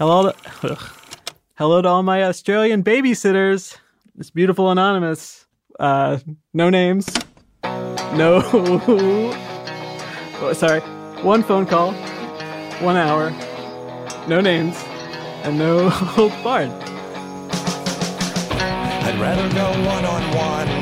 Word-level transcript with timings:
Hello, 0.00 0.32
to, 0.32 0.78
hello 1.58 1.82
to 1.82 1.88
all 1.90 2.02
my 2.02 2.24
Australian 2.24 2.82
babysitters. 2.82 3.76
This 4.14 4.30
beautiful 4.30 4.70
anonymous. 4.70 5.44
Uh, 5.78 6.16
no 6.54 6.70
names. 6.70 7.06
No. 7.62 8.40
oh, 10.40 10.54
sorry. 10.54 10.80
One 11.20 11.42
phone 11.42 11.66
call. 11.66 11.92
One 12.80 12.96
hour. 12.96 13.30
No 14.26 14.40
names. 14.40 14.74
And 15.44 15.58
no 15.58 15.90
barred. 16.42 16.70
I'd 19.04 19.18
rather 19.20 19.52
go 19.52 19.68
one 19.86 20.06
on 20.06 20.22
one. 20.34 20.79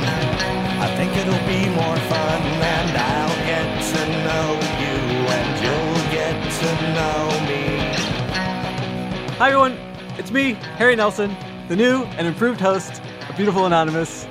Hi, 9.38 9.50
everyone. 9.50 9.78
It's 10.18 10.32
me, 10.32 10.54
Harry 10.78 10.96
Nelson, 10.96 11.36
the 11.68 11.76
new 11.76 12.02
and 12.16 12.26
improved 12.26 12.60
host 12.60 13.00
of 13.28 13.36
Beautiful 13.36 13.66
Anonymous. 13.66 14.24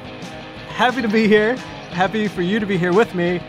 Happy 0.67 1.01
to 1.01 1.07
be 1.07 1.29
here. 1.29 1.55
Happy 1.91 2.27
for 2.27 2.41
you 2.41 2.59
to 2.59 2.65
be 2.65 2.77
here 2.77 2.91
with 2.91 3.15
me. 3.15 3.39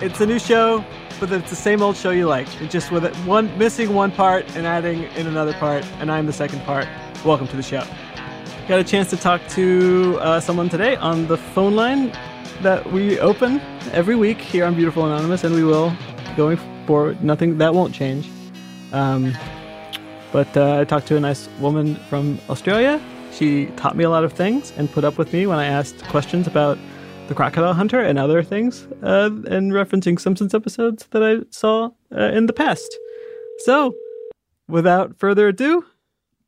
It's 0.00 0.18
a 0.22 0.24
new 0.24 0.38
show, 0.38 0.82
but 1.20 1.30
it's 1.30 1.50
the 1.50 1.56
same 1.56 1.82
old 1.82 1.94
show 1.94 2.08
you 2.08 2.26
like. 2.26 2.48
It's 2.62 2.72
just 2.72 2.90
with 2.90 3.04
it 3.04 3.14
one 3.26 3.58
missing 3.58 3.92
one 3.92 4.10
part 4.10 4.46
and 4.56 4.66
adding 4.66 5.02
in 5.02 5.26
another 5.26 5.52
part, 5.52 5.84
and 6.00 6.10
I'm 6.10 6.24
the 6.24 6.32
second 6.32 6.62
part. 6.62 6.88
Welcome 7.22 7.48
to 7.48 7.56
the 7.56 7.62
show. 7.62 7.84
Got 8.66 8.80
a 8.80 8.84
chance 8.84 9.10
to 9.10 9.18
talk 9.18 9.46
to 9.48 10.16
uh, 10.22 10.40
someone 10.40 10.70
today 10.70 10.96
on 10.96 11.26
the 11.26 11.36
phone 11.36 11.76
line 11.76 12.12
that 12.62 12.90
we 12.90 13.20
open 13.20 13.60
every 13.92 14.16
week 14.16 14.40
here 14.40 14.64
on 14.64 14.74
Beautiful 14.74 15.04
Anonymous, 15.04 15.44
and 15.44 15.54
we 15.54 15.64
will 15.64 15.94
going 16.34 16.56
forward. 16.86 17.22
Nothing 17.22 17.58
that 17.58 17.74
won't 17.74 17.94
change. 17.94 18.30
Um, 18.94 19.36
but 20.36 20.54
uh, 20.54 20.80
I 20.80 20.84
talked 20.84 21.06
to 21.06 21.16
a 21.16 21.20
nice 21.20 21.48
woman 21.60 21.94
from 22.10 22.38
Australia. 22.50 23.00
She 23.32 23.68
taught 23.78 23.96
me 23.96 24.04
a 24.04 24.10
lot 24.10 24.22
of 24.22 24.34
things 24.34 24.70
and 24.76 24.92
put 24.92 25.02
up 25.02 25.16
with 25.16 25.32
me 25.32 25.46
when 25.46 25.58
I 25.58 25.64
asked 25.64 26.04
questions 26.08 26.46
about 26.46 26.76
the 27.28 27.34
crocodile 27.34 27.72
hunter 27.72 28.00
and 28.00 28.18
other 28.18 28.42
things, 28.42 28.86
uh, 29.02 29.30
and 29.48 29.72
referencing 29.72 30.20
Simpsons 30.20 30.52
episodes 30.54 31.06
that 31.12 31.22
I 31.22 31.36
saw 31.50 31.88
uh, 32.14 32.32
in 32.34 32.44
the 32.44 32.52
past. 32.52 32.98
So, 33.60 33.94
without 34.68 35.18
further 35.18 35.48
ado, 35.48 35.86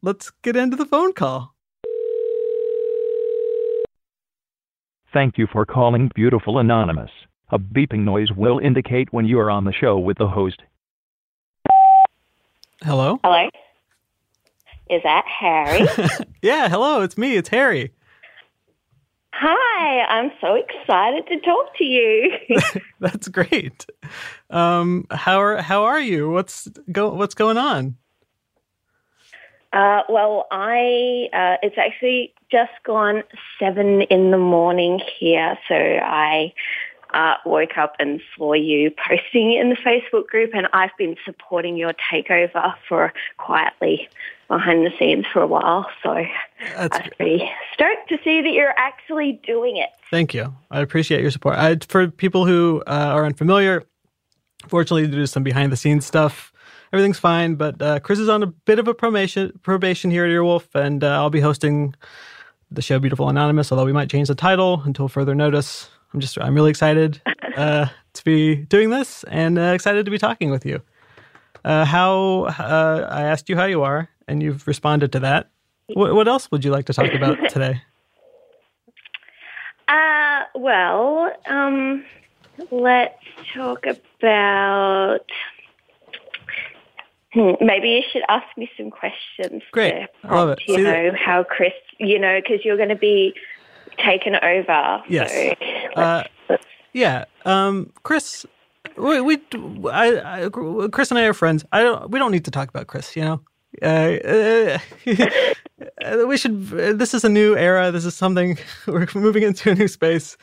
let's 0.03 0.33
get 0.43 0.55
into 0.55 0.77
the 0.77 0.85
phone 0.85 1.15
call. 1.15 1.55
Thank 5.15 5.39
you 5.39 5.47
for 5.51 5.65
calling 5.65 6.11
Beautiful 6.15 6.59
Anonymous. 6.59 7.11
A 7.49 7.59
beeping 7.59 8.01
noise 8.01 8.33
will 8.37 8.59
indicate 8.59 9.15
when 9.15 9.25
you 9.25 9.41
are 9.41 9.51
on 9.51 9.65
the 9.65 9.73
show 9.73 9.99
with 9.99 10.19
the 10.19 10.29
host. 10.29 10.61
Hello? 12.83 13.19
Hello? 13.25 13.49
Is 14.91 15.03
that 15.03 15.25
Harry? 15.27 15.87
yeah, 16.43 16.69
hello, 16.69 17.03
it's 17.03 17.19
me, 17.19 17.37
it's 17.37 17.49
Harry. 17.51 17.93
Hi, 19.33 20.01
I'm 20.09 20.33
so 20.41 20.55
excited 20.55 21.27
to 21.29 21.41
talk 21.41 21.77
to 21.77 21.85
you. 21.85 22.33
That's 23.01 23.29
great. 23.29 23.87
Um, 24.51 25.07
how 25.11 25.41
are 25.41 25.59
how 25.63 25.85
are 25.85 26.01
you? 26.01 26.31
What's 26.31 26.67
go 26.91 27.15
what's 27.15 27.35
going 27.35 27.57
on? 27.57 27.97
Uh, 29.73 30.03
well, 30.09 30.47
I 30.51 31.29
uh, 31.33 31.57
it's 31.63 31.79
actually 31.79 32.35
just 32.51 32.73
gone 32.85 33.23
seven 33.61 34.03
in 34.03 34.33
the 34.33 34.39
morning 34.39 35.01
here, 35.21 35.57
so 35.69 35.75
I 35.77 36.53
uh, 37.15 37.35
woke 37.45 37.77
up 37.79 37.95
and 37.99 38.21
saw 38.37 38.55
you 38.55 38.91
posting 39.09 39.53
in 39.53 39.71
the 39.71 39.77
Facebook 39.77 40.27
group, 40.27 40.51
and 40.53 40.67
I've 40.73 40.97
been 40.99 41.17
supporting 41.25 41.77
your 41.77 41.93
takeover 42.13 42.75
for 42.89 43.13
quietly 43.37 44.09
behind 44.49 44.85
the 44.85 44.91
scenes 44.99 45.27
for 45.33 45.43
a 45.43 45.47
while. 45.47 45.87
So 46.03 46.25
That's 46.77 46.97
I 46.97 47.03
was 47.03 47.11
pretty 47.17 47.51
stoked 47.75 48.09
to 48.09 48.19
see 48.25 48.41
that 48.43 48.53
you're 48.53 48.75
actually 48.77 49.41
doing 49.47 49.77
it. 49.77 49.91
Thank 50.11 50.35
you. 50.35 50.55
I 50.71 50.81
appreciate 50.81 51.21
your 51.21 51.31
support. 51.31 51.57
I, 51.57 51.77
for 51.89 52.09
people 52.09 52.47
who 52.47 52.83
uh, 52.87 52.91
are 52.91 53.27
unfamiliar, 53.27 53.85
fortunately, 54.67 55.11
to 55.11 55.27
some 55.27 55.43
behind 55.43 55.71
the 55.71 55.77
scenes 55.77 56.07
stuff, 56.07 56.53
everything's 56.93 57.19
fine. 57.19 57.57
But 57.57 57.81
uh, 57.81 58.01
Chris 58.01 58.19
is 58.19 58.29
on 58.29 58.43
a 58.43 58.47
bit 58.47 58.79
of 58.79 58.89
a 58.89 58.95
probation 58.95 59.53
probation 59.63 60.11
here 60.11 60.25
at 60.25 60.31
Earwolf, 60.31 60.75
and 60.75 61.05
uh, 61.05 61.09
I'll 61.09 61.31
be 61.31 61.41
hosting 61.41 61.95
the 62.71 62.83
show 62.83 62.99
Beautiful 62.99 63.29
Anonymous. 63.29 63.71
Although 63.71 63.85
we 63.85 63.93
might 63.93 64.11
change 64.11 64.29
the 64.29 64.35
title 64.35 64.83
until 64.85 65.09
further 65.09 65.35
notice. 65.35 65.89
I'm 66.15 66.21
just 66.21 66.39
I'm 66.41 66.55
really 66.55 66.71
excited 66.71 67.21
uh, 67.57 67.87
to 68.15 68.25
be 68.25 68.57
doing 68.57 68.91
this 68.91 69.25
and 69.25 69.59
uh, 69.59 69.63
excited 69.75 70.07
to 70.07 70.11
be 70.11 70.19
talking 70.19 70.51
with 70.51 70.65
you. 70.65 70.81
Uh, 71.65 71.85
how 71.85 72.45
uh, 72.59 73.09
I 73.11 73.25
asked 73.25 73.49
you 73.49 73.57
how 73.57 73.65
you 73.65 73.83
are, 73.83 74.09
and 74.29 74.43
you've 74.43 74.67
responded 74.67 75.11
to 75.13 75.21
that. 75.21 75.51
What, 75.95 76.15
what 76.15 76.29
else 76.29 76.51
would 76.51 76.65
you 76.65 76.71
like 76.71 76.85
to 76.87 76.93
talk 76.93 77.13
about 77.13 77.37
today? 77.49 77.81
Uh, 79.89 80.43
well, 80.55 81.33
um, 81.47 82.05
let's 82.71 83.15
talk 83.55 83.85
about. 83.87 85.21
Hmm, 87.33 87.53
maybe 87.61 87.89
you 87.91 88.03
should 88.11 88.23
ask 88.29 88.47
me 88.57 88.71
some 88.77 88.91
questions. 88.91 89.63
Great. 89.73 89.93
to 89.93 90.09
I 90.25 90.35
love 90.35 90.51
it. 90.51 90.61
You 90.67 90.77
See 90.77 90.83
know 90.83 91.13
how 91.19 91.45
Chris, 91.45 91.73
you 91.99 92.19
know, 92.19 92.41
because 92.41 92.65
you're 92.65 92.77
going 92.79 92.89
to 92.89 92.97
be 92.97 93.35
taken 93.99 94.35
over. 94.37 95.03
Yes. 95.09 95.31
So 95.33 96.01
Uh, 96.01 96.25
let's- 96.49 96.65
Yeah, 96.95 97.25
um, 97.45 97.93
Chris, 98.03 98.47
we, 98.97 99.21
we 99.21 99.39
I, 99.91 100.45
I, 100.45 100.89
Chris 100.91 101.11
and 101.11 101.19
I 101.19 101.25
are 101.25 101.35
friends. 101.35 101.65
I 101.73 101.83
don't. 101.83 102.11
We 102.11 102.19
don't 102.19 102.33
need 102.33 102.45
to 102.47 102.51
talk 102.51 102.69
about 102.71 102.87
Chris. 102.87 103.15
You 103.15 103.23
know, 103.25 103.41
uh, 103.83 104.79
uh, 106.05 106.27
we 106.27 106.37
should. 106.37 106.69
This 106.69 107.15
is 107.15 107.25
a 107.25 107.29
new 107.29 107.57
era. 107.57 107.91
This 107.91 108.05
is 108.05 108.15
something 108.15 108.59
we're 108.87 109.07
moving 109.15 109.43
into 109.43 109.71
a 109.71 109.75
new 109.75 109.89
space. 109.89 110.37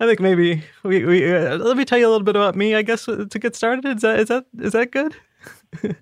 I 0.00 0.06
think 0.06 0.20
maybe 0.20 0.62
we. 0.82 1.04
we 1.04 1.34
uh, 1.34 1.58
let 1.58 1.76
me 1.76 1.84
tell 1.84 1.98
you 1.98 2.06
a 2.06 2.10
little 2.10 2.24
bit 2.24 2.36
about 2.36 2.56
me. 2.56 2.74
I 2.74 2.82
guess 2.82 3.04
to 3.04 3.26
get 3.26 3.56
started. 3.56 3.84
Is 3.86 4.02
that 4.02 4.20
is 4.20 4.28
that 4.28 4.46
is 4.58 4.72
that 4.72 4.90
good? 4.90 5.14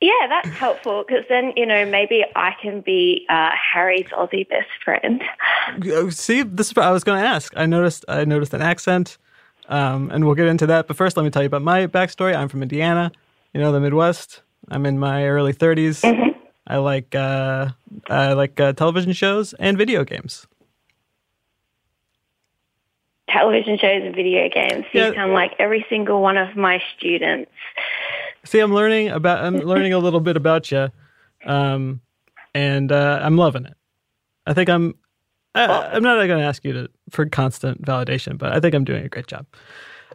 yeah, 0.00 0.26
that's 0.28 0.48
helpful 0.48 1.04
because 1.06 1.24
then 1.28 1.52
you 1.56 1.66
know 1.66 1.84
maybe 1.84 2.24
I 2.36 2.52
can 2.60 2.80
be 2.80 3.26
uh, 3.28 3.50
Harry's 3.72 4.06
Aussie 4.06 4.48
best 4.48 4.70
friend. 4.84 5.22
Uh, 5.68 6.10
See, 6.10 6.42
this 6.42 6.68
is 6.68 6.76
what 6.76 6.86
I 6.86 6.92
was 6.92 7.04
going 7.04 7.20
to 7.20 7.26
ask. 7.26 7.52
I 7.56 7.66
noticed. 7.66 8.04
I 8.08 8.24
noticed 8.24 8.54
an 8.54 8.62
accent, 8.62 9.18
um, 9.68 10.10
and 10.10 10.24
we'll 10.24 10.34
get 10.34 10.46
into 10.46 10.66
that. 10.66 10.86
But 10.86 10.96
first, 10.96 11.16
let 11.16 11.24
me 11.24 11.30
tell 11.30 11.42
you 11.42 11.46
about 11.46 11.62
my 11.62 11.86
backstory. 11.86 12.34
I'm 12.34 12.48
from 12.48 12.62
Indiana, 12.62 13.12
you 13.52 13.60
know, 13.60 13.72
the 13.72 13.80
Midwest. 13.80 14.42
I'm 14.70 14.86
in 14.86 14.98
my 14.98 15.26
early 15.26 15.52
30s. 15.52 16.02
I 16.66 16.76
like 16.76 17.14
uh, 17.14 17.70
I 18.08 18.32
like 18.34 18.58
uh, 18.60 18.72
television 18.72 19.12
shows 19.12 19.52
and 19.54 19.76
video 19.76 20.04
games. 20.04 20.46
Television 23.28 23.78
shows 23.78 24.02
and 24.04 24.14
video 24.14 24.48
games. 24.48 24.84
You 24.92 25.00
Yeah. 25.02 25.14
sound 25.14 25.32
like 25.32 25.52
every 25.58 25.84
single 25.88 26.20
one 26.22 26.36
of 26.36 26.54
my 26.56 26.82
students. 26.96 27.50
See, 28.44 28.58
I'm 28.58 28.74
learning 28.74 29.08
about. 29.08 29.44
I'm 29.44 29.56
learning 29.58 29.92
a 29.92 29.98
little 29.98 30.20
bit 30.20 30.36
about 30.36 30.70
you, 30.70 30.88
um, 31.46 32.00
and 32.54 32.90
uh, 32.90 33.20
I'm 33.22 33.36
loving 33.36 33.64
it. 33.64 33.74
I 34.46 34.52
think 34.54 34.68
I'm. 34.68 34.94
I, 35.54 35.66
I'm 35.92 36.02
not 36.02 36.16
going 36.26 36.40
to 36.40 36.44
ask 36.44 36.64
you 36.64 36.72
to 36.72 36.88
for 37.10 37.26
constant 37.26 37.82
validation, 37.82 38.38
but 38.38 38.52
I 38.52 38.60
think 38.60 38.74
I'm 38.74 38.84
doing 38.84 39.04
a 39.04 39.08
great 39.08 39.26
job. 39.26 39.46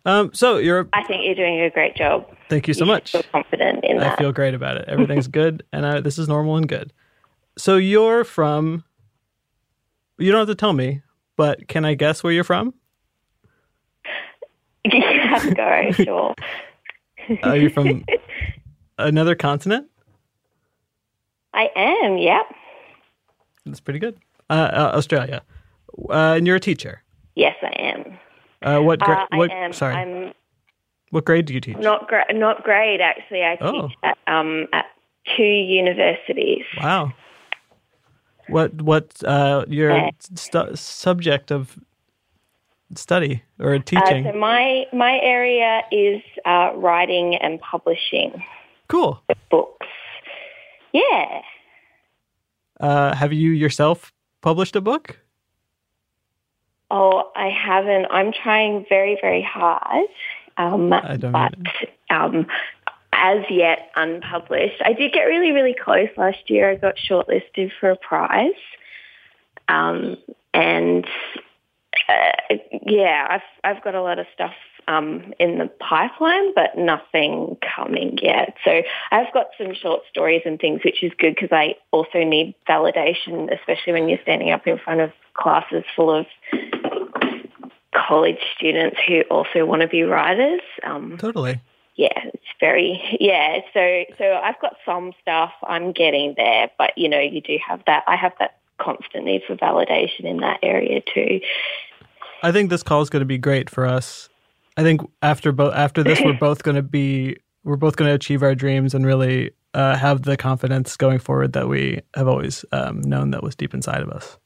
Um, 0.06 0.32
so 0.34 0.58
you're. 0.58 0.88
I 0.94 1.04
think 1.04 1.22
you're 1.26 1.36
doing 1.36 1.60
a 1.62 1.70
great 1.70 1.96
job. 1.96 2.26
Thank 2.50 2.68
you 2.68 2.74
so 2.74 2.86
You 2.86 2.92
much. 2.92 3.12
Feel 3.12 3.24
confident 3.32 3.84
in 3.84 3.98
I 3.98 4.02
that. 4.10 4.18
feel 4.18 4.32
great 4.32 4.54
about 4.54 4.78
it. 4.78 4.86
Everything's 4.88 5.28
good, 5.28 5.64
and 5.74 5.86
I, 5.86 6.00
this 6.00 6.18
is 6.18 6.28
normal 6.28 6.56
and 6.58 6.68
good. 6.68 6.94
So 7.58 7.78
you're 7.78 8.24
from. 8.24 8.84
You 10.18 10.32
don't 10.32 10.40
have 10.40 10.48
to 10.48 10.56
tell 10.56 10.74
me, 10.74 11.02
but 11.36 11.68
can 11.68 11.86
I 11.86 11.94
guess 11.94 12.24
where 12.24 12.34
you're 12.34 12.44
from? 12.44 12.74
you 14.86 15.02
have 15.02 15.44
to 15.44 15.54
go, 15.54 15.92
sure. 15.92 16.34
Are 17.44 17.58
you 17.58 17.70
from 17.70 18.06
another 18.98 19.36
continent? 19.36 19.88
I 21.54 21.70
am, 21.76 22.18
yep. 22.18 22.46
That's 23.66 23.80
pretty 23.82 24.00
good. 24.00 24.18
Uh, 24.50 24.54
uh, 24.72 24.92
Australia, 24.96 25.42
uh, 26.10 26.36
and 26.38 26.48
you're 26.48 26.56
a 26.56 26.60
teacher. 26.60 27.04
Yes, 27.36 27.56
I 27.62 27.74
am. 27.82 28.18
Uh, 28.68 28.82
what? 28.82 29.00
Gra- 29.00 29.28
Uh, 29.32 29.38
what? 29.38 29.52
Am. 29.52 29.74
Sorry, 29.74 29.96
I'm 29.96 30.34
what 31.12 31.26
grade 31.26 31.46
do 31.46 31.54
you 31.54 31.62
teach? 31.62 31.78
not 31.78 32.08
gra- 32.08 32.32
not 32.34 32.64
grade 32.64 33.02
actually. 33.02 33.44
I 33.44 33.58
Oh. 33.62 33.88
teach 33.88 33.98
at 34.04 34.18
um 34.28 34.68
at 34.74 34.86
two 35.36 35.44
universities. 35.44 36.66
Wow. 36.82 37.14
What? 38.50 38.82
What? 38.82 39.24
Uh, 39.24 39.66
your 39.68 40.10
stu- 40.36 40.76
subject 40.76 41.52
of 41.52 41.78
study 42.96 43.44
or 43.60 43.76
Uh, 43.76 43.80
teaching? 43.86 44.24
so 44.26 44.32
my 44.34 44.86
my 44.94 45.20
area 45.22 45.82
is 45.92 46.22
uh, 46.46 46.72
writing 46.76 47.36
and 47.36 47.60
publishing 47.60 48.44
cool. 48.88 49.22
books. 49.50 49.88
Yeah. 50.94 51.42
Uh, 52.80 53.14
have 53.16 53.34
you 53.34 53.52
yourself 53.52 54.14
published 54.42 54.76
a 54.76 54.82
book? 54.82 55.20
Oh, 56.90 57.32
I 57.36 57.50
haven't. 57.50 58.08
I'm 58.12 58.32
trying 58.32 58.86
very 58.90 59.18
very 59.22 59.44
hard. 59.44 60.08
Um, 60.58 60.92
I 60.92 61.18
don't 61.18 61.32
but 61.32 61.54
um, 62.10 62.48
as 63.14 63.44
yet 63.50 63.92
unpublished. 63.96 64.82
I 64.84 64.94
did 64.94 65.12
get 65.12 65.24
really, 65.24 65.52
really 65.52 65.76
close 65.76 66.10
last 66.18 66.50
year. 66.50 66.72
I 66.72 66.76
got 66.76 66.96
shortlisted 66.98 67.72
for 67.80 67.90
a 67.92 67.96
prize. 67.96 68.52
Um, 69.68 70.18
and 70.54 71.06
uh, 72.08 72.56
yeah, 72.86 73.28
I've 73.30 73.42
I've 73.64 73.84
got 73.84 73.96
a 73.96 74.02
lot 74.02 74.20
of 74.20 74.26
stuff 74.34 74.54
um, 74.88 75.34
in 75.40 75.58
the 75.58 75.70
pipeline, 75.80 76.54
but 76.54 76.78
nothing 76.78 77.58
coming 77.76 78.18
yet. 78.22 78.56
So 78.64 78.82
I've 79.12 79.32
got 79.34 79.48
some 79.58 79.74
short 79.74 80.02
stories 80.10 80.42
and 80.46 80.60
things, 80.60 80.82
which 80.84 81.04
is 81.04 81.12
good 81.18 81.36
because 81.36 81.52
I 81.52 81.76
also 81.92 82.24
need 82.24 82.56
validation, 82.68 83.54
especially 83.54 83.94
when 83.94 84.10
you're 84.10 84.22
standing 84.22 84.52
up 84.52 84.66
in 84.66 84.78
front 84.78 85.02
of 85.02 85.12
classes 85.34 85.84
full 85.96 86.12
of 86.12 86.26
college 87.94 88.40
students 88.56 88.98
who 89.08 89.22
also 89.30 89.66
want 89.66 89.82
to 89.82 89.88
be 89.88 90.04
writers. 90.04 90.62
Um, 90.84 91.18
Totally. 91.18 91.62
yeah, 91.96 92.20
it's 92.34 92.44
very 92.60 93.18
yeah. 93.20 93.60
So 93.74 94.06
so 94.18 94.40
I've 94.44 94.60
got 94.62 94.76
some 94.86 95.14
stuff. 95.22 95.52
I'm 95.64 95.92
getting 95.92 96.34
there, 96.38 96.70
but 96.78 96.98
you 96.98 97.10
know, 97.10 97.20
you 97.20 97.42
do 97.42 97.58
have 97.68 97.82
that. 97.88 98.04
I 98.08 98.16
have 98.16 98.34
that 98.40 98.58
constant 98.80 99.26
need 99.26 99.42
for 99.48 99.56
validation 99.56 100.26
in 100.26 100.38
that 100.38 100.60
area 100.64 101.02
too. 101.14 101.42
I 102.44 102.52
think 102.52 102.70
this 102.70 102.84
call 102.84 103.02
is 103.02 103.10
going 103.10 103.22
to 103.22 103.26
be 103.26 103.40
great 103.40 103.70
for 103.70 103.86
us. 103.86 104.30
I 104.78 104.84
think 104.84 105.02
after 105.22 105.52
bo- 105.52 105.72
after 105.74 106.04
this, 106.04 106.22
we're 106.22 106.34
both 106.40 106.64
going 106.64 106.76
to 106.76 106.84
be 106.84 107.38
we're 107.64 107.76
both 107.76 107.98
going 107.98 108.10
to 108.10 108.16
achieve 108.16 108.44
our 108.44 108.56
dreams 108.56 108.94
and 108.94 109.06
really 109.06 109.52
uh, 109.74 109.96
have 109.98 110.24
the 110.24 110.38
confidence 110.38 110.96
going 110.96 111.20
forward 111.20 111.54
that 111.54 111.68
we 111.68 112.00
have 112.16 112.28
always 112.28 112.64
um, 112.72 113.02
known 113.02 113.32
that 113.32 113.44
was 113.44 113.56
deep 113.56 113.74
inside 113.74 114.02
of 114.02 114.10
us. 114.10 114.38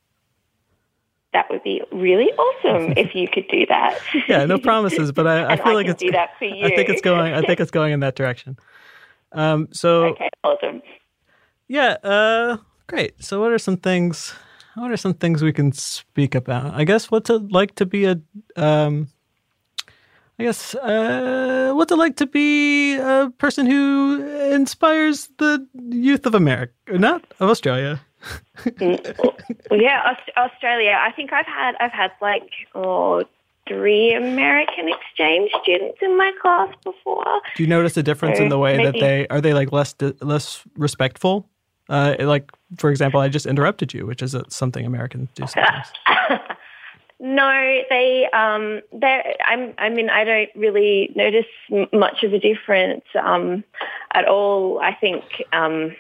That 1.34 1.50
would 1.50 1.64
be 1.64 1.82
really 1.92 2.30
awesome 2.34 2.94
if 2.98 3.16
you 3.16 3.28
could 3.28 3.48
do 3.48 3.66
that. 3.68 4.00
Yeah, 4.28 4.46
no 4.46 4.58
promises, 4.58 5.12
but 5.12 5.28
I, 5.28 5.54
I 5.54 5.56
feel 5.56 5.68
I 5.68 5.74
like 5.74 5.88
it's 5.88 6.02
do 6.02 6.12
that 6.12 6.32
for 6.38 6.46
you. 6.46 6.66
I 6.66 6.76
think 6.76 6.90
it's 6.90 7.02
going. 7.02 7.34
I 7.34 7.42
think 7.42 7.60
it's 7.60 7.72
going 7.72 7.94
in 7.94 8.00
that 8.02 8.16
direction. 8.16 8.58
Um, 9.32 9.68
so 9.72 10.06
Okay, 10.08 10.30
awesome. 10.44 10.82
yeah, 11.68 11.96
uh, 12.04 12.58
great. 12.88 13.24
So 13.24 13.40
what 13.40 13.52
are 13.52 13.60
some 13.60 13.78
things? 13.78 14.34
What 14.76 14.92
are 14.92 14.98
some 14.98 15.14
things 15.14 15.42
we 15.42 15.54
can 15.54 15.72
speak 15.72 16.36
about? 16.36 16.74
I 16.74 16.84
guess 16.84 17.12
what's 17.12 17.30
it 17.30 17.52
like 17.52 17.76
to 17.76 17.86
be 17.86 18.06
a 18.06 18.20
um, 18.58 19.08
I 20.42 20.46
guess 20.46 20.74
uh, 20.74 21.74
what's 21.76 21.92
it 21.92 21.98
like 21.98 22.16
to 22.16 22.26
be 22.26 22.96
a 22.96 23.32
person 23.38 23.68
who 23.68 24.26
inspires 24.52 25.30
the 25.38 25.68
youth 25.90 26.26
of 26.26 26.34
America, 26.34 26.74
not 26.88 27.24
of 27.40 27.50
Australia. 27.50 28.02
Well, 28.80 29.80
yeah, 29.80 30.16
Australia. 30.38 30.98
I 31.00 31.12
think 31.12 31.32
I've 31.32 31.46
had 31.46 31.76
I've 31.80 31.92
had 31.92 32.12
like 32.22 32.50
oh 32.74 33.24
three 33.68 34.14
American 34.14 34.90
exchange 34.90 35.52
students 35.62 36.00
in 36.02 36.18
my 36.18 36.32
class 36.42 36.74
before. 36.84 37.42
Do 37.56 37.62
you 37.62 37.70
notice 37.70 37.96
a 37.98 38.04
difference 38.04 38.40
in 38.40 38.50
the 38.50 38.58
way 38.58 38.84
that 38.84 38.94
they 39.00 39.28
are 39.28 39.42
they 39.42 39.54
like 39.54 39.72
less 39.72 39.94
less 40.22 40.64
respectful? 40.76 41.48
Uh, 41.88 42.16
like 42.20 42.52
for 42.78 42.90
example, 42.90 43.20
I 43.20 43.30
just 43.30 43.46
interrupted 43.46 43.94
you, 43.94 44.08
which 44.08 44.24
is 44.24 44.36
something 44.50 44.88
Americans 44.88 45.30
do 45.36 45.46
sometimes. 45.46 45.88
No, 47.24 47.82
they 47.88 48.28
um 48.34 48.82
I'm 49.46 49.76
I 49.78 49.90
mean 49.90 50.10
I 50.10 50.24
don't 50.24 50.50
really 50.56 51.12
notice 51.16 51.46
much 51.94 52.24
of 52.24 52.34
a 52.34 52.40
difference 52.40 53.06
um 53.14 53.64
at 54.12 54.28
all. 54.28 54.80
I 54.80 54.96
think 54.96 55.24
um 55.54 55.96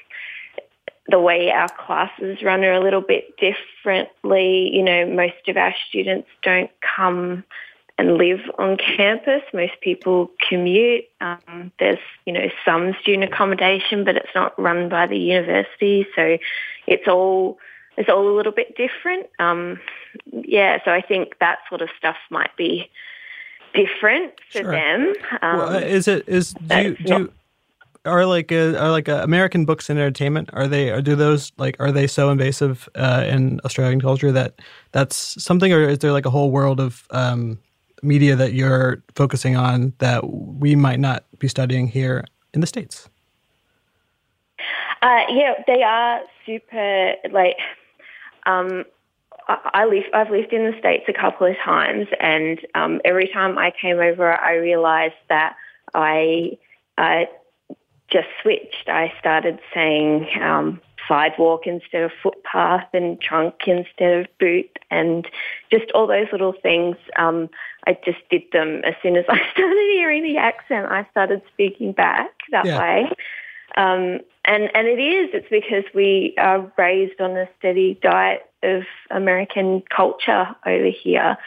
the 1.07 1.19
way 1.19 1.51
our 1.51 1.69
classes 1.69 2.41
run 2.41 2.63
are 2.63 2.73
a 2.73 2.79
little 2.79 3.01
bit 3.01 3.38
differently. 3.38 4.75
You 4.75 4.81
know, 4.81 5.06
most 5.06 5.47
of 5.47 5.57
our 5.57 5.75
students 5.88 6.27
don't 6.41 6.71
come 6.81 7.44
and 8.00 8.18
live 8.18 8.39
on 8.57 8.77
campus. 8.77 9.44
Most 9.53 9.79
people 9.81 10.31
commute. 10.50 11.06
Um, 11.19 11.71
there's, 11.77 12.00
you 12.25 12.33
know, 12.33 12.50
some 12.65 12.95
student 13.00 13.31
accommodation, 13.31 14.03
but 14.03 14.15
it's 14.15 14.33
not 14.33 14.57
run 14.59 14.89
by 14.89 15.06
the 15.06 15.18
university. 15.18 16.07
So 16.15 16.39
it's 16.88 17.07
all 17.07 17.59
it's 17.98 18.10
all 18.10 18.28
a 18.28 18.36
little 18.36 18.52
bit 18.52 18.76
different. 18.76 19.28
Um, 19.40 19.80
yeah, 20.32 20.80
so 20.84 20.92
I 20.92 21.02
think 21.02 21.40
that 21.40 21.60
sort 21.70 21.82
of 21.82 21.90
stuff 21.98 22.18
might 22.30 22.56
be 22.58 22.90
different 23.74 24.34
for 24.52 24.60
Sure. 24.60 24.72
them. 24.72 25.14
Um, 25.42 25.58
well, 25.58 25.76
uh, 25.76 25.80
is 25.80 26.08
it 26.08 26.28
is 26.28 26.54
do 26.54 26.82
you, 26.82 26.96
do 26.96 27.14
you, 27.14 27.34
are 28.06 28.26
like 28.26 28.52
uh 28.52 28.76
are 28.78 28.92
like 28.92 29.10
uh, 29.10 29.22
American 29.24 29.66
books 29.66 29.90
and 29.90 30.00
entertainment? 30.00 30.50
Are 30.54 30.68
they 30.68 30.90
are 30.90 31.02
do 31.02 31.16
those 31.16 31.52
like 31.58 31.76
are 31.80 31.92
they 31.92 32.08
so 32.08 32.30
invasive 32.30 32.90
uh, 32.96 33.26
in 33.28 33.60
Australian 33.66 34.02
culture 34.02 34.32
that 34.32 34.60
that's 34.92 35.42
something, 35.42 35.72
or 35.72 35.88
is 35.88 36.00
there 36.00 36.12
like 36.12 36.26
a 36.26 36.30
whole 36.30 36.52
world 36.52 36.80
of 36.80 37.08
um, 37.12 37.60
media 38.02 38.36
that 38.36 38.54
you're 38.54 39.02
focusing 39.16 39.56
on 39.56 39.94
that 40.00 40.30
we 40.30 40.76
might 40.76 41.00
not 41.00 41.24
be 41.40 41.48
studying 41.48 41.88
here 41.88 42.26
in 42.54 42.62
the 42.62 42.68
states? 42.68 43.10
Uh, 45.02 45.24
yeah, 45.30 45.54
they 45.68 45.84
are 45.84 46.22
super 46.46 47.14
like. 47.32 47.58
Um, 48.46 48.86
I 49.48 49.58
I 49.74 49.86
live. 49.86 50.04
I've 50.14 50.30
lived 50.30 50.54
in 50.54 50.70
the 50.70 50.78
states 50.80 51.06
a 51.08 51.14
couple 51.14 51.48
of 51.48 51.56
times, 51.58 52.08
and 52.20 52.60
um, 52.76 53.02
every 53.06 53.28
time 53.28 53.58
I 53.58 53.72
came 53.72 54.00
over, 54.00 54.34
I 54.40 54.56
realised 54.56 55.16
that 55.30 55.56
I 55.94 56.58
uh, 56.98 57.26
just 58.10 58.28
switched. 58.42 58.88
I 58.88 59.14
started 59.20 59.60
saying 59.74 60.28
um, 60.42 60.82
sidewalk 61.08 61.66
instead 61.66 62.04
of 62.04 62.12
footpath, 62.22 62.88
and 62.94 63.20
trunk 63.22 63.56
instead 63.68 64.20
of 64.20 64.38
boot, 64.40 64.80
and 64.90 65.28
just 65.72 65.92
all 65.92 66.08
those 66.08 66.28
little 66.32 66.54
things. 66.54 66.98
Um, 67.18 67.50
I 67.88 67.98
just 68.06 68.20
did 68.30 68.44
them 68.54 68.82
as 68.84 68.94
soon 69.02 69.18
as 69.18 69.26
I 69.28 69.42
started 69.52 69.90
hearing 69.94 70.24
the 70.24 70.38
accent. 70.38 70.88
I 70.92 71.08
started 71.12 71.42
speaking 71.54 71.94
back 71.94 72.30
that 72.52 72.66
Yeah. 72.66 72.80
way. 72.80 73.12
Um, 73.78 74.20
and, 74.46 74.70
and 74.76 74.88
it 74.88 75.00
is, 75.00 75.30
it's 75.34 75.50
because 75.50 75.84
we 75.94 76.34
are 76.38 76.72
raised 76.78 77.20
on 77.22 77.38
a 77.38 77.48
steady 77.60 78.00
diet 78.02 78.42
of 78.64 78.84
American 79.12 79.84
culture 79.96 80.48
over 80.66 80.90
here. 80.90 81.38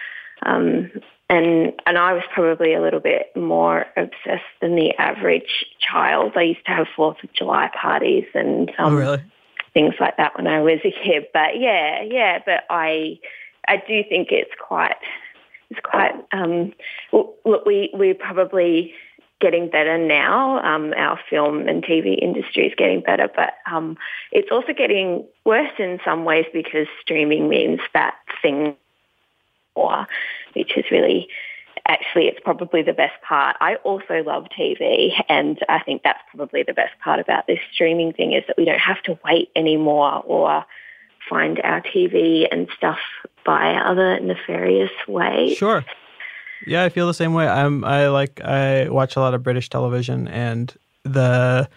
Um, 0.44 0.90
and, 1.28 1.72
and 1.86 1.98
I 1.98 2.12
was 2.12 2.22
probably 2.32 2.74
a 2.74 2.82
little 2.82 3.00
bit 3.00 3.34
more 3.34 3.86
obsessed 3.96 4.44
than 4.60 4.76
the 4.76 4.92
average 4.98 5.64
child. 5.80 6.32
I 6.36 6.42
used 6.42 6.64
to 6.66 6.72
have 6.72 6.86
Fourth 6.94 7.22
of 7.24 7.32
July 7.32 7.70
parties 7.80 8.26
and 8.34 8.70
um, 8.78 8.94
oh, 8.94 8.96
really? 8.96 9.22
things 9.72 9.94
like 9.98 10.16
that 10.18 10.36
when 10.36 10.46
I 10.46 10.60
was 10.60 10.80
a 10.84 10.94
kid. 11.04 11.26
But 11.32 11.58
yeah, 11.58 12.02
yeah, 12.02 12.40
but 12.44 12.64
I, 12.70 13.18
I 13.66 13.76
do 13.76 14.04
think 14.08 14.28
it's 14.30 14.52
quite, 14.60 14.96
it's 15.70 15.80
quite. 15.82 16.12
Um, 16.32 16.72
look, 17.12 17.64
we 17.66 17.90
we're 17.94 18.14
probably 18.14 18.94
getting 19.40 19.68
better 19.68 19.98
now. 19.98 20.62
Um, 20.64 20.94
our 20.96 21.18
film 21.28 21.68
and 21.68 21.82
TV 21.82 22.18
industry 22.18 22.66
is 22.66 22.74
getting 22.76 23.00
better, 23.00 23.28
but 23.34 23.54
um, 23.70 23.96
it's 24.32 24.50
also 24.50 24.72
getting 24.72 25.26
worse 25.44 25.72
in 25.78 26.00
some 26.04 26.24
ways 26.24 26.46
because 26.52 26.86
streaming 27.00 27.48
means 27.48 27.80
that 27.92 28.14
thing 28.40 28.76
more, 29.76 30.06
which 30.54 30.76
is 30.76 30.84
really 30.90 31.28
actually 31.86 32.26
it's 32.26 32.40
probably 32.42 32.82
the 32.82 32.92
best 32.92 33.20
part. 33.22 33.56
I 33.60 33.76
also 33.76 34.22
love 34.24 34.46
TV 34.58 35.12
and 35.28 35.58
I 35.68 35.80
think 35.80 36.02
that's 36.02 36.20
probably 36.34 36.62
the 36.62 36.72
best 36.72 36.98
part 37.02 37.20
about 37.20 37.46
this 37.46 37.58
streaming 37.72 38.12
thing 38.12 38.32
is 38.32 38.44
that 38.46 38.56
we 38.56 38.64
don't 38.64 38.80
have 38.80 39.02
to 39.02 39.18
wait 39.24 39.50
anymore 39.54 40.22
or 40.24 40.64
find 41.28 41.60
our 41.62 41.80
TV 41.82 42.46
and 42.50 42.68
stuff 42.76 42.98
by 43.44 43.74
other 43.74 44.18
nefarious 44.20 44.90
ways. 45.06 45.56
Sure. 45.56 45.84
Yeah, 46.66 46.84
I 46.84 46.88
feel 46.88 47.06
the 47.06 47.14
same 47.14 47.34
way. 47.34 47.46
I'm 47.48 47.84
I 47.84 48.08
like 48.08 48.40
I 48.42 48.88
watch 48.88 49.16
a 49.16 49.20
lot 49.20 49.34
of 49.34 49.42
British 49.42 49.68
television 49.68 50.28
and 50.28 50.74
the 51.04 51.68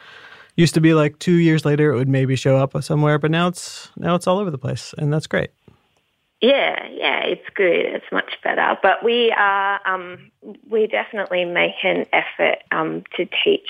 used 0.56 0.74
to 0.74 0.82
be 0.82 0.94
like 0.94 1.20
2 1.20 1.34
years 1.34 1.66
later 1.66 1.92
it 1.94 1.98
would 1.98 2.08
maybe 2.08 2.36
show 2.36 2.58
up 2.58 2.82
somewhere, 2.84 3.20
but 3.20 3.32
now 3.32 3.48
it's 3.48 3.90
now 3.98 4.16
it's 4.16 4.28
all 4.28 4.40
over 4.40 4.50
the 4.52 4.58
place 4.58 4.94
and 4.98 5.12
that's 5.14 5.28
great. 5.28 5.52
Yeah, 6.42 6.88
yeah, 6.92 7.22
it's 7.24 7.50
good. 7.56 7.86
It's 7.96 8.06
much 8.12 8.38
better. 8.44 8.78
But 8.84 9.04
we 9.04 9.32
are, 9.32 9.80
um, 9.88 10.32
we 10.70 10.86
definitely 10.86 11.46
make 11.46 11.84
an 11.84 12.06
effort 12.14 12.60
um, 12.72 13.04
to 13.16 13.28
teach 13.44 13.68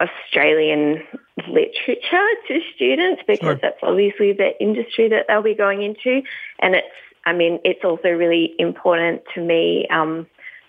Australian 0.00 1.02
literature 1.48 2.28
to 2.48 2.60
students 2.76 3.22
because 3.26 3.40
Sure. 3.40 3.54
that's 3.60 3.78
obviously 3.82 4.32
the 4.32 4.50
industry 4.60 5.08
that 5.08 5.26
they'll 5.26 5.42
be 5.42 5.54
going 5.54 5.82
into. 5.82 6.22
And 6.60 6.76
it's, 6.76 6.86
I 7.24 7.32
mean, 7.32 7.58
it's 7.64 7.84
also 7.84 8.08
really 8.08 8.54
important 8.58 9.22
to 9.34 9.40
me. 9.40 9.86
Um, 9.88 10.26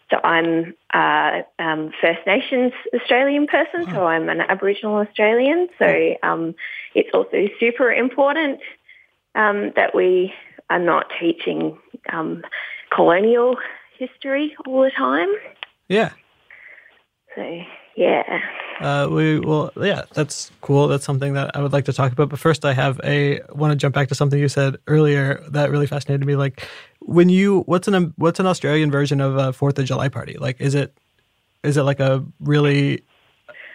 so 0.10 0.19
I'm 0.24 0.75
a 0.93 1.43
um, 1.57 1.91
First 2.00 2.19
Nations 2.27 2.74
Australian 2.93 3.48
person, 3.48 3.86
so 3.91 4.05
I'm 4.05 4.29
an 4.29 4.41
Aboriginal 4.41 4.98
Australian. 4.98 5.69
So 5.79 6.15
um, 6.22 6.53
it's 6.93 7.10
also 7.13 7.48
super 7.60 7.91
important 7.91 8.60
um, 9.33 9.72
that 9.75 9.95
we 9.95 10.33
are 10.69 10.79
not 10.79 11.12
teaching 11.19 11.77
um, 12.12 12.43
colonial 12.91 13.57
history 13.98 14.55
all 14.67 14.81
the 14.81 14.91
time. 14.91 15.29
Yeah. 15.88 16.12
So 17.36 17.62
yeah, 17.95 18.39
Uh, 18.79 19.07
we 19.09 19.39
well, 19.39 19.71
yeah, 19.77 20.03
that's 20.13 20.51
cool. 20.62 20.88
That's 20.88 21.05
something 21.05 21.33
that 21.33 21.55
I 21.55 21.62
would 21.62 21.73
like 21.73 21.85
to 21.85 21.93
talk 21.93 22.12
about. 22.12 22.29
But 22.29 22.39
first, 22.39 22.65
I 22.65 22.73
have 22.73 23.00
a 23.03 23.41
want 23.51 23.71
to 23.71 23.75
jump 23.75 23.95
back 23.95 24.07
to 24.09 24.15
something 24.15 24.39
you 24.39 24.50
said 24.50 24.77
earlier 24.88 25.43
that 25.50 25.69
really 25.69 25.88
fascinated 25.88 26.25
me. 26.25 26.35
Like, 26.35 26.67
when 27.00 27.29
you 27.29 27.62
what's 27.62 27.88
an 27.88 28.13
what's 28.17 28.39
an 28.39 28.45
Australian 28.45 28.91
version 28.91 29.21
of 29.21 29.38
a 29.38 29.53
Fourth 29.53 29.77
of 29.77 29.85
July 29.85 30.09
party? 30.09 30.38
Like, 30.39 30.59
is 30.59 30.75
it 30.75 30.97
is 31.63 31.77
it 31.77 31.83
like 31.83 32.00
a 32.00 32.25
really 32.39 33.03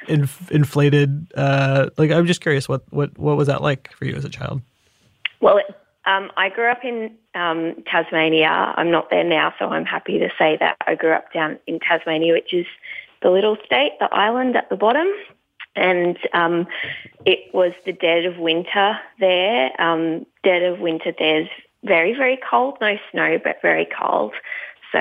inf- 0.08 0.50
inflated. 0.50 1.32
Uh, 1.34 1.90
like, 1.96 2.10
I'm 2.10 2.26
just 2.26 2.40
curious, 2.40 2.68
what 2.68 2.82
what 2.90 3.16
what 3.18 3.36
was 3.36 3.46
that 3.46 3.62
like 3.62 3.92
for 3.92 4.04
you 4.04 4.14
as 4.14 4.24
a 4.24 4.28
child? 4.28 4.62
Well, 5.40 5.58
it, 5.58 5.66
um, 6.06 6.30
I 6.36 6.48
grew 6.48 6.70
up 6.70 6.84
in 6.84 7.16
um, 7.34 7.76
Tasmania. 7.86 8.48
I'm 8.48 8.90
not 8.90 9.10
there 9.10 9.24
now, 9.24 9.54
so 9.58 9.66
I'm 9.66 9.84
happy 9.84 10.18
to 10.18 10.28
say 10.38 10.56
that 10.58 10.76
I 10.86 10.94
grew 10.94 11.12
up 11.12 11.32
down 11.32 11.58
in 11.66 11.78
Tasmania, 11.80 12.32
which 12.32 12.52
is 12.52 12.66
the 13.22 13.30
little 13.30 13.56
state, 13.64 13.92
the 14.00 14.12
island 14.12 14.56
at 14.56 14.68
the 14.70 14.76
bottom. 14.76 15.08
And 15.76 16.18
um, 16.32 16.66
it 17.24 17.54
was 17.54 17.72
the 17.86 17.92
dead 17.92 18.24
of 18.24 18.38
winter 18.38 18.98
there. 19.20 19.80
Um, 19.80 20.26
dead 20.42 20.62
of 20.62 20.80
winter 20.80 21.12
there's 21.16 21.48
very, 21.84 22.14
very 22.14 22.38
cold. 22.50 22.78
No 22.80 22.96
snow, 23.12 23.38
but 23.42 23.62
very 23.62 23.86
cold. 23.86 24.32
So 24.90 24.98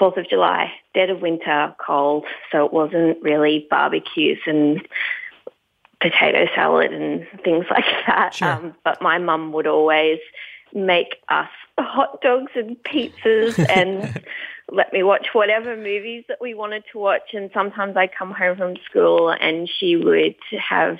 4th 0.00 0.16
of 0.16 0.28
July, 0.28 0.72
dead 0.94 1.10
of 1.10 1.20
winter, 1.20 1.74
cold. 1.84 2.24
So 2.50 2.64
it 2.64 2.72
wasn't 2.72 3.20
really 3.22 3.66
barbecues 3.68 4.38
and 4.46 4.86
potato 6.00 6.46
salad 6.54 6.92
and 6.92 7.26
things 7.44 7.66
like 7.70 7.84
that. 8.06 8.34
Sure. 8.34 8.48
Um, 8.48 8.74
but 8.84 9.02
my 9.02 9.18
mum 9.18 9.52
would 9.52 9.66
always 9.66 10.18
make 10.72 11.16
us 11.28 11.48
hot 11.78 12.20
dogs 12.20 12.52
and 12.54 12.76
pizzas 12.84 13.58
and 13.74 14.22
let 14.70 14.92
me 14.92 15.02
watch 15.02 15.28
whatever 15.32 15.76
movies 15.76 16.24
that 16.28 16.40
we 16.40 16.54
wanted 16.54 16.84
to 16.92 16.98
watch. 16.98 17.32
And 17.32 17.50
sometimes 17.54 17.96
I'd 17.96 18.14
come 18.14 18.32
home 18.32 18.56
from 18.56 18.76
school 18.88 19.30
and 19.30 19.68
she 19.68 19.96
would 19.96 20.36
have 20.68 20.98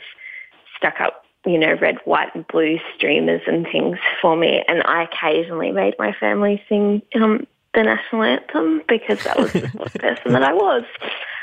stuck 0.76 1.00
up, 1.00 1.24
you 1.44 1.58
know, 1.58 1.74
red, 1.80 1.96
white 2.04 2.34
and 2.34 2.46
blue 2.48 2.78
streamers 2.96 3.42
and 3.46 3.66
things 3.70 3.98
for 4.22 4.36
me. 4.36 4.64
And 4.68 4.82
I 4.84 5.02
occasionally 5.04 5.72
made 5.72 5.94
my 5.98 6.12
family 6.18 6.62
sing 6.68 7.02
um, 7.14 7.46
the 7.74 7.82
national 7.82 8.22
anthem 8.22 8.82
because 8.88 9.22
that 9.24 9.38
was 9.38 9.52
the 9.52 9.68
sort 9.70 9.86
of 9.94 10.00
person 10.00 10.32
that 10.32 10.42
I 10.42 10.52
was. 10.52 10.84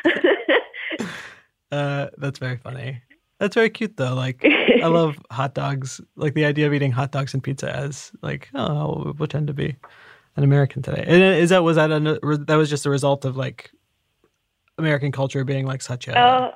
Uh, 1.71 2.07
that's 2.17 2.39
very 2.39 2.55
funny. 2.57 3.01
That's 3.39 3.55
very 3.55 3.69
cute 3.69 3.97
though. 3.97 4.13
Like 4.13 4.45
I 4.45 4.87
love 4.87 5.17
hot 5.31 5.55
dogs. 5.55 5.99
Like 6.15 6.33
the 6.35 6.45
idea 6.45 6.67
of 6.67 6.73
eating 6.73 6.91
hot 6.91 7.11
dogs 7.11 7.33
and 7.33 7.43
pizza 7.43 7.75
as 7.75 8.11
like 8.21 8.49
oh 8.53 9.05
I'll 9.07 9.13
pretend 9.13 9.47
to 9.47 9.53
be 9.53 9.75
an 10.35 10.43
American 10.43 10.81
today. 10.81 11.03
And 11.07 11.21
is 11.21 11.49
that 11.49 11.63
was 11.63 11.75
that 11.77 11.91
a, 11.91 12.19
that 12.45 12.55
was 12.55 12.69
just 12.69 12.85
a 12.85 12.89
result 12.89 13.25
of 13.25 13.37
like 13.37 13.71
American 14.77 15.11
culture 15.11 15.43
being 15.43 15.65
like 15.65 15.81
such 15.81 16.07
a 16.07 16.17
Uh, 16.17 16.51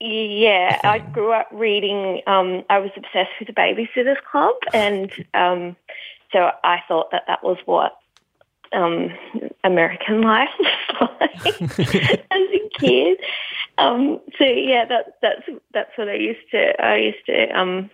yeah, 0.00 0.80
I 0.84 0.98
grew 0.98 1.32
up 1.32 1.48
reading. 1.52 2.22
Um, 2.26 2.64
I 2.70 2.78
was 2.78 2.90
obsessed 2.96 3.30
with 3.40 3.48
the 3.48 3.52
Babysitters 3.52 4.22
Club, 4.30 4.54
and 4.72 5.10
um, 5.34 5.76
so 6.32 6.52
I 6.62 6.82
thought 6.86 7.10
that 7.10 7.24
that 7.26 7.42
was 7.42 7.58
what 7.64 7.98
um, 8.72 9.10
American 9.64 10.20
life 10.22 10.50
was 10.58 11.10
like 11.20 11.46
as 12.30 12.48
a 12.54 12.68
kid. 12.78 13.18
Um, 13.78 14.20
so 14.38 14.44
yeah, 14.44 14.84
that, 14.84 15.18
that's 15.20 15.42
that's 15.72 15.90
what 15.96 16.08
I 16.08 16.14
used 16.14 16.50
to. 16.52 16.80
I 16.84 16.96
used 16.96 17.26
to 17.26 17.58
um, 17.58 17.90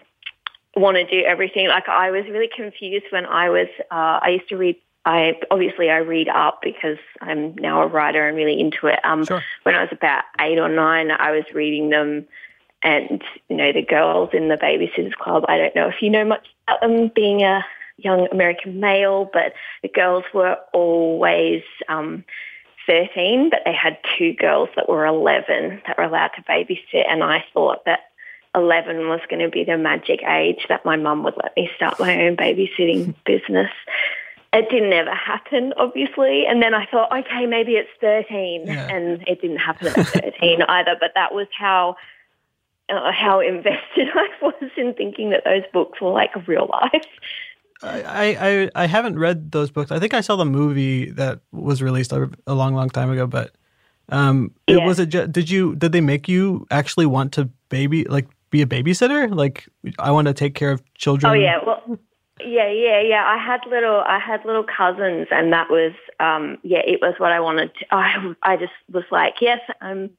want 0.76 0.97
to 0.97 1.04
do 1.04 1.25
everything. 1.25 1.69
Like 1.69 1.88
I 1.88 2.11
was 2.11 2.25
really 2.26 2.50
confused 2.54 3.07
when 3.11 3.26
I 3.26 3.50
was. 3.50 3.69
Uh, 3.90 4.21
I 4.23 4.31
used 4.31 4.49
to 4.49 4.57
read. 4.57 4.76
I 5.07 5.35
obviously 5.50 5.90
I 5.90 5.99
read 5.99 6.28
up 6.28 6.61
because 6.62 6.97
I'm 7.21 7.54
now 7.57 7.83
a 7.83 7.87
writer 7.87 8.26
and 8.26 8.37
really 8.37 8.59
into 8.59 8.87
it. 8.87 8.99
Um, 9.04 9.26
Sure. 9.26 9.43
When 9.64 9.75
I 9.75 9.83
was 9.83 9.93
about 9.93 10.25
eight 10.40 10.59
or 10.59 10.69
nine, 10.69 11.11
I 11.11 11.31
was 11.31 11.45
reading 11.52 11.90
them, 11.90 12.26
and 12.83 13.23
you 13.49 13.57
know 13.57 13.73
the 13.73 13.83
girls 13.83 14.31
in 14.33 14.49
the 14.49 14.57
Babysitters 14.57 15.14
Club. 15.14 15.45
I 15.49 15.59
don't 15.59 15.76
know 15.76 15.88
if 15.88 16.00
you 16.00 16.11
know 16.11 16.25
much 16.25 16.47
about 16.66 16.81
them, 16.81 17.11
being 17.14 17.43
a 17.43 17.64
young 17.97 18.28
American 18.33 18.81
male, 18.81 19.31
but 19.33 19.52
the 19.83 19.88
girls 19.88 20.25
were 20.33 20.59
always 20.73 21.62
um, 21.88 22.25
13, 22.87 23.50
but 23.50 23.61
they 23.64 23.73
had 23.73 23.99
two 24.19 24.33
girls 24.35 24.69
that 24.76 24.88
were 24.88 25.07
11 25.07 25.83
that 25.87 25.97
were 25.97 26.04
allowed 26.04 26.31
to 26.37 26.43
babysit, 26.43 27.04
and 27.09 27.23
I 27.23 27.45
thought 27.52 27.85
that 27.85 28.00
11 28.55 29.09
was 29.09 29.21
going 29.29 29.41
to 29.41 29.49
be 29.49 29.65
the 29.65 29.77
magic 29.77 30.23
age 30.23 30.67
that 30.69 30.85
my 30.85 30.97
mum 30.97 31.23
would 31.25 31.35
let 31.43 31.57
me 31.57 31.69
start 31.77 31.99
my 31.99 32.27
own 32.27 32.37
babysitting 32.37 33.15
business. 33.27 33.71
It 34.53 34.71
didn't 34.71 34.93
ever 34.93 35.15
happen, 35.15 35.73
obviously. 35.77 36.47
And 36.47 36.63
then 36.63 36.75
I 36.75 36.87
thought, 36.87 37.11
okay, 37.11 37.47
maybe 37.47 37.73
it's 37.73 37.91
13. 38.01 38.67
Yeah. 38.67 38.87
And 38.89 39.23
it 39.27 39.41
didn't 39.41 39.59
happen 39.59 39.89
at 39.89 40.07
13 40.07 40.63
either. 40.69 40.97
But 41.01 41.11
that 41.17 41.35
was 41.35 41.49
how 41.59 41.97
uh, 42.89 43.11
how 43.13 43.41
invested 43.41 44.09
I 44.15 44.29
was 44.43 44.71
in 44.77 44.95
thinking 44.95 45.31
that 45.31 45.43
those 45.45 45.63
books 45.73 46.01
were 46.01 46.11
like 46.11 46.31
real 46.47 46.69
life. 46.71 47.07
I, 47.83 48.71
I 48.75 48.85
I 48.85 48.87
haven't 48.87 49.19
read 49.19 49.51
those 49.51 49.71
books. 49.71 49.91
I 49.91 49.99
think 49.99 50.15
I 50.15 50.21
saw 50.21 50.37
the 50.37 50.45
movie 50.45 51.11
that 51.11 51.41
was 51.53 51.83
released 51.83 52.13
a, 52.13 52.31
a 52.47 52.55
long, 52.55 52.75
long 52.75 52.89
time 52.89 53.11
ago. 53.11 53.27
But 53.27 53.53
um, 54.09 54.53
it 54.67 54.83
was 54.83 54.99
it. 54.99 55.11
Did 55.11 55.51
you 55.51 55.75
did 55.75 55.93
they 55.93 56.01
make 56.01 56.29
you 56.29 56.67
actually 56.71 57.07
want 57.07 57.33
to 57.33 57.47
baby 57.69 58.05
like 58.05 58.29
be 58.55 58.63
a 58.63 58.67
babysitter? 58.67 59.35
Like 59.35 59.69
I 59.99 60.11
want 60.13 60.29
to 60.29 60.35
take 60.35 60.55
care 60.55 60.71
of 60.71 60.83
children. 60.95 61.31
Oh 61.31 61.35
yeah, 61.35 61.59
well, 61.67 61.99
yeah, 62.41 62.71
yeah, 62.71 63.01
yeah. 63.01 63.25
I 63.27 63.37
had 63.37 63.61
little, 63.69 64.01
I 64.07 64.19
had 64.19 64.45
little 64.45 64.65
cousins, 64.65 65.27
and 65.31 65.53
that 65.53 65.71
was, 65.71 65.93
um, 66.21 66.59
yeah, 66.63 66.83
it 66.87 67.01
was 67.01 67.15
what 67.19 67.33
I 67.33 67.41
wanted. 67.41 67.75
To, 67.75 67.87
I, 67.91 68.35
I 68.43 68.57
just 68.57 68.73
was 68.93 69.05
like, 69.11 69.35
yes, 69.41 69.61
I'm 69.81 70.11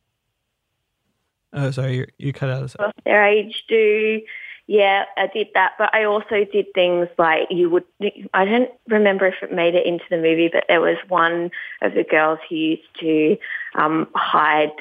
Oh, 1.54 1.72
sorry, 1.72 1.96
you, 1.96 2.06
you 2.18 2.34
cut 2.34 2.50
out. 2.50 2.76
of 2.76 2.92
their 3.06 3.26
age. 3.26 3.64
Do 3.70 4.22
yeah, 4.68 5.06
I 5.16 5.28
did 5.28 5.48
that, 5.54 5.74
but 5.78 5.94
I 5.94 6.04
also 6.04 6.44
did 6.52 6.66
things 6.74 7.08
like 7.18 7.48
you 7.50 7.70
would. 7.70 7.86
I 8.34 8.44
don't 8.44 8.72
remember 8.90 9.28
if 9.28 9.36
it 9.42 9.54
made 9.54 9.76
it 9.76 9.86
into 9.86 10.04
the 10.10 10.18
movie, 10.18 10.50
but 10.52 10.66
there 10.68 10.82
was 10.82 10.98
one 11.08 11.52
of 11.82 11.94
the 11.94 12.04
girls 12.04 12.40
who 12.50 12.56
used 12.56 13.00
to 13.00 13.38
um, 13.76 14.08
hide 14.16 14.74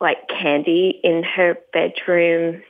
like 0.00 0.28
candy 0.28 1.00
in 1.02 1.22
her 1.24 1.58
bedroom 1.72 2.62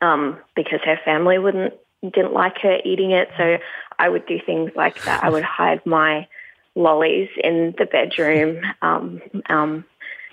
um, 0.00 0.38
because 0.54 0.80
her 0.84 0.98
family 1.04 1.38
wouldn't 1.38 1.74
didn't 2.02 2.32
like 2.32 2.58
her 2.58 2.78
eating 2.84 3.10
it. 3.10 3.28
So 3.36 3.58
I 3.98 4.08
would 4.08 4.26
do 4.26 4.38
things 4.44 4.70
like 4.76 5.02
that. 5.04 5.24
I 5.24 5.30
would 5.30 5.44
hide 5.58 5.84
my 5.86 6.26
lollies 6.74 7.28
in 7.42 7.74
the 7.78 7.86
bedroom, 7.86 8.60
um, 8.82 9.20
um, 9.48 9.84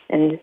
and 0.10 0.39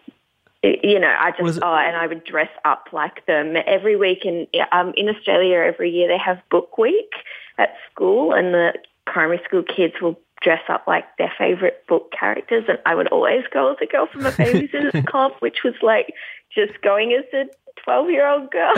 you 0.62 0.98
know, 0.98 1.14
I 1.18 1.30
just 1.30 1.60
oh, 1.62 1.74
and 1.74 1.96
I 1.96 2.06
would 2.06 2.24
dress 2.24 2.50
up 2.64 2.88
like 2.92 3.24
them 3.26 3.56
every 3.66 3.96
week. 3.96 4.24
And 4.24 4.46
um, 4.72 4.92
in 4.96 5.08
Australia, 5.08 5.58
every 5.58 5.90
year 5.90 6.08
they 6.08 6.18
have 6.18 6.38
Book 6.50 6.76
Week 6.76 7.10
at 7.58 7.74
school, 7.90 8.32
and 8.32 8.52
the 8.52 8.74
primary 9.06 9.40
school 9.44 9.62
kids 9.62 9.94
will 10.02 10.18
dress 10.42 10.62
up 10.68 10.86
like 10.86 11.04
their 11.18 11.32
favorite 11.36 11.84
book 11.86 12.12
characters. 12.18 12.64
And 12.68 12.78
I 12.86 12.94
would 12.94 13.08
always 13.08 13.44
go 13.52 13.72
as 13.72 13.78
a 13.82 13.86
girl 13.86 14.06
from 14.06 14.26
a 14.26 14.30
babysitters 14.32 15.06
club, 15.06 15.32
which 15.40 15.58
was 15.64 15.74
like 15.82 16.14
just 16.54 16.80
going 16.82 17.12
as 17.12 17.24
a 17.32 17.44
twelve-year-old 17.84 18.50
girl. 18.50 18.74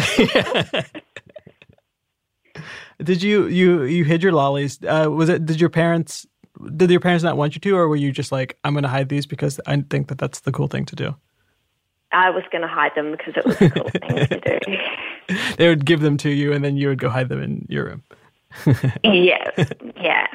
Did 3.03 3.23
you 3.23 3.47
you 3.49 3.83
you 3.85 4.05
hid 4.05 4.23
your 4.23 4.33
lollies? 4.33 4.79
Uh, 4.83 5.09
was 5.11 5.29
it? 5.29 5.45
Did 5.47 5.61
your 5.61 5.71
parents? 5.71 6.27
Did 6.77 6.91
your 6.91 7.01
parents 7.01 7.25
not 7.25 7.37
want 7.37 7.55
you 7.55 7.61
to, 7.61 7.77
or 7.77 7.89
were 7.89 7.97
you 7.97 8.13
just 8.13 8.31
like, 8.31 8.57
I'm 8.63 8.75
going 8.75 8.85
to 8.85 8.89
hide 8.89 9.09
these 9.09 9.27
because 9.27 9.59
I 9.67 9.83
think 9.91 10.09
that 10.09 10.19
that's 10.19 10.41
the 10.41 10.53
cool 10.53 10.69
thing 10.69 10.85
to 10.87 10.95
do? 10.95 11.15
I 12.13 12.31
was 12.31 12.45
going 12.53 12.63
to 12.63 12.69
hide 12.69 12.93
them 12.95 13.11
because 13.11 13.35
it 13.37 13.45
was 13.45 13.61
a 13.61 13.71
cool 13.71 13.89
thing 13.89 14.27
to 14.27 14.61
do. 14.61 14.77
They 15.57 15.69
would 15.69 15.87
give 15.87 16.01
them 16.01 16.17
to 16.19 16.31
you, 16.31 16.53
and 16.53 16.63
then 16.63 16.77
you 16.77 16.89
would 16.89 16.99
go 16.99 17.09
hide 17.09 17.29
them 17.31 17.43
in 17.43 17.65
your 17.71 17.85
room. 17.87 18.03
Yeah, 19.03 19.51
yeah, 19.97 20.27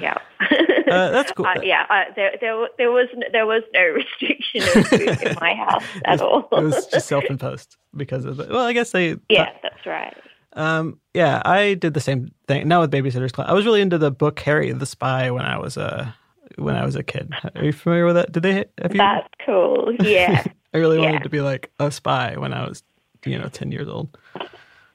yeah. 0.00 0.18
Uh, 0.40 1.10
that's 1.10 1.32
cool. 1.32 1.46
Uh, 1.54 1.60
yeah, 1.62 1.86
uh, 1.90 2.04
there, 2.16 2.32
there, 2.40 2.68
there 2.78 2.90
was, 2.90 3.08
n- 3.12 3.30
there 3.32 3.46
was 3.46 3.62
no 3.72 3.80
restriction 3.82 4.62
of 4.62 4.86
food 4.88 5.22
in 5.22 5.36
my 5.40 5.54
house 5.54 5.84
at 6.04 6.20
all. 6.20 6.48
it 6.52 6.62
was 6.64 6.86
just 6.86 7.06
self-imposed 7.06 7.76
because 7.96 8.24
of 8.24 8.36
the. 8.36 8.46
Well, 8.48 8.64
I 8.64 8.72
guess 8.72 8.92
they. 8.92 9.16
yeah, 9.28 9.50
that's 9.62 9.86
right. 9.86 10.16
Um. 10.54 11.00
Yeah, 11.14 11.42
I 11.44 11.74
did 11.74 11.94
the 11.94 12.00
same 12.00 12.32
thing. 12.46 12.68
Now 12.68 12.80
with 12.80 12.90
Babysitters 12.90 13.32
Club, 13.32 13.48
I 13.48 13.52
was 13.52 13.64
really 13.64 13.80
into 13.80 13.98
the 13.98 14.10
book 14.10 14.38
Harriet 14.40 14.78
the 14.78 14.86
Spy 14.86 15.30
when 15.30 15.44
I 15.44 15.58
was 15.58 15.76
a 15.76 16.14
when 16.56 16.76
I 16.76 16.84
was 16.84 16.96
a 16.96 17.02
kid. 17.02 17.32
Are 17.54 17.64
you 17.64 17.72
familiar 17.72 18.06
with 18.06 18.16
that? 18.16 18.32
Did 18.32 18.42
they 18.42 18.64
have 18.80 18.92
you? 18.92 18.98
That's 18.98 19.28
cool. 19.44 19.92
Yeah. 20.00 20.44
I 20.74 20.78
really 20.78 20.98
yeah. 20.98 21.06
wanted 21.06 21.22
to 21.22 21.28
be 21.28 21.40
like 21.40 21.70
a 21.78 21.90
spy 21.90 22.36
when 22.36 22.52
I 22.52 22.66
was, 22.66 22.82
you 23.24 23.38
know, 23.38 23.48
ten 23.48 23.70
years 23.70 23.88
old. 23.88 24.16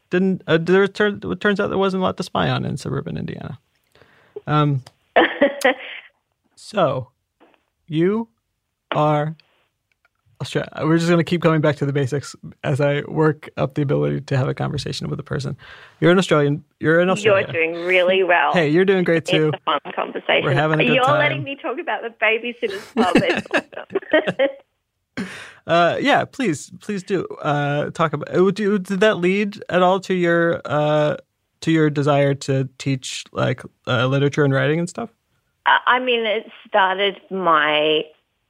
Didn't 0.10 0.42
uh, 0.48 0.58
there 0.60 0.88
turn, 0.88 1.22
it 1.24 1.40
turns 1.40 1.60
out 1.60 1.68
there 1.68 1.78
wasn't 1.78 2.02
a 2.02 2.04
lot 2.04 2.18
to 2.18 2.24
spy 2.24 2.50
on 2.50 2.66
in 2.66 2.78
suburban 2.78 3.18
Indiana. 3.18 3.60
Um. 4.48 4.84
so, 6.56 7.10
you 7.88 8.28
are 8.92 9.36
Australia. 10.42 10.70
We're 10.82 10.98
just 10.98 11.10
going 11.10 11.20
to 11.20 11.30
keep 11.30 11.42
coming 11.42 11.62
back 11.62 11.76
to 11.78 11.86
the 11.86 11.94
basics 11.94 12.36
as 12.64 12.80
I 12.80 13.02
work 13.08 13.50
up 13.58 13.76
the 13.76 13.82
ability 13.82 14.22
to 14.22 14.38
have 14.38 14.48
a 14.48 14.54
conversation 14.54 15.10
with 15.10 15.20
a 15.20 15.24
person. 15.24 15.58
You're 16.00 16.12
an 16.12 16.18
Australian. 16.18 16.64
You're 16.80 17.02
in 17.02 17.10
Australia. 17.10 17.46
You're 17.52 17.54
doing 17.54 17.86
really 17.86 18.24
well. 18.24 18.54
Hey, 18.54 18.70
you're 18.70 18.86
doing 18.86 19.04
great 19.04 19.26
too. 19.26 19.50
It's 19.50 19.58
a 19.58 19.80
fun 19.80 19.94
conversation. 19.94 20.46
We're 20.46 20.54
having 20.54 20.80
a 20.80 20.86
good 20.86 20.96
You're 20.96 21.04
time. 21.04 21.20
letting 21.20 21.44
me 21.44 21.58
talk 21.62 21.78
about 21.80 22.02
the 22.04 22.10
babysitters 22.22 22.94
club. 22.94 23.16
It's 23.16 23.48
awesome. 23.54 24.48
Uh, 25.68 25.98
yeah, 26.02 26.26
please, 26.26 26.72
please 26.80 27.04
do 27.04 27.26
uh, 27.44 27.92
talk 27.92 28.14
about. 28.14 28.28
did 28.56 28.88
that 28.88 29.18
lead 29.18 29.62
at 29.70 29.84
all 29.84 30.00
to 30.00 30.16
your 30.16 30.62
uh, 30.66 31.16
to 31.62 31.72
your 31.72 31.90
desire 31.90 32.34
to 32.34 32.70
teach 32.78 33.24
like 33.32 33.62
uh, 33.88 34.08
literature 34.08 34.44
and 34.44 34.54
writing 34.54 34.80
and 34.80 34.90
stuff? 34.90 35.10
I 35.66 36.00
mean, 36.00 36.26
it 36.26 36.50
started 36.68 37.20
my. 37.30 38.04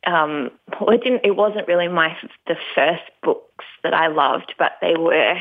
Um, 0.08 0.52
well, 0.80 0.92
it 0.92 1.04
didn't. 1.04 1.22
It 1.26 1.36
wasn't 1.36 1.68
really 1.68 1.88
my 1.88 2.16
the 2.48 2.56
first 2.74 3.04
books 3.22 3.66
that 3.84 3.94
I 3.94 4.08
loved, 4.08 4.54
but 4.58 4.74
they 4.82 4.96
were 4.98 5.36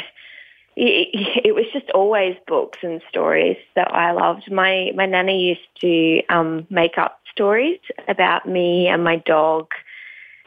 it, 0.78 1.08
it 1.44 1.54
was 1.54 1.66
just 1.72 1.90
always 1.90 2.36
books 2.46 2.78
and 2.82 3.02
stories 3.08 3.56
that 3.74 3.92
I 3.92 4.12
loved. 4.12 4.50
My 4.50 4.92
my 4.94 5.06
nanny 5.06 5.40
used 5.40 5.68
to 5.80 6.22
um, 6.28 6.66
make 6.70 6.98
up 6.98 7.20
stories 7.30 7.80
about 8.06 8.48
me 8.48 8.86
and 8.86 9.02
my 9.02 9.16
dog, 9.16 9.66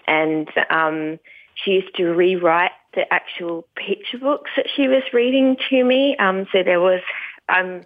and 0.08 0.50
um, 0.70 1.20
she 1.56 1.72
used 1.72 1.96
to 1.96 2.14
rewrite 2.14 2.72
the 2.94 3.12
actual 3.14 3.66
picture 3.76 4.18
books 4.18 4.52
that 4.58 4.68
she 4.76 4.88
was 4.88 5.04
reading 5.14 5.58
to 5.70 5.84
me. 5.84 6.16
Um, 6.18 6.46
so 6.52 6.64
there 6.64 6.80
was 6.80 7.02
um, 7.50 7.82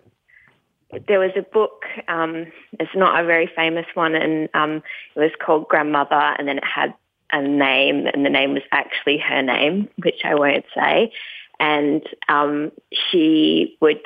there 1.08 1.20
was 1.20 1.32
a 1.36 1.42
book. 1.42 1.84
Um, 2.08 2.48
it's 2.80 2.96
not 2.96 3.22
a 3.22 3.26
very 3.26 3.50
famous 3.56 3.86
one, 3.94 4.16
and 4.16 4.50
um, 4.54 4.84
it 5.16 5.20
was 5.20 5.32
called 5.44 5.68
Grandmother, 5.68 6.36
and 6.38 6.48
then 6.48 6.58
it 6.58 6.64
had 6.66 6.94
a 7.32 7.42
name, 7.42 8.08
and 8.08 8.26
the 8.26 8.30
name 8.30 8.54
was 8.54 8.64
actually 8.72 9.18
her 9.18 9.42
name, 9.42 9.90
which 9.98 10.22
I 10.24 10.36
won't 10.36 10.66
say 10.76 11.12
and 11.60 12.04
um, 12.30 12.72
she 12.92 13.78
would. 13.82 14.02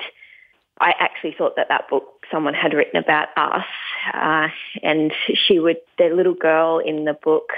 I 0.82 0.94
actually 1.00 1.36
thought 1.38 1.56
that 1.58 1.68
that 1.70 1.90
book 1.90 2.26
someone 2.32 2.54
had 2.54 2.74
written 2.74 2.98
about 2.98 3.30
us, 3.36 3.66
uh, 4.14 4.48
and 4.84 5.12
she 5.34 5.60
would. 5.60 5.78
The 5.98 6.10
little 6.10 6.34
girl 6.34 6.80
in 6.80 7.06
the 7.06 7.14
book 7.14 7.50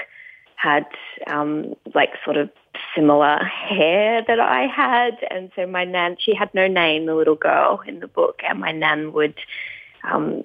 had 0.56 0.86
um, 1.26 1.74
like 1.94 2.10
sort 2.24 2.36
of 2.36 2.50
similar 2.94 3.38
hair 3.44 4.22
that 4.26 4.40
I 4.40 4.66
had, 4.66 5.18
and 5.30 5.50
so 5.56 5.66
my 5.66 5.84
nan. 5.84 6.16
She 6.18 6.34
had 6.34 6.52
no 6.54 6.66
name, 6.66 7.06
the 7.06 7.14
little 7.14 7.36
girl 7.36 7.82
in 7.86 8.00
the 8.00 8.08
book, 8.08 8.40
and 8.48 8.60
my 8.60 8.72
nan 8.72 9.12
would 9.12 9.34
um, 10.10 10.42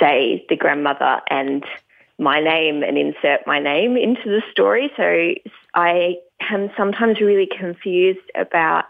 say 0.00 0.44
the 0.48 0.56
grandmother 0.56 1.20
and 1.28 1.64
my 2.18 2.40
name 2.40 2.82
and 2.82 2.96
insert 2.98 3.46
my 3.46 3.58
name 3.58 3.96
into 3.96 4.24
the 4.24 4.42
story. 4.50 4.90
So 4.96 5.34
I 5.74 6.16
am 6.50 6.70
sometimes 6.76 7.20
really 7.20 7.48
confused 7.58 8.30
about 8.34 8.84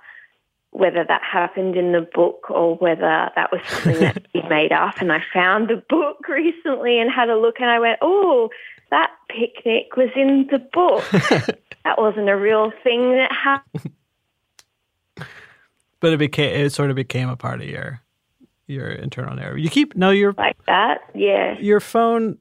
whether 0.70 1.04
that 1.04 1.22
happened 1.22 1.76
in 1.76 1.92
the 1.92 2.08
book 2.14 2.50
or 2.50 2.76
whether 2.76 3.30
that 3.36 3.52
was 3.52 3.60
something 3.66 4.00
that 4.00 4.26
he 4.32 4.42
made 4.48 4.72
up. 4.72 5.00
And 5.00 5.12
I 5.12 5.22
found 5.32 5.68
the 5.68 5.82
book 5.88 6.28
recently 6.28 6.98
and 6.98 7.10
had 7.10 7.28
a 7.28 7.36
look 7.36 7.60
and 7.60 7.70
I 7.70 7.78
went, 7.78 7.98
oh, 8.00 8.48
that 8.90 9.10
picnic 9.28 9.96
was 9.96 10.10
in 10.16 10.48
the 10.50 10.58
book. 10.58 11.04
that 11.84 11.98
wasn't 11.98 12.28
a 12.28 12.36
real 12.36 12.72
thing 12.82 13.12
that 13.12 13.32
happened. 13.32 13.92
But 16.00 16.12
it 16.12 16.16
became 16.16 16.52
it 16.52 16.70
sort 16.70 16.90
of 16.90 16.96
became 16.96 17.28
a 17.28 17.36
part 17.36 17.60
of 17.60 17.68
your 17.68 18.02
your 18.66 18.88
internal 18.88 19.36
narrative. 19.36 19.60
You 19.60 19.70
keep 19.70 19.94
no, 19.94 20.10
your 20.10 20.34
like 20.36 20.56
that, 20.66 21.02
yeah. 21.14 21.56
Your 21.60 21.78
phone 21.78 22.38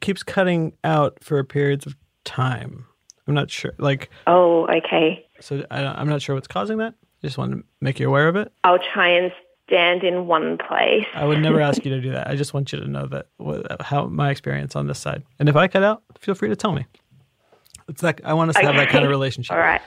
keeps 0.00 0.22
cutting 0.22 0.72
out 0.82 1.18
for 1.22 1.44
periods 1.44 1.84
of 1.84 1.94
time. 2.24 2.86
I'm 3.26 3.34
not 3.34 3.50
sure. 3.50 3.72
Like, 3.78 4.10
oh, 4.26 4.66
okay. 4.66 5.26
So 5.40 5.64
I, 5.70 5.84
I'm 5.84 6.08
not 6.08 6.22
sure 6.22 6.34
what's 6.34 6.48
causing 6.48 6.78
that. 6.78 6.94
I 7.22 7.26
just 7.26 7.38
want 7.38 7.52
to 7.52 7.62
make 7.80 8.00
you 8.00 8.08
aware 8.08 8.28
of 8.28 8.36
it. 8.36 8.50
I'll 8.64 8.78
try 8.94 9.08
and 9.08 9.30
stand 9.66 10.02
in 10.02 10.26
one 10.26 10.58
place. 10.58 11.06
I 11.14 11.24
would 11.24 11.40
never 11.40 11.60
ask 11.60 11.84
you 11.84 11.90
to 11.92 12.00
do 12.00 12.10
that. 12.12 12.26
I 12.30 12.36
just 12.36 12.52
want 12.52 12.72
you 12.72 12.80
to 12.80 12.88
know 12.88 13.06
that 13.06 13.26
how 13.80 14.06
my 14.06 14.30
experience 14.30 14.74
on 14.74 14.86
this 14.86 14.98
side. 14.98 15.22
And 15.38 15.48
if 15.48 15.56
I 15.56 15.68
cut 15.68 15.82
out, 15.82 16.02
feel 16.18 16.34
free 16.34 16.48
to 16.48 16.56
tell 16.56 16.72
me. 16.72 16.86
It's 17.88 18.02
like 18.02 18.20
I 18.24 18.34
want 18.34 18.50
us 18.50 18.56
to 18.56 18.62
have 18.62 18.76
that 18.76 18.88
kind 18.88 19.04
of 19.04 19.10
relationship. 19.10 19.52
All 19.52 19.58
right. 19.58 19.80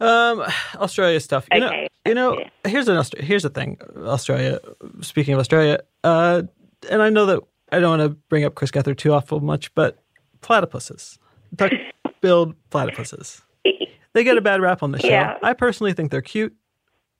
Um, 0.00 0.44
Australia 0.76 1.20
stuff. 1.20 1.46
You 1.52 1.64
okay. 1.64 1.82
know, 2.04 2.10
you 2.10 2.14
know. 2.14 2.44
Here's 2.66 2.88
an 2.88 3.02
here's 3.18 3.42
the 3.42 3.50
thing. 3.50 3.78
Australia. 3.96 4.60
Speaking 5.00 5.34
of 5.34 5.40
Australia, 5.40 5.80
uh, 6.04 6.42
and 6.90 7.02
I 7.02 7.10
know 7.10 7.26
that 7.26 7.40
I 7.72 7.80
don't 7.80 7.98
want 7.98 8.10
to 8.10 8.16
bring 8.28 8.44
up 8.44 8.54
Chris 8.54 8.70
Gethard 8.70 8.98
too 8.98 9.12
awful 9.12 9.40
much, 9.40 9.74
but 9.74 10.02
platypuses, 10.40 11.18
duck-billed 11.54 12.54
platypuses. 12.70 13.42
They 14.16 14.24
get 14.24 14.38
a 14.38 14.40
bad 14.40 14.62
rap 14.62 14.82
on 14.82 14.92
the 14.92 14.98
show. 14.98 15.08
Yeah. 15.08 15.36
I 15.42 15.52
personally 15.52 15.92
think 15.92 16.10
they're 16.10 16.22
cute. 16.22 16.56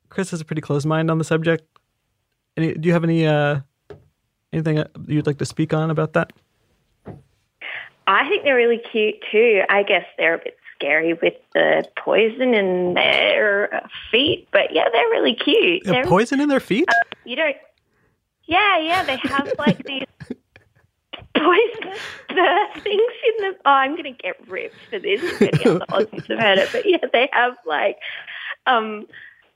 Chris 0.09 0.31
has 0.31 0.41
a 0.41 0.45
pretty 0.45 0.63
closed 0.63 0.87
mind 0.87 1.11
on 1.11 1.19
the 1.19 1.23
subject. 1.23 1.63
Any, 2.57 2.73
do 2.73 2.87
you 2.87 2.93
have 2.93 3.03
any 3.03 3.27
uh, 3.27 3.59
anything 4.51 4.83
you'd 5.05 5.27
like 5.27 5.37
to 5.37 5.45
speak 5.45 5.75
on 5.75 5.91
about 5.91 6.13
that? 6.13 6.33
I 8.07 8.27
think 8.29 8.43
they're 8.43 8.55
really 8.55 8.81
cute 8.91 9.15
too. 9.31 9.63
I 9.69 9.83
guess 9.83 10.05
they're 10.17 10.35
a 10.35 10.37
bit 10.39 10.57
scary 10.75 11.13
with 11.13 11.33
the 11.53 11.85
poison 11.97 12.53
in 12.53 12.93
their 12.93 13.87
feet, 14.11 14.47
but 14.51 14.73
yeah, 14.73 14.85
they're 14.91 15.09
really 15.09 15.35
cute. 15.35 15.83
They're, 15.83 16.05
poison 16.05 16.39
in 16.39 16.49
their 16.49 16.59
feet? 16.59 16.85
Uh, 16.87 16.93
you 17.25 17.35
don't. 17.35 17.55
Yeah, 18.45 18.79
yeah, 18.79 19.03
they 19.03 19.17
have 19.17 19.51
like 19.59 19.83
these 19.83 20.05
poisonous 21.35 21.99
the 22.29 22.67
things 22.75 22.85
in 22.85 23.33
the. 23.39 23.57
Oh, 23.65 23.71
I'm 23.71 23.91
going 23.91 24.03
to 24.03 24.11
get 24.11 24.35
ripped 24.47 24.75
for 24.89 24.99
this. 24.99 25.21
If 25.21 25.41
any 25.41 25.65
other 25.65 25.85
Aussies 25.89 26.27
have 26.27 26.39
heard 26.39 26.57
it, 26.59 26.69
but 26.71 26.89
yeah, 26.89 26.97
they 27.11 27.29
have 27.33 27.57
like 27.65 27.97
um, 28.65 29.07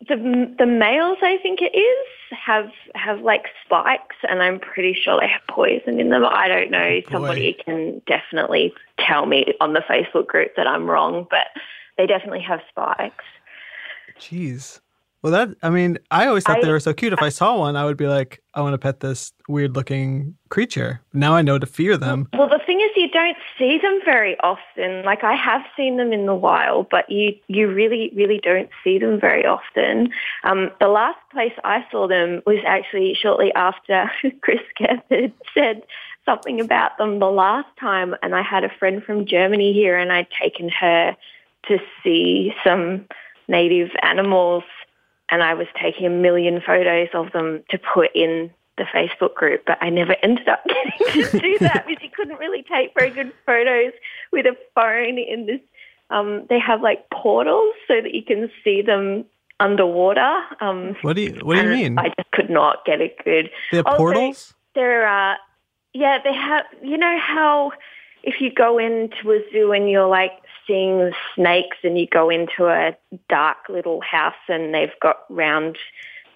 the 0.08 0.56
the 0.58 0.66
males. 0.66 1.18
I 1.22 1.38
think 1.42 1.62
it 1.62 1.76
is 1.78 2.08
have 2.32 2.70
have 2.96 3.22
like 3.22 3.46
spikes, 3.66 4.16
and 4.28 4.42
I'm 4.42 4.60
pretty 4.60 4.94
sure 4.94 5.20
they 5.20 5.28
have 5.28 5.42
poison 5.50 6.00
in 6.00 6.10
them. 6.10 6.26
I 6.26 6.48
don't 6.48 6.72
know. 6.72 6.80
Oh, 6.80 7.02
boy. 7.02 7.12
Somebody 7.12 7.58
can 7.66 8.02
definitely 8.08 8.74
tell 9.00 9.26
me 9.26 9.54
on 9.60 9.74
the 9.74 9.82
Facebook 9.82 10.28
group 10.28 10.56
that 10.58 10.68
I'm 10.68 10.90
wrong, 10.90 11.28
but 11.30 11.48
they 11.98 12.08
definitely 12.08 12.42
have 12.42 12.62
spikes. 12.70 13.26
Jeez. 14.20 14.80
Well, 15.22 15.32
that 15.32 15.56
I 15.62 15.70
mean, 15.70 16.00
I 16.10 16.26
always 16.26 16.44
thought 16.44 16.58
I, 16.58 16.62
they 16.62 16.72
were 16.72 16.80
so 16.80 16.94
cute. 16.94 17.14
If 17.14 17.22
I 17.22 17.30
saw 17.30 17.60
one, 17.60 17.76
I 17.76 17.86
would 17.86 17.98
be 17.98 18.08
like, 18.08 18.42
I 18.56 18.62
want 18.62 18.74
to 18.74 18.80
pet 18.80 19.02
this 19.02 19.34
weird-looking 19.48 20.36
creature. 20.50 21.02
Now 21.14 21.36
I 21.36 21.44
know 21.44 21.60
to 21.60 21.68
fear 21.68 21.96
them. 21.96 22.28
Well, 22.34 22.50
the 22.50 22.60
thing 22.66 22.82
is, 22.82 22.90
you 22.96 23.08
don't 23.10 23.38
see 23.58 23.78
them 23.78 24.00
very 24.04 24.36
often. 24.40 25.04
Like 25.06 25.24
I 25.24 25.36
have 25.36 25.62
seen 25.78 25.98
them 25.98 26.12
in 26.12 26.26
the 26.26 26.34
wild, 26.34 26.88
but 26.90 27.10
you 27.10 27.36
you 27.48 27.68
really 27.68 28.12
really 28.16 28.40
don't 28.42 28.70
see 28.84 28.98
them 28.98 29.20
very 29.20 29.46
often. 29.46 30.12
Um, 30.44 30.72
the 30.80 30.88
last 30.88 31.20
place 31.32 31.54
I 31.64 31.86
saw 31.92 32.08
them 32.08 32.42
was 32.48 32.58
actually 32.66 33.16
shortly 33.22 33.54
after 33.54 34.12
Chris 34.42 34.62
Gethard 34.80 35.34
said 35.54 35.84
something 36.26 36.60
about 36.60 36.98
them 36.98 37.20
the 37.20 37.30
last 37.30 37.68
time, 37.80 38.16
and 38.24 38.34
I 38.34 38.42
had 38.42 38.64
a 38.64 38.70
friend 38.80 39.04
from 39.04 39.28
Germany 39.28 39.72
here, 39.72 39.98
and 39.98 40.12
I'd 40.12 40.28
taken 40.42 40.70
her 40.70 41.16
to 41.68 41.78
see 42.04 42.54
some 42.64 43.06
native 43.48 43.90
animals 44.02 44.64
and 45.32 45.42
I 45.42 45.54
was 45.54 45.68
taking 45.82 46.06
a 46.06 46.10
million 46.10 46.62
photos 46.66 47.08
of 47.14 47.32
them 47.32 47.64
to 47.70 47.80
put 47.94 48.12
in 48.14 48.52
the 48.78 48.84
Facebook 48.84 49.34
group, 49.36 49.64
but 49.66 49.78
I 49.82 49.90
never 49.90 50.16
ended 50.22 50.48
up 50.48 50.64
getting 51.08 51.32
to 51.32 51.40
do 51.40 51.58
that 51.60 51.86
because 51.88 52.04
you 52.04 52.10
couldn't 52.10 52.38
really 52.38 52.64
take 52.64 52.94
very 52.98 53.10
good 53.10 53.32
photos 53.46 53.94
with 54.32 54.46
a 54.46 54.56
phone 54.76 55.18
in 55.18 55.46
this. 55.46 55.62
Um, 56.10 56.46
they 56.50 56.60
have 56.60 56.82
like 56.82 57.10
portals 57.10 57.74
so 57.88 58.02
that 58.02 58.14
you 58.14 58.24
can 58.24 58.52
see 58.64 58.82
them 58.82 59.26
underwater. 59.60 60.42
Um, 60.60 60.96
what 61.02 61.16
do 61.16 61.22
you 61.22 61.40
What 61.42 61.56
do 61.56 61.64
you 61.64 61.70
mean? 61.70 62.00
I 62.00 62.10
just 62.18 62.32
could 62.32 62.50
not 62.50 62.84
get 62.86 63.00
a 63.00 63.14
good. 63.24 63.50
They're 63.72 63.88
also, 63.88 63.98
portals. 63.98 64.54
There 64.76 65.08
are. 65.08 65.34
uh, 65.34 65.38
Yeah, 65.94 66.18
they 66.24 66.34
have. 66.34 66.66
You 66.84 66.98
know 66.98 67.18
how 67.20 67.72
if 68.24 68.42
you 68.42 68.52
go 68.54 68.78
into 68.78 69.32
a 69.32 69.40
zoo 69.52 69.72
and 69.72 69.90
you're 69.90 70.08
like 70.08 70.32
seeing 70.72 71.12
snakes 71.36 71.78
and 71.84 71.98
you 71.98 72.08
go 72.08 72.30
into 72.30 72.68
a 72.68 72.96
dark 73.30 73.58
little 73.70 74.00
house 74.02 74.34
and 74.48 74.74
they've 74.74 74.98
got 75.02 75.18
round 75.30 75.78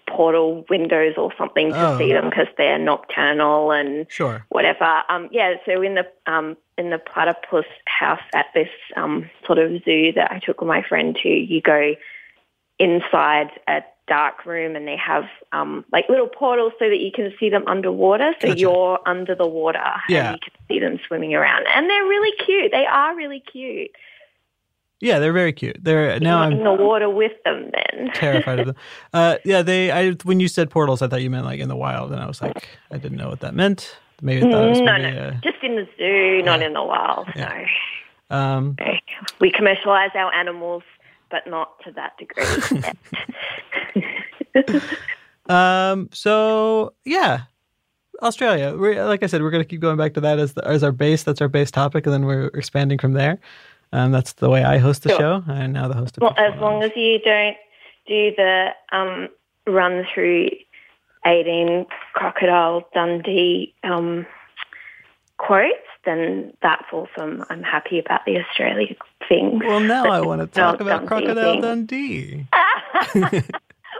portal 0.07 0.65
windows 0.69 1.13
or 1.17 1.31
something 1.37 1.71
to 1.71 1.93
oh. 1.93 1.97
see 1.97 2.11
them 2.13 2.29
because 2.29 2.47
they're 2.57 2.77
nocturnal 2.77 3.71
and 3.71 4.05
sure. 4.09 4.45
whatever. 4.49 5.01
Um, 5.09 5.29
yeah, 5.31 5.55
so 5.65 5.81
in 5.81 5.95
the 5.95 6.05
um, 6.31 6.57
in 6.77 6.89
the 6.89 6.99
platypus 6.99 7.65
house 7.85 8.21
at 8.33 8.47
this 8.53 8.69
um, 8.95 9.29
sort 9.45 9.57
of 9.57 9.71
zoo 9.83 10.11
that 10.13 10.31
I 10.31 10.39
took 10.39 10.61
my 10.63 10.83
friend 10.83 11.17
to, 11.23 11.29
you 11.29 11.61
go 11.61 11.95
inside 12.77 13.47
a 13.67 13.81
dark 14.07 14.45
room 14.45 14.75
and 14.75 14.87
they 14.87 14.97
have 14.97 15.23
um, 15.51 15.85
like 15.91 16.07
little 16.09 16.27
portals 16.27 16.73
so 16.77 16.89
that 16.89 16.99
you 16.99 17.11
can 17.11 17.33
see 17.39 17.49
them 17.49 17.63
underwater. 17.65 18.33
So 18.41 18.49
gotcha. 18.49 18.59
you're 18.59 18.99
under 19.05 19.33
the 19.33 19.47
water 19.47 19.79
yeah. 20.09 20.33
and 20.33 20.35
you 20.35 20.51
can 20.51 20.67
see 20.67 20.79
them 20.79 20.99
swimming 21.07 21.33
around. 21.33 21.65
And 21.73 21.89
they're 21.89 22.03
really 22.03 22.35
cute. 22.45 22.71
They 22.71 22.85
are 22.85 23.15
really 23.15 23.39
cute. 23.39 23.91
Yeah, 25.01 25.19
they're 25.19 25.33
very 25.33 25.51
cute. 25.51 25.77
They're 25.81 26.19
now 26.19 26.39
I'm 26.39 26.53
in 26.53 26.63
the 26.63 26.73
water 26.73 27.09
with 27.09 27.33
them. 27.43 27.71
Then 27.71 28.11
terrified 28.13 28.59
of 28.59 28.67
them. 28.67 28.75
Uh, 29.13 29.37
yeah, 29.43 29.61
they. 29.61 29.91
I 29.91 30.11
when 30.23 30.39
you 30.39 30.47
said 30.47 30.69
portals, 30.69 31.01
I 31.01 31.07
thought 31.07 31.21
you 31.21 31.29
meant 31.29 31.45
like 31.45 31.59
in 31.59 31.67
the 31.67 31.75
wild, 31.75 32.11
and 32.11 32.21
I 32.21 32.27
was 32.27 32.41
like, 32.41 32.67
I 32.91 32.97
didn't 32.97 33.17
know 33.17 33.29
what 33.29 33.41
that 33.41 33.53
meant. 33.53 33.97
Maybe 34.21 34.47
I 34.47 34.51
thought 34.51 34.65
it 34.65 34.69
was 34.69 34.79
no, 34.79 34.97
no, 34.97 35.07
a, 35.09 35.41
just 35.43 35.61
in 35.61 35.75
the 35.75 35.87
zoo, 35.97 36.41
not 36.43 36.61
in 36.61 36.73
the 36.73 36.83
wild. 36.83 37.27
Yeah. 37.35 37.65
No. 38.29 38.37
Um, 38.37 38.77
we 39.41 39.51
commercialize 39.51 40.11
our 40.15 40.33
animals, 40.33 40.83
but 41.29 41.45
not 41.45 41.77
to 41.83 41.91
that 41.91 42.17
degree. 42.17 42.41
um. 45.49 46.09
So 46.13 46.93
yeah, 47.03 47.41
Australia. 48.21 48.75
We're, 48.77 49.05
like 49.05 49.23
I 49.23 49.27
said, 49.27 49.41
we're 49.41 49.51
going 49.51 49.63
to 49.63 49.67
keep 49.67 49.81
going 49.81 49.97
back 49.97 50.13
to 50.13 50.21
that 50.21 50.39
as 50.39 50.53
the, 50.53 50.65
as 50.65 50.83
our 50.83 50.93
base. 50.93 51.23
That's 51.23 51.41
our 51.41 51.49
base 51.49 51.71
topic, 51.71 52.05
and 52.05 52.13
then 52.13 52.25
we're 52.25 52.47
expanding 52.47 52.97
from 52.97 53.13
there. 53.13 53.39
Um, 53.91 54.11
that's 54.11 54.33
the 54.33 54.49
way 54.49 54.63
I 54.63 54.77
host 54.77 55.03
the 55.03 55.09
sure. 55.09 55.19
show. 55.19 55.43
I'm 55.47 55.71
now 55.71 55.87
the 55.87 55.95
host 55.95 56.17
of. 56.17 56.21
Well, 56.21 56.35
as 56.37 56.59
long 56.59 56.83
as 56.83 56.91
you 56.95 57.19
don't 57.19 57.57
do 58.07 58.31
the 58.35 58.69
um, 58.91 59.29
run 59.67 60.05
through 60.13 60.49
18 61.25 61.85
Crocodile 62.13 62.87
Dundee 62.93 63.73
um, 63.83 64.25
quotes, 65.37 65.73
then 66.05 66.53
that's 66.61 66.85
awesome. 66.91 67.43
I'm 67.49 67.63
happy 67.63 67.99
about 67.99 68.21
the 68.25 68.37
Australia 68.39 68.95
thing. 69.27 69.59
Well, 69.59 69.79
now 69.79 70.05
I 70.05 70.21
want 70.21 70.41
to 70.41 70.47
talk 70.47 70.77
Crocodile 70.77 70.97
about 70.97 71.07
Crocodile 71.07 71.61
Dundee 71.61 72.45
Dundee. 73.13 73.41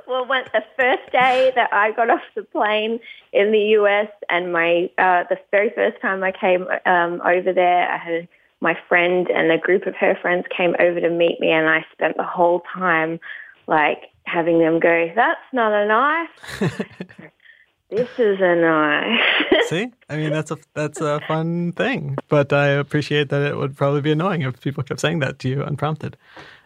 well, 0.07 0.27
when 0.27 0.43
the 0.53 0.63
first 0.77 1.11
day 1.11 1.51
that 1.55 1.73
I 1.73 1.91
got 1.91 2.09
off 2.09 2.21
the 2.35 2.43
plane 2.43 2.99
in 3.33 3.51
the 3.51 3.59
US, 3.79 4.09
and 4.29 4.53
my 4.53 4.89
uh, 4.97 5.23
the 5.29 5.37
very 5.51 5.71
first 5.71 5.99
time 6.01 6.23
I 6.23 6.31
came 6.31 6.67
um, 6.85 7.21
over 7.25 7.51
there, 7.53 7.91
I 7.91 7.97
had 7.97 8.27
my 8.61 8.77
friend 8.87 9.27
and 9.29 9.51
a 9.51 9.57
group 9.57 9.85
of 9.85 9.95
her 9.95 10.17
friends 10.21 10.45
came 10.55 10.75
over 10.79 10.99
to 10.99 11.09
meet 11.09 11.39
me, 11.39 11.51
and 11.51 11.69
I 11.69 11.85
spent 11.91 12.17
the 12.17 12.23
whole 12.23 12.61
time 12.73 13.19
like 13.67 14.03
having 14.25 14.59
them 14.59 14.79
go, 14.79 15.11
"That's 15.15 15.39
not 15.53 15.71
a 15.71 15.85
knife. 15.85 16.29
this 17.89 18.09
is 18.17 18.37
a 18.41 18.55
knife." 18.55 19.65
See, 19.67 19.91
I 20.09 20.17
mean 20.17 20.31
that's 20.31 20.51
a 20.51 20.57
that's 20.73 21.01
a 21.01 21.19
fun 21.27 21.73
thing, 21.73 22.17
but 22.27 22.53
I 22.53 22.67
appreciate 22.67 23.29
that 23.29 23.41
it 23.41 23.57
would 23.57 23.75
probably 23.75 24.01
be 24.01 24.11
annoying 24.11 24.41
if 24.41 24.59
people 24.61 24.83
kept 24.83 24.99
saying 24.99 25.19
that 25.19 25.39
to 25.39 25.49
you 25.49 25.63
unprompted. 25.63 26.17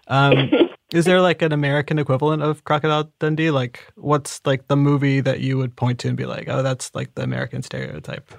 Um, 0.08 0.52
is 0.92 1.06
there 1.06 1.22
like 1.22 1.42
an 1.42 1.54
American 1.54 2.00
equivalent 2.00 2.44
of 2.44 2.64
Crocodile 2.64 3.12
Dundee? 3.20 3.52
Like, 3.52 3.86
what's 3.96 4.42
like 4.46 4.68
the 4.68 4.76
movie 4.76 5.22
that 5.22 5.40
you 5.40 5.58
would 5.58 5.76
point 5.76 6.00
to 6.00 6.08
and 6.10 6.18
be 6.18 6.26
like, 6.26 6.50
oh, 6.50 6.64
that's 6.64 6.94
like 6.94 7.16
the 7.16 7.24
American 7.24 7.62
stereotype? 7.62 8.32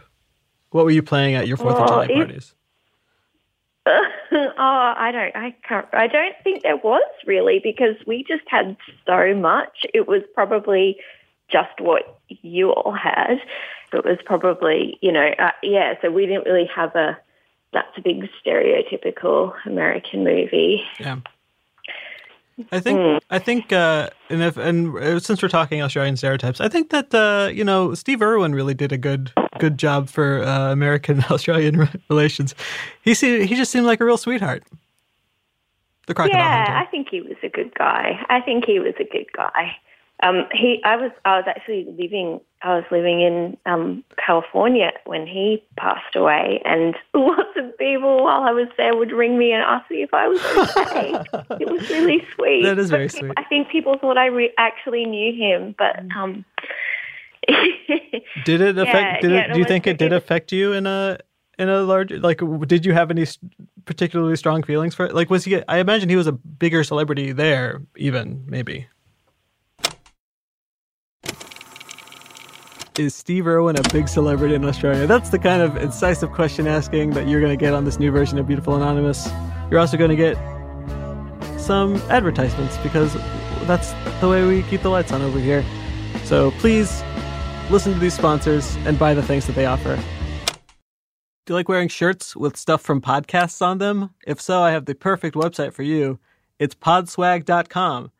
What 0.70 0.84
were 0.84 0.90
you 0.90 1.02
playing 1.02 1.34
at 1.34 1.48
your 1.48 1.56
Fourth 1.56 1.76
of 1.76 1.88
July 1.88 2.06
parties? 2.08 2.54
oh, 3.86 4.52
I 4.58 5.10
don't, 5.12 5.36
I 5.36 5.54
can't, 5.66 5.86
I 5.92 6.06
don't 6.06 6.34
think 6.44 6.62
there 6.62 6.76
was 6.76 7.02
really 7.26 7.60
because 7.62 7.96
we 8.06 8.24
just 8.24 8.44
had 8.46 8.76
so 9.06 9.34
much. 9.34 9.86
It 9.94 10.06
was 10.06 10.22
probably 10.34 10.98
just 11.50 11.80
what 11.80 12.20
you 12.28 12.70
all 12.70 12.92
had. 12.92 13.38
It 13.92 14.04
was 14.04 14.18
probably, 14.24 14.98
you 15.00 15.10
know, 15.10 15.30
uh, 15.38 15.50
yeah. 15.62 15.94
So 16.02 16.10
we 16.10 16.26
didn't 16.26 16.44
really 16.44 16.68
have 16.74 16.94
a. 16.94 17.18
That's 17.72 17.96
a 17.96 18.00
big 18.00 18.28
stereotypical 18.44 19.54
American 19.64 20.24
movie. 20.24 20.82
Yeah. 20.98 21.20
I 22.72 22.80
think 22.80 22.98
Hmm. 22.98 23.18
I 23.30 23.38
think 23.38 23.72
uh, 23.72 24.10
and 24.28 24.42
if 24.42 24.56
and 24.56 24.96
uh, 24.96 25.20
since 25.20 25.42
we're 25.42 25.48
talking 25.48 25.80
Australian 25.82 26.16
stereotypes, 26.16 26.60
I 26.60 26.68
think 26.68 26.90
that 26.90 27.14
uh, 27.14 27.48
you 27.52 27.64
know 27.64 27.94
Steve 27.94 28.22
Irwin 28.22 28.54
really 28.54 28.74
did 28.74 28.92
a 28.92 28.98
good 28.98 29.32
good 29.60 29.78
job 29.78 30.08
for 30.08 30.42
uh, 30.42 30.72
American 30.72 31.24
Australian 31.30 31.88
relations. 32.08 32.54
He 33.02 33.14
seemed, 33.14 33.48
he 33.48 33.54
just 33.54 33.70
seemed 33.70 33.86
like 33.86 34.00
a 34.00 34.04
real 34.04 34.18
sweetheart. 34.18 34.64
The 36.06 36.14
crocodile 36.14 36.40
yeah, 36.40 36.82
I 36.82 36.90
think 36.90 37.08
he 37.10 37.20
was 37.20 37.36
a 37.42 37.48
good 37.48 37.72
guy. 37.74 38.24
I 38.28 38.40
think 38.40 38.64
he 38.64 38.80
was 38.80 38.94
a 38.98 39.04
good 39.04 39.26
guy. 39.36 39.76
Um, 40.22 40.44
he, 40.52 40.80
I 40.84 40.96
was, 40.96 41.12
I 41.24 41.36
was 41.36 41.44
actually 41.48 41.86
living, 41.98 42.40
I 42.62 42.74
was 42.74 42.84
living 42.90 43.22
in 43.22 43.56
um, 43.64 44.04
California 44.24 44.90
when 45.06 45.26
he 45.26 45.62
passed 45.78 46.14
away, 46.14 46.60
and 46.64 46.94
lots 47.14 47.48
of 47.56 47.78
people 47.78 48.24
while 48.24 48.42
I 48.42 48.50
was 48.50 48.68
there 48.76 48.96
would 48.96 49.12
ring 49.12 49.38
me 49.38 49.52
and 49.52 49.62
ask 49.62 49.90
me 49.90 50.02
if 50.02 50.12
I 50.12 50.28
was 50.28 50.40
okay. 50.76 51.12
it 51.60 51.70
was 51.70 51.88
really 51.88 52.26
sweet. 52.34 52.64
That 52.64 52.78
is 52.78 52.90
But 52.90 52.96
very 52.96 53.08
sweet. 53.08 53.32
I 53.36 53.44
think 53.44 53.68
people 53.70 53.96
thought 53.98 54.18
I 54.18 54.26
re- 54.26 54.52
actually 54.58 55.04
knew 55.04 55.32
him, 55.32 55.74
but 55.78 56.00
um, 56.14 56.44
Did 58.44 58.60
it 58.60 58.78
affect? 58.78 58.94
Yeah, 58.96 59.20
did 59.20 59.30
yeah, 59.30 59.38
it? 59.38 59.48
no, 59.48 59.54
Do 59.54 59.60
you 59.60 59.66
think 59.66 59.86
it 59.86 59.98
did 59.98 60.12
affect 60.12 60.52
you 60.52 60.72
in 60.72 60.86
a 60.86 61.18
in 61.58 61.68
a 61.68 61.82
large 61.82 62.12
like? 62.12 62.40
Did 62.66 62.86
you 62.86 62.92
have 62.92 63.10
any 63.10 63.26
particularly 63.84 64.36
strong 64.36 64.62
feelings 64.62 64.94
for 64.94 65.06
it? 65.06 65.14
Like, 65.14 65.30
was 65.30 65.44
he? 65.44 65.62
I 65.66 65.78
imagine 65.78 66.08
he 66.08 66.16
was 66.16 66.26
a 66.26 66.32
bigger 66.32 66.84
celebrity 66.84 67.32
there, 67.32 67.82
even 67.96 68.44
maybe. 68.46 68.86
Is 72.98 73.14
Steve 73.14 73.46
Irwin 73.46 73.76
a 73.78 73.82
big 73.90 74.08
celebrity 74.08 74.54
in 74.54 74.64
Australia? 74.64 75.06
That's 75.06 75.30
the 75.30 75.38
kind 75.38 75.62
of 75.62 75.76
incisive 75.76 76.32
question 76.32 76.66
asking 76.66 77.10
that 77.10 77.26
you're 77.26 77.40
going 77.40 77.56
to 77.56 77.62
get 77.62 77.72
on 77.72 77.84
this 77.84 77.98
new 77.98 78.10
version 78.10 78.36
of 78.38 78.46
Beautiful 78.46 78.74
Anonymous. 78.76 79.28
You're 79.70 79.80
also 79.80 79.96
going 79.96 80.10
to 80.10 80.16
get 80.16 80.36
some 81.58 81.96
advertisements 82.10 82.76
because 82.78 83.14
that's 83.66 83.92
the 84.20 84.28
way 84.28 84.44
we 84.46 84.62
keep 84.64 84.82
the 84.82 84.90
lights 84.90 85.12
on 85.12 85.22
over 85.22 85.38
here. 85.38 85.64
So 86.24 86.50
please 86.52 87.02
listen 87.70 87.92
to 87.92 87.98
these 87.98 88.14
sponsors 88.14 88.76
and 88.84 88.98
buy 88.98 89.14
the 89.14 89.22
things 89.22 89.46
that 89.46 89.54
they 89.54 89.66
offer. 89.66 89.96
Do 91.46 91.52
you 91.52 91.54
like 91.54 91.68
wearing 91.68 91.88
shirts 91.88 92.36
with 92.36 92.56
stuff 92.56 92.82
from 92.82 93.00
podcasts 93.00 93.62
on 93.62 93.78
them? 93.78 94.10
If 94.26 94.40
so, 94.40 94.60
I 94.60 94.70
have 94.72 94.84
the 94.84 94.94
perfect 94.94 95.34
website 95.34 95.72
for 95.72 95.82
you. 95.82 96.18
It's 96.58 96.74
podswag.com. 96.74 98.10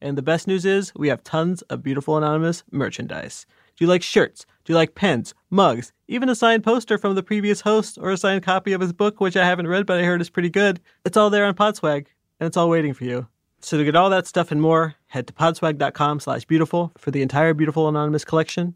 And 0.00 0.16
the 0.16 0.22
best 0.22 0.46
news 0.46 0.64
is 0.64 0.92
we 0.96 1.08
have 1.08 1.22
tons 1.22 1.62
of 1.62 1.82
beautiful 1.82 2.16
anonymous 2.16 2.64
merchandise. 2.70 3.46
Do 3.76 3.84
you 3.84 3.88
like 3.88 4.02
shirts? 4.02 4.46
Do 4.64 4.72
you 4.72 4.76
like 4.76 4.94
pens, 4.94 5.34
mugs, 5.50 5.92
even 6.08 6.28
a 6.28 6.34
signed 6.34 6.64
poster 6.64 6.98
from 6.98 7.14
the 7.14 7.22
previous 7.22 7.60
host 7.60 7.98
or 8.00 8.10
a 8.10 8.16
signed 8.16 8.42
copy 8.42 8.72
of 8.72 8.80
his 8.80 8.92
book, 8.92 9.20
which 9.20 9.36
I 9.36 9.44
haven't 9.44 9.68
read 9.68 9.86
but 9.86 10.00
I 10.00 10.04
heard 10.04 10.20
is 10.20 10.30
pretty 10.30 10.50
good? 10.50 10.80
It's 11.04 11.16
all 11.16 11.30
there 11.30 11.44
on 11.44 11.54
Podswag, 11.54 12.06
and 12.40 12.46
it's 12.46 12.56
all 12.56 12.70
waiting 12.70 12.94
for 12.94 13.04
you. 13.04 13.26
So 13.60 13.76
to 13.76 13.84
get 13.84 13.96
all 13.96 14.10
that 14.10 14.26
stuff 14.26 14.50
and 14.50 14.60
more, 14.60 14.94
head 15.06 15.26
to 15.26 15.32
podswag.com 15.32 16.20
slash 16.20 16.44
beautiful 16.46 16.92
for 16.96 17.10
the 17.10 17.22
entire 17.22 17.52
Beautiful 17.52 17.88
Anonymous 17.88 18.24
collection. 18.24 18.74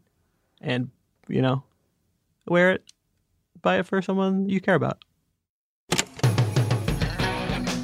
And, 0.65 0.89
you 1.29 1.41
know, 1.41 1.63
wear 2.47 2.71
it, 2.71 2.83
buy 3.61 3.77
it 3.77 3.85
for 3.85 4.01
someone 4.01 4.49
you 4.49 4.59
care 4.59 4.75
about. 4.75 4.97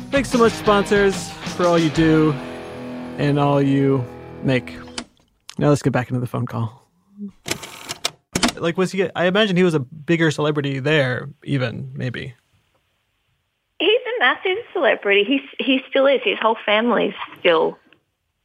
Thanks 0.09 0.29
so 0.29 0.39
much, 0.39 0.51
sponsors, 0.51 1.29
for 1.55 1.65
all 1.67 1.77
you 1.79 1.89
do 1.91 2.33
and 3.17 3.39
all 3.39 3.61
you 3.61 4.03
make. 4.43 4.75
Now 5.57 5.69
let's 5.69 5.83
get 5.83 5.93
back 5.93 6.09
into 6.09 6.19
the 6.19 6.27
phone 6.27 6.47
call. 6.47 6.89
Like, 8.57 8.77
was 8.77 8.91
he? 8.91 9.09
I 9.15 9.25
imagine 9.25 9.55
he 9.55 9.63
was 9.63 9.75
a 9.75 9.79
bigger 9.79 10.31
celebrity 10.31 10.79
there, 10.79 11.29
even 11.43 11.93
maybe. 11.95 12.33
he's 13.79 13.89
a 13.89 14.19
massive 14.19 14.57
celebrity. 14.73 15.23
He's 15.23 15.41
he 15.59 15.81
still 15.89 16.07
is. 16.07 16.21
His 16.23 16.37
whole 16.39 16.57
family's 16.65 17.13
still 17.39 17.77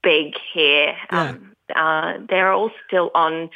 big 0.03 0.35
here. 0.53 0.95
Um, 1.11 1.53
uh, 1.75 2.15
they're 2.29 2.53
all 2.53 2.71
still 2.87 3.11
on 3.15 3.51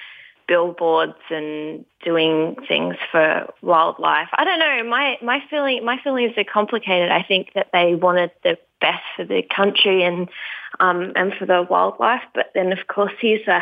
billboards 0.50 1.14
and 1.30 1.84
doing 2.04 2.56
things 2.66 2.96
for 3.12 3.46
wildlife. 3.62 4.26
I 4.36 4.44
don't 4.44 4.58
know. 4.58 4.82
My 4.82 5.16
my 5.22 5.38
feeling 5.48 5.84
my 5.84 5.96
feelings 6.02 6.32
are 6.36 6.42
complicated. 6.42 7.08
I 7.08 7.22
think 7.22 7.52
that 7.54 7.68
they 7.72 7.94
wanted 7.94 8.32
the 8.42 8.58
best 8.80 9.04
for 9.14 9.24
the 9.24 9.42
country 9.42 10.02
and 10.02 10.28
um, 10.80 11.12
and 11.14 11.32
for 11.34 11.46
the 11.46 11.64
wildlife, 11.70 12.22
but 12.34 12.50
then 12.52 12.72
of 12.72 12.88
course 12.88 13.12
he's 13.20 13.46
a 13.46 13.60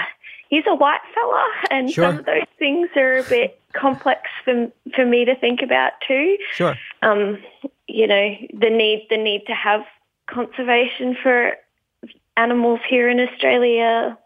he's 0.49 0.65
a 0.67 0.75
white 0.75 1.03
fella, 1.15 1.47
and 1.71 1.93
Sure. 1.93 2.07
some 2.07 2.21
of 2.21 2.25
those 2.25 2.49
things 2.59 2.89
are 2.97 3.19
a 3.19 3.23
bit 3.25 3.61
complex 3.75 4.23
for 4.43 4.73
for 4.97 5.05
me 5.05 5.27
to 5.27 5.37
think 5.37 5.61
about 5.61 5.93
too 6.07 6.39
Sure. 6.55 6.75
um, 7.03 7.37
you 7.87 8.07
know, 8.07 8.35
the 8.55 8.71
need 8.71 9.07
the 9.11 9.19
need 9.19 9.43
to 9.47 9.55
have 9.55 9.83
conservation 10.27 11.15
for 11.23 11.53
animals 12.39 12.81
here 12.89 13.11
in 13.11 13.21
Australia 13.21 14.17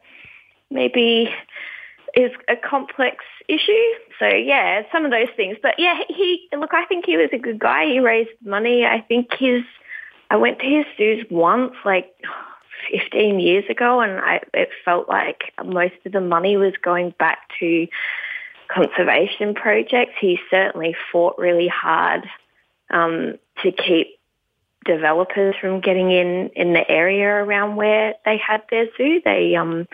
maybe 0.72 1.28
is 2.14 2.30
a 2.48 2.56
complex 2.56 3.24
issue. 3.48 3.88
So 4.18 4.26
yeah, 4.26 4.82
some 4.92 5.04
of 5.04 5.10
those 5.10 5.28
things. 5.36 5.56
But 5.62 5.74
yeah, 5.78 5.98
he 6.08 6.48
look. 6.52 6.74
I 6.74 6.84
think 6.86 7.06
he 7.06 7.16
was 7.16 7.30
a 7.32 7.38
good 7.38 7.58
guy. 7.58 7.86
He 7.86 8.00
raised 8.00 8.30
money. 8.44 8.84
I 8.84 9.00
think 9.00 9.28
his. 9.38 9.62
I 10.30 10.36
went 10.36 10.60
to 10.60 10.66
his 10.66 10.86
zoos 10.96 11.26
once, 11.30 11.74
like. 11.84 12.12
15 12.90 13.38
years 13.38 13.64
ago 13.70 14.00
and 14.00 14.18
I, 14.18 14.40
it 14.54 14.70
felt 14.84 15.08
like 15.08 15.52
most 15.64 15.94
of 16.04 16.10
the 16.10 16.20
money 16.20 16.56
was 16.56 16.72
going 16.82 17.14
back 17.16 17.38
to 17.60 17.86
conservation 18.74 19.54
projects. 19.54 20.14
He 20.20 20.38
certainly 20.50 20.96
fought 21.10 21.38
really 21.38 21.68
hard 21.68 22.24
um, 22.90 23.38
to 23.62 23.72
keep 23.72 24.18
developers 24.84 25.54
from 25.60 25.80
getting 25.80 26.10
in 26.10 26.50
in 26.54 26.72
the 26.72 26.88
area 26.90 27.28
around 27.28 27.76
where 27.76 28.14
they 28.24 28.36
had 28.36 28.62
their 28.70 28.86
zoo. 28.96 29.20
They 29.24 29.54
um, 29.54 29.86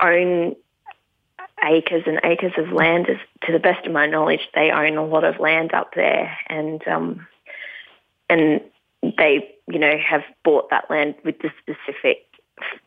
own 0.00 0.54
acres 1.64 2.04
and 2.06 2.20
acres 2.24 2.52
of 2.58 2.72
land. 2.72 3.08
As, 3.08 3.16
to 3.46 3.52
the 3.52 3.58
best 3.58 3.86
of 3.86 3.92
my 3.92 4.06
knowledge, 4.06 4.40
they 4.54 4.70
own 4.70 4.96
a 4.96 5.04
lot 5.04 5.24
of 5.24 5.38
land 5.40 5.72
up 5.74 5.90
there, 5.94 6.36
and 6.48 6.86
um, 6.88 7.26
and 8.28 8.60
they 9.02 9.54
you 9.68 9.78
know 9.78 9.92
have 9.98 10.22
bought 10.44 10.70
that 10.70 10.90
land 10.90 11.14
with 11.24 11.36
the 11.38 11.50
specific 11.60 12.26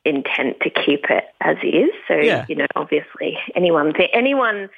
intent 0.06 0.58
to 0.62 0.70
keep 0.70 1.06
it 1.10 1.26
as 1.42 1.58
is. 1.64 1.90
So 2.08 2.16
Yeah. 2.16 2.46
you 2.48 2.56
know, 2.56 2.68
obviously, 2.76 3.38
anyone 3.56 3.94
th- 3.94 4.12
anyone 4.14 4.70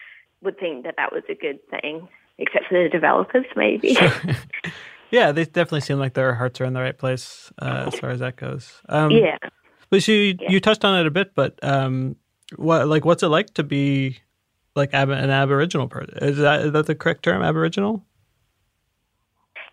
would 0.42 0.60
think 0.60 0.86
that 0.86 0.96
that 0.98 1.12
was 1.12 1.24
a 1.30 1.36
good 1.36 1.60
thing, 1.70 2.08
except 2.38 2.68
for 2.68 2.82
the 2.82 2.90
developers, 2.90 3.46
maybe. 3.56 3.98
Yeah, 5.10 5.32
they 5.32 5.46
definitely 5.46 5.82
seem 5.82 6.00
like 6.00 6.16
their 6.16 6.36
hearts 6.36 6.60
are 6.60 6.66
in 6.66 6.74
the 6.74 6.82
right 6.82 6.98
place 6.98 7.52
uh, 7.62 7.86
as 7.88 7.98
far 8.00 8.10
as 8.10 8.20
that 8.20 8.36
goes. 8.36 8.82
Um, 8.90 9.12
yeah. 9.12 9.38
But 9.90 10.06
you 10.06 10.38
you 10.50 10.60
touched 10.60 10.84
on 10.84 11.00
it 11.00 11.08
a 11.08 11.12
bit, 11.12 11.34
but 11.34 11.58
um, 11.64 12.18
what 12.56 12.88
like 12.88 13.06
what's 13.06 13.24
it 13.24 13.28
like 13.28 13.54
to 13.56 13.64
be 13.64 14.20
like 14.76 14.94
ab- 14.94 15.10
an 15.10 15.30
Aboriginal 15.30 15.88
person? 15.88 16.18
Is 16.22 16.38
that 16.38 16.62
is 16.62 16.72
that 16.74 16.86
the 16.86 16.96
correct 16.96 17.24
term, 17.24 17.42
Aboriginal? 17.42 18.04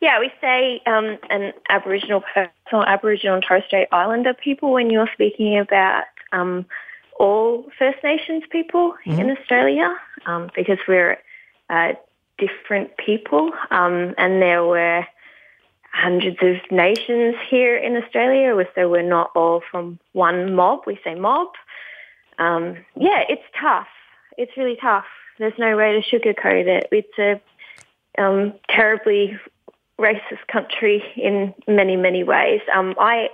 Yeah, 0.00 0.20
we 0.20 0.30
say 0.40 0.82
um, 0.86 1.18
an 1.30 1.52
Aboriginal 1.70 2.20
person 2.20 2.50
or 2.72 2.86
Aboriginal 2.86 3.36
and 3.36 3.44
Torres 3.44 3.64
Strait 3.66 3.88
Islander 3.90 4.34
people 4.34 4.72
when 4.72 4.90
you're 4.90 5.08
speaking 5.14 5.58
about 5.58 6.04
um, 6.32 6.66
all 7.18 7.64
First 7.78 8.02
Nations 8.02 8.42
people 8.50 8.94
in 9.06 9.30
Australia 9.30 9.96
um, 10.26 10.50
because 10.54 10.78
we're 10.86 11.18
uh, 11.70 11.92
different 12.38 12.96
people, 12.98 13.52
um, 13.70 14.14
and 14.18 14.42
there 14.42 14.64
were 14.64 15.06
hundreds 15.92 16.36
of 16.42 16.56
nations 16.70 17.36
here 17.48 17.76
in 17.76 17.96
Australia, 17.96 18.54
so 18.74 18.90
we're 18.90 19.02
not 19.02 19.30
all 19.36 19.62
from 19.70 19.98
one 20.12 20.54
mob. 20.54 20.80
We 20.86 20.98
say 21.04 21.14
mob. 21.14 21.48
Um, 22.38 22.76
yeah, 22.96 23.22
it's 23.28 23.42
tough. 23.60 23.88
It's 24.36 24.56
really 24.56 24.76
tough. 24.80 25.04
There's 25.38 25.58
no 25.58 25.76
way 25.76 26.00
to 26.00 26.16
sugarcoat 26.16 26.66
it. 26.66 26.88
It's 26.90 27.18
a 27.18 28.22
um, 28.22 28.54
terribly 28.68 29.38
racist 29.98 30.46
country 30.48 31.02
in 31.16 31.54
many, 31.68 31.96
many 31.96 32.24
ways. 32.24 32.60
Um, 32.74 32.94
I, 32.98 33.28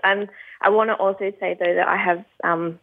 I 0.63 0.69
want 0.69 0.91
to 0.91 0.95
also 0.95 1.33
say 1.41 1.57
though 1.59 1.75
that 1.75 1.89
I 1.89 1.97
have 1.97 2.25
um, 2.45 2.79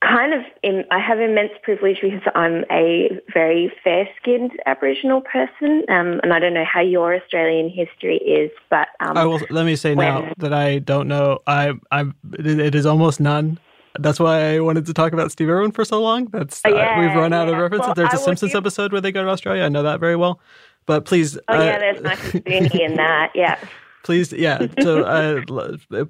kind 0.00 0.34
of 0.34 0.42
in, 0.62 0.84
I 0.90 0.98
have 0.98 1.20
immense 1.20 1.52
privilege 1.62 1.98
because 2.02 2.22
I'm 2.34 2.64
a 2.70 3.20
very 3.32 3.72
fair-skinned 3.82 4.52
Aboriginal 4.66 5.20
person, 5.20 5.84
um, 5.88 6.20
and 6.22 6.32
I 6.32 6.38
don't 6.38 6.54
know 6.54 6.64
how 6.64 6.80
your 6.80 7.14
Australian 7.14 7.70
history 7.70 8.16
is, 8.18 8.50
but 8.70 8.88
um, 9.00 9.16
I 9.16 9.24
will. 9.24 9.40
Let 9.50 9.66
me 9.66 9.76
say 9.76 9.94
when- 9.94 10.06
now 10.06 10.32
that 10.38 10.52
I 10.52 10.78
don't 10.80 11.08
know. 11.08 11.40
I, 11.46 11.72
I, 11.90 12.02
it 12.38 12.46
it 12.60 12.74
is 12.74 12.86
almost 12.86 13.20
none. 13.20 13.58
That's 14.00 14.20
why 14.20 14.54
I 14.54 14.60
wanted 14.60 14.86
to 14.86 14.94
talk 14.94 15.12
about 15.12 15.32
Steve 15.32 15.48
Irwin 15.48 15.72
for 15.72 15.84
so 15.84 16.00
long. 16.00 16.26
That's 16.26 16.64
uh, 16.64 16.70
yeah, 16.70 17.00
we've 17.00 17.14
run 17.14 17.32
out 17.32 17.48
of 17.48 17.56
references. 17.56 17.86
Well, 17.86 17.94
There's 17.94 18.10
I 18.10 18.16
a 18.16 18.18
Simpsons 18.18 18.54
episode 18.54 18.92
where 18.92 19.00
they 19.00 19.12
go 19.12 19.22
to 19.22 19.28
Australia. 19.28 19.64
I 19.64 19.68
know 19.68 19.82
that 19.82 20.00
very 20.00 20.16
well. 20.16 20.40
But 20.86 21.04
please, 21.04 21.36
oh 21.48 21.58
uh, 21.58 21.62
yeah, 21.62 21.78
there's 21.78 22.02
Michael 22.02 22.40
Spooney 22.40 22.80
in 22.80 22.94
that. 22.94 23.32
Yeah. 23.34 23.58
please, 24.04 24.32
yeah. 24.32 24.66
So 24.80 25.04
I, 25.04 25.32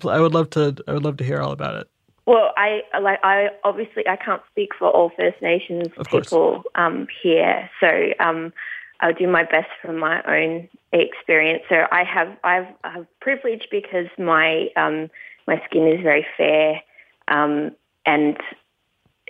I 0.09 0.21
would 0.21 0.35
love 0.35 0.51
to. 0.51 0.77
I 0.87 0.93
would 0.93 1.05
love 1.05 1.17
to 1.17 1.25
hear 1.25 1.41
all 1.41 1.53
about 1.53 1.77
it. 1.77 1.89
Well, 2.27 2.53
I 2.57 2.83
like 3.01 3.21
I 3.23 3.49
obviously 3.65 4.07
I 4.07 4.17
can't 4.17 4.43
speak 4.51 4.71
for 4.79 4.91
all 4.91 5.11
First 5.17 5.41
Nations 5.41 5.89
people 6.11 6.65
um, 6.75 7.07
here, 7.23 7.71
so 7.81 7.89
um, 8.21 8.53
I'll 9.01 9.15
do 9.15 9.29
my 9.29 9.45
best 9.45 9.69
from 9.81 9.99
my 9.99 10.23
own 10.25 10.69
experience. 10.93 11.63
So 11.69 11.87
I 11.91 12.03
have 12.05 12.37
I've, 12.43 12.67
I 12.85 12.91
have 12.91 13.07
privilege 13.21 13.69
because 13.71 14.07
my 14.19 14.69
um, 14.77 15.09
my 15.47 15.63
skin 15.67 15.87
is 15.87 16.03
very 16.03 16.27
fair, 16.37 16.83
um, 17.29 17.73
and 18.05 18.37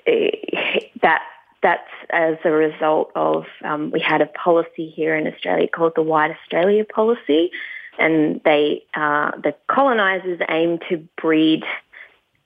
eh, 0.06 0.30
that 1.02 1.22
that's 1.62 1.90
as 2.10 2.36
a 2.44 2.50
result 2.50 3.10
of 3.14 3.44
um, 3.64 3.90
we 3.90 4.00
had 4.00 4.20
a 4.20 4.26
policy 4.26 4.90
here 4.90 5.16
in 5.16 5.26
Australia 5.26 5.68
called 5.68 5.94
the 5.96 6.02
White 6.02 6.30
Australia 6.30 6.84
policy, 6.84 7.50
and 7.98 8.40
they 8.44 8.84
uh, 8.94 9.32
the 9.42 9.54
colonisers 9.68 10.40
aim 10.48 10.78
to 10.88 10.98
breed 11.20 11.64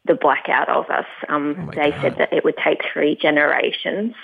the 0.06 0.14
black 0.14 0.48
out 0.48 0.68
of 0.68 0.88
us. 0.90 1.06
Um, 1.28 1.56
Oh 1.60 1.70
they 1.74 1.90
God. 1.92 2.00
said 2.02 2.14
that 2.18 2.32
it 2.32 2.44
would 2.44 2.56
take 2.56 2.80
three 2.92 3.16
generations 3.16 4.14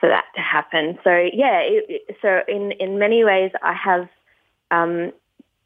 for 0.00 0.08
that 0.08 0.24
to 0.34 0.40
happen. 0.40 0.98
So 1.04 1.28
yeah, 1.32 1.60
it- 1.60 2.16
so 2.22 2.42
in 2.48 2.72
in 2.72 2.98
many 2.98 3.22
ways, 3.24 3.52
I 3.62 3.72
have 3.74 4.08
um, 4.70 5.12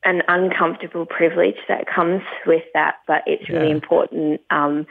an 0.05 0.23
uncomfortable 0.29 1.07
privilege 1.07 1.57
that 1.69 1.87
comes 1.87 2.23
with 2.47 2.65
that, 2.75 2.97
but 3.07 3.23
it's 3.27 3.49
really 3.49 3.69
Yeah. 3.69 3.75
important 3.75 4.41
um, 4.51 4.87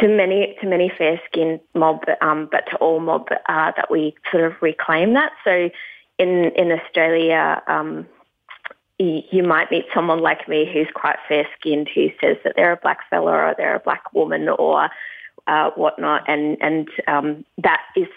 to 0.00 0.08
many 0.08 0.56
to 0.60 0.66
many 0.66 0.88
fair 0.88 1.20
skinned 1.26 1.60
mob, 1.74 2.04
um, 2.20 2.48
but 2.50 2.66
to 2.70 2.76
all 2.76 3.00
mob 3.00 3.28
uh, 3.48 3.72
that 3.76 3.90
we 3.90 4.14
sort 4.30 4.44
of 4.44 4.60
reclaim 4.60 5.14
that. 5.14 5.32
So 5.44 5.70
in 6.18 6.50
in 6.52 6.72
Australia. 6.72 7.62
Um, 7.66 8.06
you 8.98 9.22
you 9.30 9.42
might 9.42 9.70
meet 9.70 9.84
someone 9.92 10.20
like 10.20 10.48
me 10.48 10.64
who's 10.72 10.88
quite 10.94 11.18
fair 11.28 11.46
skinned 11.58 11.88
who 11.94 12.08
says 12.18 12.38
that 12.44 12.54
they're 12.56 12.72
a 12.72 12.78
black 12.78 13.00
fella 13.10 13.30
or 13.30 13.54
they're 13.56 13.76
a 13.76 13.80
black 13.80 14.10
woman 14.14 14.48
or 14.48 14.88
uh, 15.46 15.70
whatnot, 15.76 16.24
and 16.28 16.56
and 16.60 16.88
um, 17.06 17.44
that 17.58 17.82
is 17.94 18.08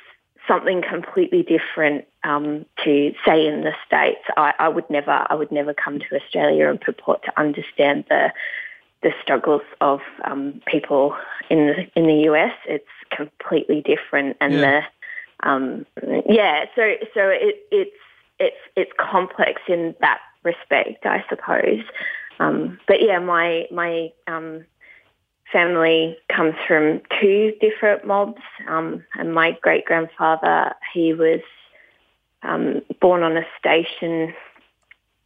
something 0.49 0.81
completely 0.81 1.43
different 1.43 2.05
um, 2.25 2.65
to 2.83 3.13
say 3.25 3.47
in 3.47 3.61
the 3.61 3.73
states. 3.87 4.19
I, 4.35 4.53
I 4.59 4.67
would 4.67 4.89
never 4.89 5.25
I 5.29 5.35
would 5.35 5.51
never 5.51 5.73
come 5.73 5.99
to 5.99 6.15
Australia 6.15 6.67
and 6.69 6.81
purport 6.81 7.23
to 7.23 7.39
understand 7.39 8.03
the 8.09 8.33
the 9.01 9.11
struggles 9.21 9.61
of 9.79 10.01
um, 10.25 10.61
people 10.65 11.15
in 11.49 11.67
the 11.67 11.87
in 11.95 12.07
the 12.07 12.29
US. 12.31 12.53
It's 12.67 12.85
completely 13.15 13.81
different, 13.81 14.35
and 14.41 14.53
Yeah. 14.55 14.81
the 15.41 15.49
um, 15.49 15.85
yeah. 16.27 16.65
So 16.75 16.95
so 17.13 17.29
it, 17.29 17.55
it's 17.71 17.95
it's 18.39 18.57
it's 18.75 18.91
complex 18.99 19.61
in 19.69 19.95
that 20.01 20.19
respect, 20.43 21.05
I 21.05 21.23
suppose. 21.29 21.83
Um, 22.39 22.79
but 22.87 23.01
yeah, 23.01 23.19
my 23.19 23.67
my 23.71 24.11
um, 24.27 24.65
family 25.51 26.17
comes 26.35 26.55
from 26.67 27.01
two 27.19 27.53
different 27.59 28.05
mobs, 28.05 28.41
um, 28.67 29.03
and 29.15 29.33
my 29.33 29.57
great 29.61 29.85
grandfather 29.85 30.73
he 30.93 31.13
was 31.13 31.41
um, 32.43 32.81
born 33.01 33.23
on 33.23 33.37
a 33.37 33.45
station, 33.57 34.33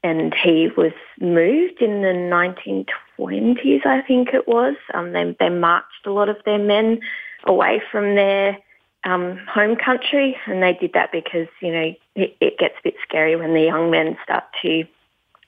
and 0.03 0.33
he 0.33 0.69
was 0.75 0.93
moved 1.19 1.81
in 1.81 2.01
the 2.01 2.87
1920s, 3.19 3.85
I 3.85 4.01
think 4.01 4.29
it 4.33 4.47
was. 4.47 4.75
Um, 4.93 5.13
they 5.13 5.35
they 5.39 5.49
marched 5.49 6.05
a 6.05 6.11
lot 6.11 6.29
of 6.29 6.37
their 6.45 6.59
men 6.59 6.99
away 7.45 7.81
from 7.91 8.15
their 8.15 8.57
um, 9.03 9.39
home 9.47 9.75
country, 9.75 10.37
and 10.47 10.63
they 10.63 10.73
did 10.73 10.93
that 10.93 11.11
because 11.11 11.47
you 11.61 11.71
know 11.71 11.93
it, 12.15 12.35
it 12.39 12.57
gets 12.57 12.75
a 12.79 12.83
bit 12.83 12.95
scary 13.07 13.35
when 13.35 13.53
the 13.53 13.61
young 13.61 13.91
men 13.91 14.17
start 14.23 14.45
to 14.61 14.85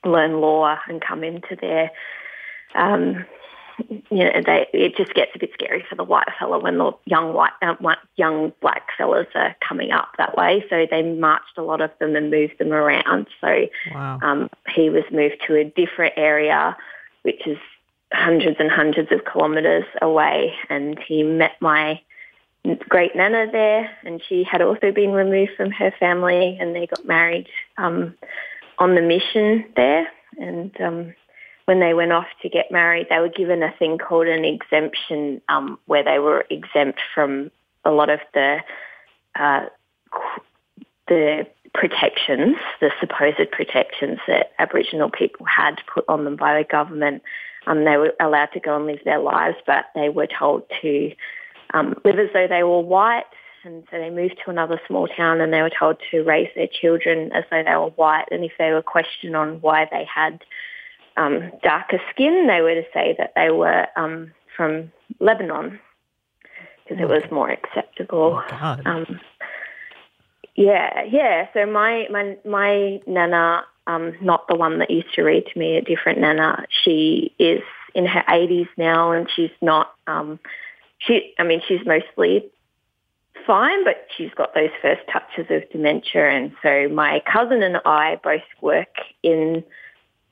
learn 0.04 0.40
law 0.40 0.78
and 0.88 1.02
come 1.02 1.24
into 1.24 1.56
their 1.60 1.90
um, 2.76 3.26
you 3.88 4.24
know, 4.24 4.42
they, 4.46 4.68
it 4.74 4.96
just 4.96 5.14
gets 5.14 5.32
a 5.36 5.40
bit 5.40 5.52
scary 5.54 5.86
for 5.90 5.96
the 5.96 6.04
white 6.04 6.28
fella 6.40 6.60
when 6.60 6.78
the 6.78 6.92
young 7.06 7.34
white, 7.34 7.52
uh, 7.62 7.76
young 8.16 8.54
black 8.62 8.88
fellas 8.98 9.28
are 9.36 9.56
coming 9.68 9.92
up 9.92 10.10
that 10.18 10.38
way. 10.38 10.64
So 10.70 10.86
they 10.90 11.02
marched 11.02 11.58
a 11.58 11.62
lot 11.64 11.82
of 11.82 11.92
them 12.00 12.16
and 12.16 12.32
moved 12.32 12.58
them 12.60 12.72
around. 12.72 13.28
So 13.42 13.68
Wow. 13.94 14.20
um, 14.22 14.50
he 14.74 14.90
was 14.90 15.04
moved 15.12 15.44
to 15.48 15.56
a 15.56 15.64
different 15.64 16.14
area, 16.18 16.78
which 17.24 17.46
is 17.46 17.58
hundreds 18.14 18.58
and 18.60 18.72
hundreds 18.72 19.12
of 19.12 19.22
kilometres 19.32 19.86
away, 20.02 20.54
and 20.70 20.98
he 21.00 21.24
met 21.24 21.54
my 21.60 22.00
great 22.90 23.16
nana 23.16 23.48
there, 23.52 23.90
and 24.04 24.22
she 24.28 24.44
had 24.44 24.62
also 24.62 24.92
been 24.92 25.12
removed 25.12 25.52
from 25.58 25.72
her 25.72 25.92
family, 26.00 26.58
and 26.60 26.76
they 26.76 26.88
got 26.88 27.06
married 27.06 27.48
um, 27.78 28.16
on 28.80 28.96
the 28.96 29.02
mission 29.02 29.66
there, 29.76 30.08
and 30.40 30.80
um, 30.82 31.14
when 31.66 31.80
they 31.80 31.94
went 31.94 32.12
off 32.12 32.28
to 32.42 32.50
get 32.50 32.72
married, 32.72 33.08
they 33.10 33.20
were 33.20 33.30
given 33.30 33.64
a 33.64 33.74
thing 33.78 33.98
called 33.98 34.28
an 34.28 34.46
exemption, 34.46 35.42
um, 35.50 35.80
where 35.86 36.04
they 36.04 36.20
were 36.20 36.46
exempt 36.50 37.00
from 37.14 37.52
a 37.84 37.92
lot 37.92 38.10
of 38.10 38.20
the 38.34 38.60
uh, 39.38 39.66
the 41.08 41.46
protections, 41.74 42.56
the 42.80 42.92
supposed 43.00 43.52
protections 43.52 44.20
that 44.28 44.54
Aboriginal 44.60 45.10
people 45.10 45.46
had 45.46 45.76
put 45.94 46.06
on 46.08 46.24
them 46.24 46.36
by 46.36 46.58
the 46.58 46.64
government. 46.64 47.22
Um, 47.68 47.84
they 47.84 47.98
were 47.98 48.14
allowed 48.20 48.52
to 48.54 48.60
go 48.60 48.76
and 48.76 48.86
live 48.86 49.00
their 49.04 49.20
lives, 49.20 49.58
but 49.68 49.86
they 49.94 50.10
were 50.10 50.28
told 50.28 50.64
to 50.82 51.12
um, 51.74 51.96
live 52.06 52.18
as 52.18 52.30
though 52.34 52.48
they 52.48 52.64
were 52.64 52.80
white. 52.80 53.26
And 53.64 53.84
so 53.90 53.98
they 53.98 54.12
moved 54.12 54.40
to 54.46 54.52
another 54.52 54.80
small 54.88 55.08
town 55.08 55.42
and 55.42 55.52
they 55.52 55.62
were 55.62 55.72
told 55.78 55.98
to 56.12 56.24
raise 56.24 56.50
their 56.56 56.68
children 56.68 57.32
as 57.34 57.44
though 57.50 57.64
they 57.64 57.76
were 57.76 57.90
white. 57.90 58.26
And 58.30 58.44
if 58.44 58.52
they 58.60 58.72
were 58.72 58.84
questioned 58.84 59.36
on 59.36 59.60
why 59.62 59.88
they 59.92 60.06
had 60.06 60.44
um, 61.18 61.52
darker 61.64 62.02
skin, 62.12 62.48
they 62.48 62.62
were 62.62 62.76
to 62.76 62.86
say 62.94 63.16
that 63.18 63.34
they 63.36 63.50
were 63.52 63.88
um, 63.96 64.32
from 64.56 64.92
Lebanon 65.20 65.80
because 66.84 67.02
it 67.02 67.08
was 67.08 67.24
more 67.32 67.50
acceptable. 67.50 68.42
Oh. 68.52 68.78
Um, 68.86 69.20
yeah, 70.56 71.04
yeah. 71.04 71.48
So 71.54 71.66
my 71.66 72.08
my 72.12 72.38
my 72.46 73.02
nana, 73.08 73.66
um, 73.88 74.14
not 74.22 74.48
the 74.48 74.56
one 74.56 74.80
that 74.80 74.90
used 74.90 75.14
to 75.16 75.24
read 75.24 75.46
to 75.52 75.60
me, 75.60 75.78
a 75.78 75.82
different 75.82 76.20
nana. 76.20 76.66
She 76.84 77.34
is 77.40 77.62
in 77.94 78.06
her 78.06 78.24
eighties 78.30 78.68
now, 78.78 79.12
and 79.12 79.30
she's 79.36 79.52
not. 79.62 79.94
Um, 80.08 80.40
she, 81.00 81.34
I 81.38 81.44
mean, 81.44 81.62
she's 81.68 81.86
mostly 81.86 82.50
fine, 83.46 83.84
but 83.84 84.08
she's 84.16 84.32
got 84.36 84.54
those 84.54 84.70
first 84.82 85.02
touches 85.12 85.46
of 85.50 85.70
dementia. 85.72 86.30
And 86.30 86.52
so 86.64 86.88
my 86.90 87.22
cousin 87.32 87.62
and 87.62 87.78
I 87.86 88.20
both 88.24 88.42
work 88.62 88.96
in 89.24 89.64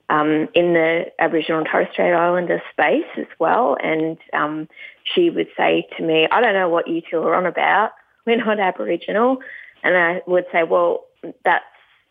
um, 0.10 0.48
in 0.54 0.74
the 0.74 1.06
Aboriginal 1.20 1.60
and 1.60 1.68
Torres 1.70 1.88
Strait 1.92 2.13
Islander 2.13 2.62
space 2.72 3.06
as 3.18 3.28
well. 3.39 3.78
And 3.82 4.18
um, 4.34 4.68
she 5.04 5.30
would 5.30 5.48
say 5.56 5.88
to 5.98 6.04
me, 6.04 6.28
I 6.32 6.42
don't 6.42 6.54
know 6.54 6.70
what 6.70 6.88
you 6.88 7.02
two 7.10 7.20
are 7.20 7.36
on 7.36 7.46
about. 7.46 7.92
We're 8.26 8.44
not 8.44 8.60
Aboriginal. 8.60 9.39
And 9.84 9.98
I 9.98 10.22
would 10.28 10.46
say, 10.52 10.63
well, 10.63 11.06
that's 11.44 11.66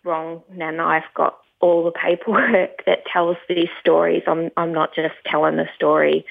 wrong, 0.04 0.42
Nana. 0.50 0.84
I've 0.84 1.14
got 1.14 1.38
all 1.60 1.84
the 1.84 1.92
paperwork 1.92 2.84
that 2.86 3.06
tells 3.06 3.36
these 3.48 3.68
stories. 3.80 4.22
I'm, 4.26 4.50
I'm 4.56 4.72
not 4.72 4.94
just 4.94 5.14
telling 5.26 5.58
a 5.58 5.68
story 5.74 6.26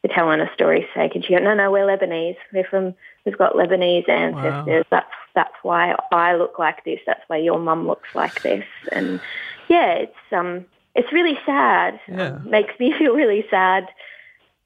for 0.00 0.08
telling 0.08 0.40
a 0.40 0.52
story's 0.54 0.88
sake. 0.94 1.14
And 1.14 1.24
she 1.24 1.34
go, 1.34 1.38
no, 1.38 1.54
no, 1.54 1.70
we're 1.70 1.86
Lebanese. 1.86 2.36
We're 2.52 2.64
from, 2.64 2.94
we've 3.24 3.38
got 3.38 3.54
Lebanese 3.54 4.08
ancestors. 4.08 4.84
That's, 4.90 5.06
that's 5.34 5.54
why 5.62 5.94
I 6.10 6.34
look 6.34 6.58
like 6.58 6.84
this. 6.84 7.00
That's 7.06 7.22
why 7.28 7.36
your 7.36 7.58
mum 7.58 7.86
looks 7.86 8.08
like 8.14 8.42
this. 8.42 8.64
And 8.90 9.20
yeah, 9.68 9.92
it's, 9.92 10.32
um, 10.32 10.66
it's 10.94 11.12
really 11.12 11.38
sad. 11.46 11.98
Yeah. 12.08 12.34
Um, 12.36 12.50
makes 12.50 12.74
me 12.78 12.94
feel 12.98 13.14
really 13.14 13.44
sad. 13.50 13.88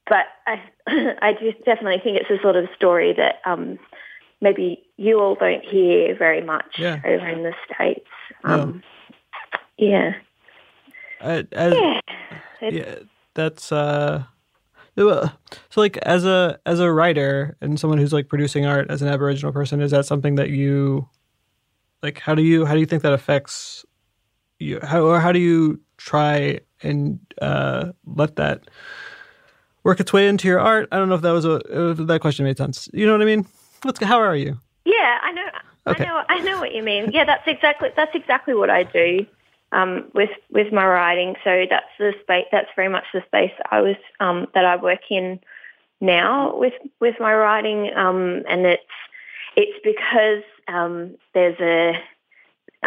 But 0.09 0.25
I, 0.45 0.61
I 1.21 1.33
just 1.33 1.63
definitely 1.65 1.99
think 2.03 2.17
it's 2.17 2.29
a 2.29 2.41
sort 2.41 2.55
of 2.55 2.65
story 2.75 3.13
that 3.17 3.35
um, 3.45 3.77
maybe 4.41 4.83
you 4.97 5.19
all 5.19 5.35
don't 5.35 5.63
hear 5.63 6.15
very 6.17 6.41
much 6.41 6.75
Yeah. 6.77 6.99
over 7.05 7.27
in 7.27 7.43
the 7.43 7.53
States. 7.73 8.07
Um, 8.43 8.83
Yeah. 9.77 10.13
Uh, 11.19 11.43
as, 11.51 11.73
Yeah. 11.73 11.99
yeah, 12.61 12.95
that's 13.33 13.71
uh, 13.71 14.23
so 14.97 15.29
like 15.75 15.97
as 15.97 16.25
a 16.25 16.59
as 16.65 16.79
a 16.79 16.91
writer 16.91 17.55
and 17.61 17.79
someone 17.79 17.99
who's 17.99 18.13
like 18.13 18.27
producing 18.27 18.65
art 18.65 18.89
as 18.89 19.01
an 19.01 19.07
Aboriginal 19.07 19.51
person, 19.53 19.81
is 19.81 19.91
that 19.91 20.05
something 20.05 20.35
that 20.35 20.49
you 20.49 21.07
like? 22.01 22.19
How 22.19 22.33
do 22.33 22.41
you 22.41 22.65
how 22.65 22.73
do 22.73 22.79
you 22.79 22.85
think 22.85 23.03
that 23.03 23.13
affects 23.13 23.85
you? 24.59 24.79
How 24.81 25.01
or 25.01 25.19
how 25.19 25.31
do 25.31 25.39
you 25.39 25.79
try 25.97 26.59
and 26.81 27.19
uh, 27.41 27.91
let 28.05 28.35
that 28.37 28.69
work 29.83 29.99
its 29.99 30.13
way 30.13 30.27
into 30.27 30.47
your 30.47 30.59
art? 30.59 30.87
I 30.91 30.97
don't 30.97 31.09
know 31.09 31.15
if 31.15 31.21
that 31.21 31.31
was 31.31 31.45
a 31.45 31.59
that 31.95 32.19
question 32.21 32.45
made 32.45 32.57
sense. 32.57 32.89
You 32.93 33.05
know 33.05 33.13
what 33.13 33.21
I 33.21 33.25
mean? 33.25 33.45
What's 33.83 34.03
how 34.03 34.19
are 34.19 34.35
you? 34.35 34.57
Yeah, 34.85 35.17
I 35.21 35.31
know. 35.31 35.47
Okay. 35.87 36.03
I 36.03 36.07
know. 36.07 36.23
I 36.29 36.39
know 36.39 36.59
what 36.59 36.73
you 36.73 36.83
mean. 36.83 37.11
Yeah, 37.11 37.25
that's 37.25 37.47
exactly 37.47 37.89
that's 37.95 38.15
exactly 38.15 38.53
what 38.53 38.69
I 38.69 38.83
do 38.83 39.25
um, 39.71 40.09
with 40.13 40.29
with 40.51 40.71
my 40.71 40.85
writing. 40.85 41.35
So 41.43 41.65
that's 41.69 41.85
the 41.99 42.13
space. 42.21 42.45
That's 42.51 42.69
very 42.75 42.89
much 42.89 43.05
the 43.13 43.21
space 43.25 43.51
I 43.71 43.81
was 43.81 43.95
um, 44.19 44.47
that 44.53 44.65
I 44.65 44.75
work 44.75 45.01
in 45.09 45.39
now 46.01 46.57
with 46.57 46.73
with 46.99 47.15
my 47.19 47.33
writing, 47.33 47.91
um, 47.95 48.43
and 48.49 48.65
it's 48.65 48.83
it's 49.55 49.79
because 49.83 50.43
um, 50.67 51.15
there's 51.33 51.59
a 51.59 51.93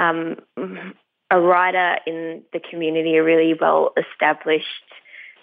um, 0.00 0.36
a 1.30 1.40
writer 1.40 1.98
in 2.06 2.42
the 2.52 2.60
community, 2.60 3.16
a 3.16 3.22
really 3.22 3.54
well 3.54 3.92
established 3.96 4.66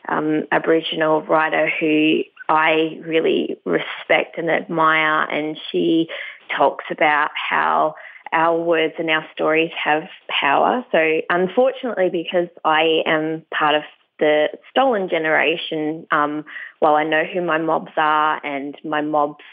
um, 0.09 0.43
Aboriginal 0.51 1.21
writer 1.23 1.69
who 1.79 2.21
I 2.49 2.99
really 3.05 3.57
respect 3.65 4.37
and 4.37 4.49
admire, 4.49 5.23
and 5.29 5.57
she 5.71 6.07
talks 6.55 6.85
about 6.89 7.31
how 7.33 7.95
our 8.31 8.57
words 8.59 8.93
and 8.97 9.09
our 9.09 9.25
stories 9.33 9.71
have 9.81 10.03
power. 10.27 10.85
So 10.91 11.21
unfortunately, 11.29 12.09
because 12.09 12.47
I 12.63 13.01
am 13.05 13.45
part 13.51 13.75
of 13.75 13.83
the 14.19 14.49
stolen 14.69 15.09
generation, 15.09 16.07
um, 16.11 16.45
while 16.79 16.95
I 16.95 17.03
know 17.03 17.23
who 17.23 17.41
my 17.41 17.57
mobs 17.57 17.91
are 17.97 18.45
and 18.45 18.77
my 18.83 19.01
mobs, 19.01 19.43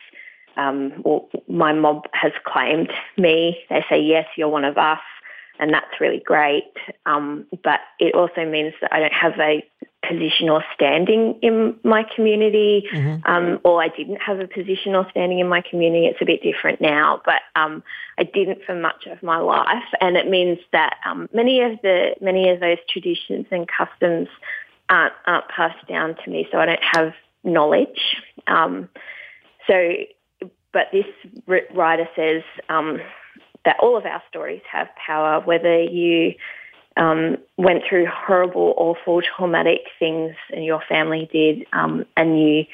um, 0.56 1.02
well, 1.04 1.28
my 1.48 1.72
mob 1.72 2.04
has 2.12 2.32
claimed 2.44 2.92
me. 3.16 3.58
They 3.70 3.84
say, 3.88 4.00
yes, 4.00 4.26
you're 4.36 4.48
one 4.48 4.64
of 4.64 4.78
us. 4.78 5.00
And 5.58 5.72
that's 5.72 6.00
really 6.00 6.22
great. 6.24 6.72
Um, 7.06 7.46
but 7.62 7.80
it 8.00 8.14
also 8.14 8.44
means 8.44 8.74
that 8.80 8.92
I 8.92 9.00
don't 9.00 9.12
have 9.12 9.38
a 9.38 9.64
position 10.08 10.48
or 10.48 10.62
standing 10.74 11.38
in 11.42 11.78
my 11.82 12.04
community, 12.14 12.86
um, 13.24 13.60
or 13.64 13.82
I 13.82 13.88
didn't 13.88 14.20
have 14.20 14.38
a 14.40 14.46
position 14.46 14.94
or 14.94 15.06
standing 15.10 15.38
in 15.38 15.48
my 15.48 15.62
community. 15.62 16.06
It's 16.06 16.20
a 16.20 16.24
bit 16.24 16.42
different 16.42 16.80
now, 16.80 17.22
but 17.24 17.40
um, 17.56 17.82
I 18.18 18.24
didn't 18.24 18.64
for 18.64 18.74
much 18.74 19.06
of 19.06 19.22
my 19.22 19.38
life, 19.38 19.84
and 20.00 20.16
it 20.16 20.28
means 20.28 20.58
that 20.72 20.96
um, 21.06 21.28
many 21.32 21.62
of 21.62 21.80
the 21.82 22.14
many 22.20 22.50
of 22.50 22.60
those 22.60 22.78
traditions 22.88 23.46
and 23.50 23.66
customs 23.68 24.28
aren't, 24.88 25.14
aren't 25.26 25.48
passed 25.48 25.86
down 25.88 26.16
to 26.24 26.30
me, 26.30 26.46
so 26.50 26.58
I 26.58 26.66
don't 26.66 26.84
have 26.92 27.12
knowledge. 27.42 28.16
Um, 28.46 28.88
so, 29.66 29.92
but 30.72 30.88
this 30.92 31.06
writer 31.46 32.08
says 32.16 32.42
um, 32.68 33.00
that 33.64 33.76
all 33.80 33.96
of 33.96 34.04
our 34.04 34.22
stories 34.28 34.62
have 34.70 34.88
power, 35.06 35.40
whether 35.40 35.82
you 35.82 36.34
um, 36.96 37.38
went 37.56 37.82
through 37.88 38.06
horrible, 38.06 38.74
awful, 38.76 39.20
traumatic 39.22 39.80
things 39.98 40.34
and 40.50 40.64
your 40.64 40.82
family 40.88 41.28
did, 41.32 41.66
um, 41.72 42.04
and 42.16 42.40
you 42.40 42.64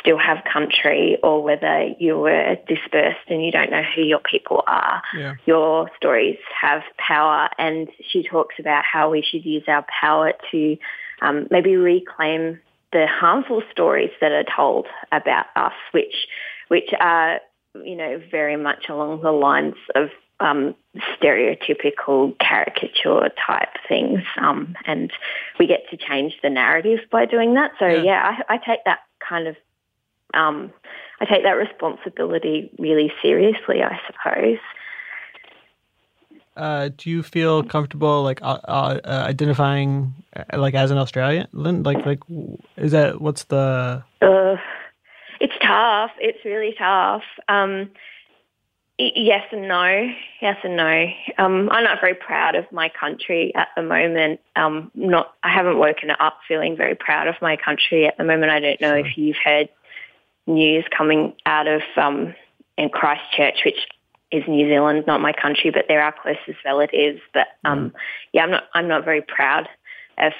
still 0.00 0.18
have 0.18 0.38
country, 0.52 1.16
or 1.22 1.42
whether 1.42 1.88
you 1.98 2.18
were 2.18 2.56
dispersed 2.68 3.28
and 3.28 3.44
you 3.44 3.52
don't 3.52 3.70
know 3.70 3.82
who 3.94 4.02
your 4.02 4.18
people 4.18 4.62
are. 4.66 5.02
Yeah. 5.16 5.34
Your 5.46 5.90
stories 5.96 6.38
have 6.60 6.82
power, 6.98 7.48
and 7.58 7.88
she 8.08 8.22
talks 8.22 8.56
about 8.58 8.84
how 8.84 9.10
we 9.10 9.22
should 9.22 9.44
use 9.44 9.64
our 9.68 9.86
power 10.00 10.32
to 10.50 10.76
um, 11.22 11.46
maybe 11.50 11.76
reclaim 11.76 12.60
the 12.92 13.06
harmful 13.08 13.62
stories 13.70 14.10
that 14.20 14.32
are 14.32 14.44
told 14.54 14.86
about 15.12 15.46
us, 15.56 15.74
which 15.92 16.26
which 16.68 16.90
are 16.98 17.40
you 17.84 17.96
know 17.96 18.20
very 18.30 18.56
much 18.56 18.88
along 18.88 19.22
the 19.22 19.32
lines 19.32 19.74
of 19.94 20.08
um, 20.40 20.74
stereotypical 21.18 22.38
caricature 22.38 23.30
type 23.46 23.74
things, 23.88 24.20
um, 24.38 24.76
and 24.86 25.10
we 25.58 25.66
get 25.66 25.88
to 25.90 25.96
change 25.96 26.34
the 26.42 26.50
narrative 26.50 27.00
by 27.10 27.24
doing 27.26 27.54
that. 27.54 27.72
So 27.78 27.86
Yeah. 27.86 28.02
yeah, 28.02 28.36
I, 28.48 28.54
I 28.54 28.58
take 28.58 28.84
that 28.84 29.00
kind 29.26 29.48
of 29.48 29.56
um, 30.34 30.72
I 31.20 31.24
take 31.24 31.44
that 31.44 31.52
responsibility 31.52 32.70
really 32.78 33.12
seriously, 33.22 33.82
I 33.82 33.98
suppose. 34.06 34.58
Uh, 36.56 36.88
do 36.96 37.10
you 37.10 37.22
feel 37.22 37.62
comfortable 37.62 38.22
like 38.22 38.40
uh, 38.42 38.58
uh, 38.66 39.00
uh, 39.04 39.24
identifying 39.28 40.14
uh, 40.34 40.58
like 40.58 40.74
as 40.74 40.90
an 40.90 40.98
Australian? 40.98 41.46
Like 41.52 42.04
like 42.06 42.20
is 42.76 42.92
that 42.92 43.20
what's 43.20 43.44
the 43.44 44.02
Uh, 44.22 44.56
it's 45.40 45.52
tough. 45.60 46.12
It's 46.18 46.44
really 46.44 46.74
tough. 46.78 47.22
Um, 47.48 47.90
yes 48.98 49.46
and 49.52 49.68
no. 49.68 50.10
Yes 50.40 50.56
and 50.64 50.76
no. 50.76 51.06
Um, 51.38 51.68
I'm 51.70 51.84
not 51.84 52.00
very 52.00 52.14
proud 52.14 52.54
of 52.54 52.70
my 52.72 52.88
country 52.88 53.54
at 53.54 53.68
the 53.76 53.82
moment. 53.82 54.40
Um, 54.54 54.90
not. 54.94 55.34
I 55.42 55.52
haven't 55.52 55.78
woken 55.78 56.10
up 56.18 56.38
feeling 56.48 56.76
very 56.76 56.94
proud 56.94 57.28
of 57.28 57.34
my 57.42 57.56
country 57.56 58.06
at 58.06 58.16
the 58.16 58.24
moment. 58.24 58.50
I 58.50 58.60
don't 58.60 58.80
know 58.80 58.94
if 58.94 59.16
you've 59.18 59.36
heard 59.44 59.68
news 60.46 60.84
coming 60.96 61.34
out 61.44 61.66
of 61.66 61.82
um, 61.96 62.34
in 62.78 62.88
Christchurch, 62.88 63.62
which 63.64 63.86
is 64.32 64.44
New 64.48 64.68
Zealand, 64.68 65.04
not 65.06 65.20
my 65.20 65.32
country, 65.32 65.70
but 65.70 65.84
they're 65.88 66.02
our 66.02 66.14
closest 66.22 66.64
relatives. 66.64 67.20
But 67.34 67.48
um, 67.64 67.92
yeah, 68.32 68.44
I'm 68.44 68.50
not. 68.50 68.64
I'm 68.74 68.88
not 68.88 69.04
very 69.04 69.22
proud 69.22 69.68
of 70.18 70.32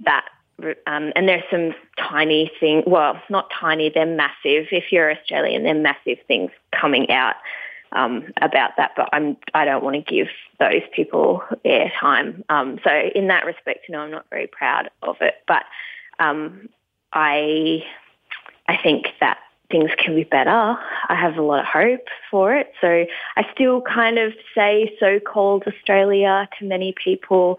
that. 0.00 0.26
Um, 0.88 1.12
and 1.14 1.28
there's 1.28 1.44
some 1.52 1.72
tiny 1.98 2.50
thing. 2.58 2.82
Well, 2.84 3.20
not 3.30 3.48
tiny. 3.60 3.90
They're 3.90 4.06
massive. 4.06 4.66
If 4.72 4.90
you're 4.90 5.12
Australian, 5.12 5.62
they're 5.62 5.74
massive 5.74 6.18
things 6.26 6.50
coming 6.72 7.10
out 7.10 7.36
um, 7.92 8.32
about 8.40 8.72
that. 8.76 8.92
But 8.96 9.08
I'm. 9.12 9.36
I 9.54 9.64
don't 9.64 9.84
want 9.84 9.96
to 9.96 10.14
give 10.14 10.28
those 10.58 10.82
people 10.94 11.42
airtime. 11.64 12.42
Um, 12.48 12.78
so 12.84 12.90
in 13.14 13.28
that 13.28 13.46
respect, 13.46 13.86
no, 13.88 14.00
I'm 14.00 14.10
not 14.10 14.26
very 14.30 14.46
proud 14.46 14.90
of 15.02 15.16
it. 15.20 15.34
But 15.46 15.64
um, 16.18 16.68
I. 17.12 17.84
I 18.70 18.76
think 18.82 19.06
that 19.20 19.38
things 19.70 19.90
can 19.98 20.14
be 20.14 20.24
better. 20.24 20.50
I 20.50 21.14
have 21.14 21.36
a 21.36 21.42
lot 21.42 21.60
of 21.60 21.66
hope 21.66 22.06
for 22.30 22.54
it. 22.54 22.72
So 22.80 23.06
I 23.36 23.46
still 23.52 23.82
kind 23.82 24.18
of 24.18 24.32
say 24.54 24.94
so-called 24.98 25.64
Australia 25.66 26.48
to 26.58 26.64
many 26.64 26.94
people, 27.02 27.58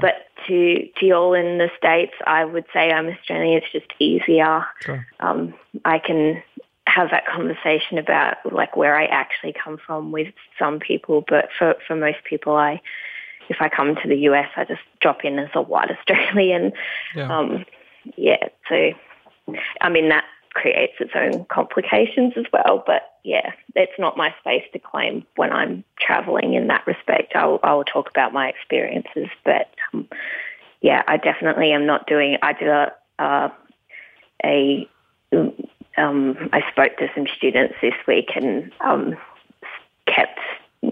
but 0.00 0.26
to 0.46 0.88
to 0.96 1.06
y'all 1.06 1.34
in 1.34 1.58
the 1.58 1.70
states, 1.76 2.14
I 2.26 2.44
would 2.44 2.64
say 2.72 2.92
I'm 2.92 3.08
Australian. 3.08 3.58
It's 3.62 3.72
just 3.72 3.92
easier. 3.98 4.64
Sure. 4.80 5.06
Um, 5.20 5.54
I 5.84 5.98
can 5.98 6.42
have 7.00 7.10
that 7.10 7.26
conversation 7.26 7.98
about 7.98 8.36
like 8.52 8.76
where 8.76 8.96
I 8.96 9.06
actually 9.06 9.54
come 9.54 9.78
from 9.84 10.12
with 10.12 10.32
some 10.58 10.78
people, 10.78 11.24
but 11.26 11.48
for 11.58 11.76
for 11.86 11.96
most 11.96 12.18
people, 12.28 12.56
I 12.56 12.80
if 13.48 13.56
I 13.60 13.68
come 13.68 13.96
to 13.96 14.08
the 14.08 14.16
US, 14.28 14.48
I 14.56 14.64
just 14.64 14.82
drop 15.00 15.24
in 15.24 15.38
as 15.38 15.48
a 15.54 15.62
white 15.62 15.90
Australian. 15.96 16.72
yeah 17.14 17.36
Um, 17.36 17.64
yeah, 18.16 18.48
so 18.68 18.92
I 19.80 19.88
mean 19.88 20.10
that 20.10 20.24
creates 20.52 20.94
its 21.00 21.12
own 21.14 21.46
complications 21.46 22.34
as 22.36 22.44
well. 22.52 22.82
But 22.86 23.02
yeah, 23.24 23.52
it's 23.74 23.98
not 23.98 24.16
my 24.16 24.34
space 24.40 24.64
to 24.72 24.78
claim 24.78 25.24
when 25.36 25.52
I'm 25.52 25.84
traveling 25.98 26.54
in 26.54 26.66
that 26.66 26.86
respect. 26.86 27.34
I'll, 27.34 27.60
I'll 27.62 27.84
talk 27.84 28.10
about 28.10 28.32
my 28.32 28.48
experiences, 28.48 29.28
but 29.44 29.68
um, 29.92 30.08
yeah, 30.80 31.02
I 31.06 31.16
definitely 31.18 31.72
am 31.72 31.86
not 31.86 32.06
doing. 32.06 32.36
I 32.42 32.52
did 32.52 32.68
a 32.68 32.92
uh, 33.18 33.48
a 34.44 34.88
um, 35.96 36.48
I 36.52 36.62
spoke 36.70 36.96
to 36.98 37.08
some 37.14 37.26
students 37.36 37.74
this 37.82 37.94
week 38.06 38.30
and 38.34 38.70
um, 38.80 39.16
kept. 40.06 40.38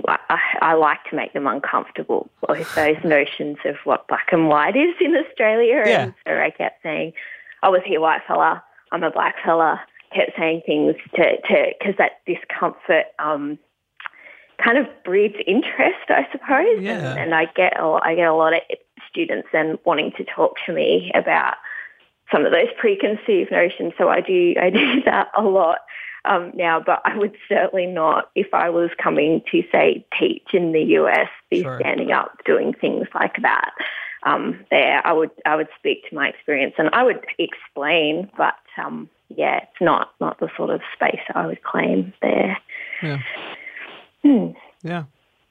I, 0.07 0.39
I 0.61 0.75
like 0.75 1.03
to 1.09 1.17
make 1.17 1.33
them 1.33 1.47
uncomfortable 1.47 2.29
with 2.47 2.75
those 2.75 3.03
notions 3.05 3.57
of 3.65 3.77
what 3.85 4.07
black 4.07 4.29
and 4.33 4.49
white 4.49 4.77
is 4.77 4.95
in 5.01 5.17
Australia, 5.17 5.83
Yeah. 5.87 6.03
and 6.03 6.15
so 6.27 6.33
I 6.39 6.51
kept 6.51 6.83
saying, 6.83 7.15
"I 7.63 7.69
was 7.71 7.81
here, 7.87 8.01
white 8.01 8.21
fella. 8.27 8.63
I'm 8.93 9.03
a 9.03 9.11
black 9.11 9.37
fella." 9.45 9.81
Kept 10.15 10.33
saying 10.39 10.63
things 10.65 10.95
to 11.17 11.41
to 11.41 11.73
because 11.79 11.95
that 11.99 12.21
discomfort 12.27 13.07
um, 13.19 13.59
kind 14.63 14.79
of 14.79 14.87
breeds 15.05 15.37
interest, 15.47 16.09
I 16.09 16.27
suppose. 16.33 16.81
Yeah. 16.81 17.11
And, 17.13 17.19
and 17.19 17.35
I 17.35 17.47
get 17.55 17.79
a, 17.79 17.85
I 18.03 18.15
get 18.15 18.27
a 18.27 18.35
lot 18.35 18.55
of 18.55 18.61
students 19.09 19.49
then 19.53 19.79
wanting 19.85 20.13
to 20.17 20.25
talk 20.25 20.57
to 20.67 20.73
me 20.73 21.11
about 21.15 21.55
some 22.33 22.45
of 22.47 22.53
those 22.53 22.69
preconceived 22.79 23.51
notions. 23.51 23.93
So 23.99 24.09
I 24.09 24.21
do 24.21 24.55
I 24.61 24.71
do 24.71 25.03
that 25.05 25.29
a 25.37 25.43
lot 25.43 25.79
um, 26.25 26.53
now, 26.55 26.81
but 26.81 27.01
I 27.05 27.17
would 27.17 27.37
certainly 27.49 27.87
not, 27.87 28.31
if 28.35 28.53
I 28.53 28.69
was 28.71 28.91
coming 29.03 29.43
to 29.51 29.63
say 29.73 30.05
teach 30.19 30.49
in 30.53 30.73
the 30.73 30.83
US, 30.99 31.29
be 31.51 31.63
Sure. 31.63 31.79
standing 31.81 32.13
up 32.13 32.33
doing 32.45 32.75
things 32.75 33.07
like 33.15 33.37
that. 33.43 33.71
Um, 34.25 34.65
there, 34.71 35.01
I 35.07 35.13
would 35.13 35.31
I 35.47 35.55
would 35.57 35.69
speak 35.79 36.09
to 36.09 36.15
my 36.15 36.29
experience 36.29 36.75
and 36.77 36.91
I 36.93 37.05
would 37.05 37.25
explain, 37.39 38.29
but 38.37 38.57
um, 38.77 39.09
yeah, 39.29 39.59
it's 39.59 39.81
not 39.81 40.11
not 40.21 40.41
the 40.41 40.49
sort 40.57 40.71
of 40.71 40.81
space 40.95 41.21
I 41.35 41.47
would 41.47 41.63
claim 41.63 42.13
there. 42.21 42.59
yeah 43.03 43.19
Hmm. 44.23 44.49
yeah 44.83 45.05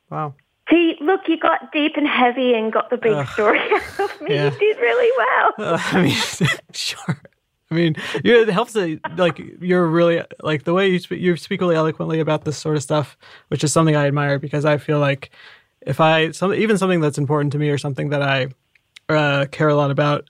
wow 0.09 0.33
See, 0.69 0.95
look, 0.99 1.21
you 1.27 1.37
got 1.37 1.71
deep 1.71 1.93
and 1.95 2.07
heavy 2.07 2.53
and 2.53 2.73
got 2.73 2.89
the 2.89 2.97
big 2.97 3.13
Ugh. 3.13 3.27
story 3.29 3.59
out 3.73 3.99
of 3.99 4.21
me. 4.21 4.35
Yeah. 4.35 4.51
You 4.51 4.59
did 4.59 4.77
really 4.77 5.11
well. 5.17 5.73
Uh, 5.73 5.79
I 5.91 6.01
mean, 6.03 6.15
sure. 6.73 7.21
I 7.69 7.75
mean, 7.75 7.95
you, 8.23 8.41
it 8.41 8.49
helps 8.49 8.73
that 8.73 8.99
like 9.17 9.39
you're 9.59 9.87
really 9.87 10.23
like 10.41 10.63
the 10.63 10.73
way 10.73 10.89
you 10.89 10.99
speak. 10.99 11.19
You 11.19 11.35
speak 11.35 11.59
really 11.61 11.75
eloquently 11.75 12.19
about 12.19 12.45
this 12.45 12.57
sort 12.57 12.77
of 12.77 12.83
stuff, 12.83 13.17
which 13.49 13.63
is 13.63 13.73
something 13.73 13.95
I 13.95 14.07
admire 14.07 14.39
because 14.39 14.63
I 14.63 14.77
feel 14.77 14.99
like 14.99 15.31
if 15.81 15.99
I 15.99 16.31
some 16.31 16.53
even 16.53 16.77
something 16.77 17.01
that's 17.01 17.17
important 17.17 17.51
to 17.53 17.59
me 17.59 17.69
or 17.69 17.77
something 17.77 18.09
that 18.09 18.21
I 18.21 18.47
uh, 19.09 19.45
care 19.51 19.67
a 19.67 19.75
lot 19.75 19.91
about, 19.91 20.29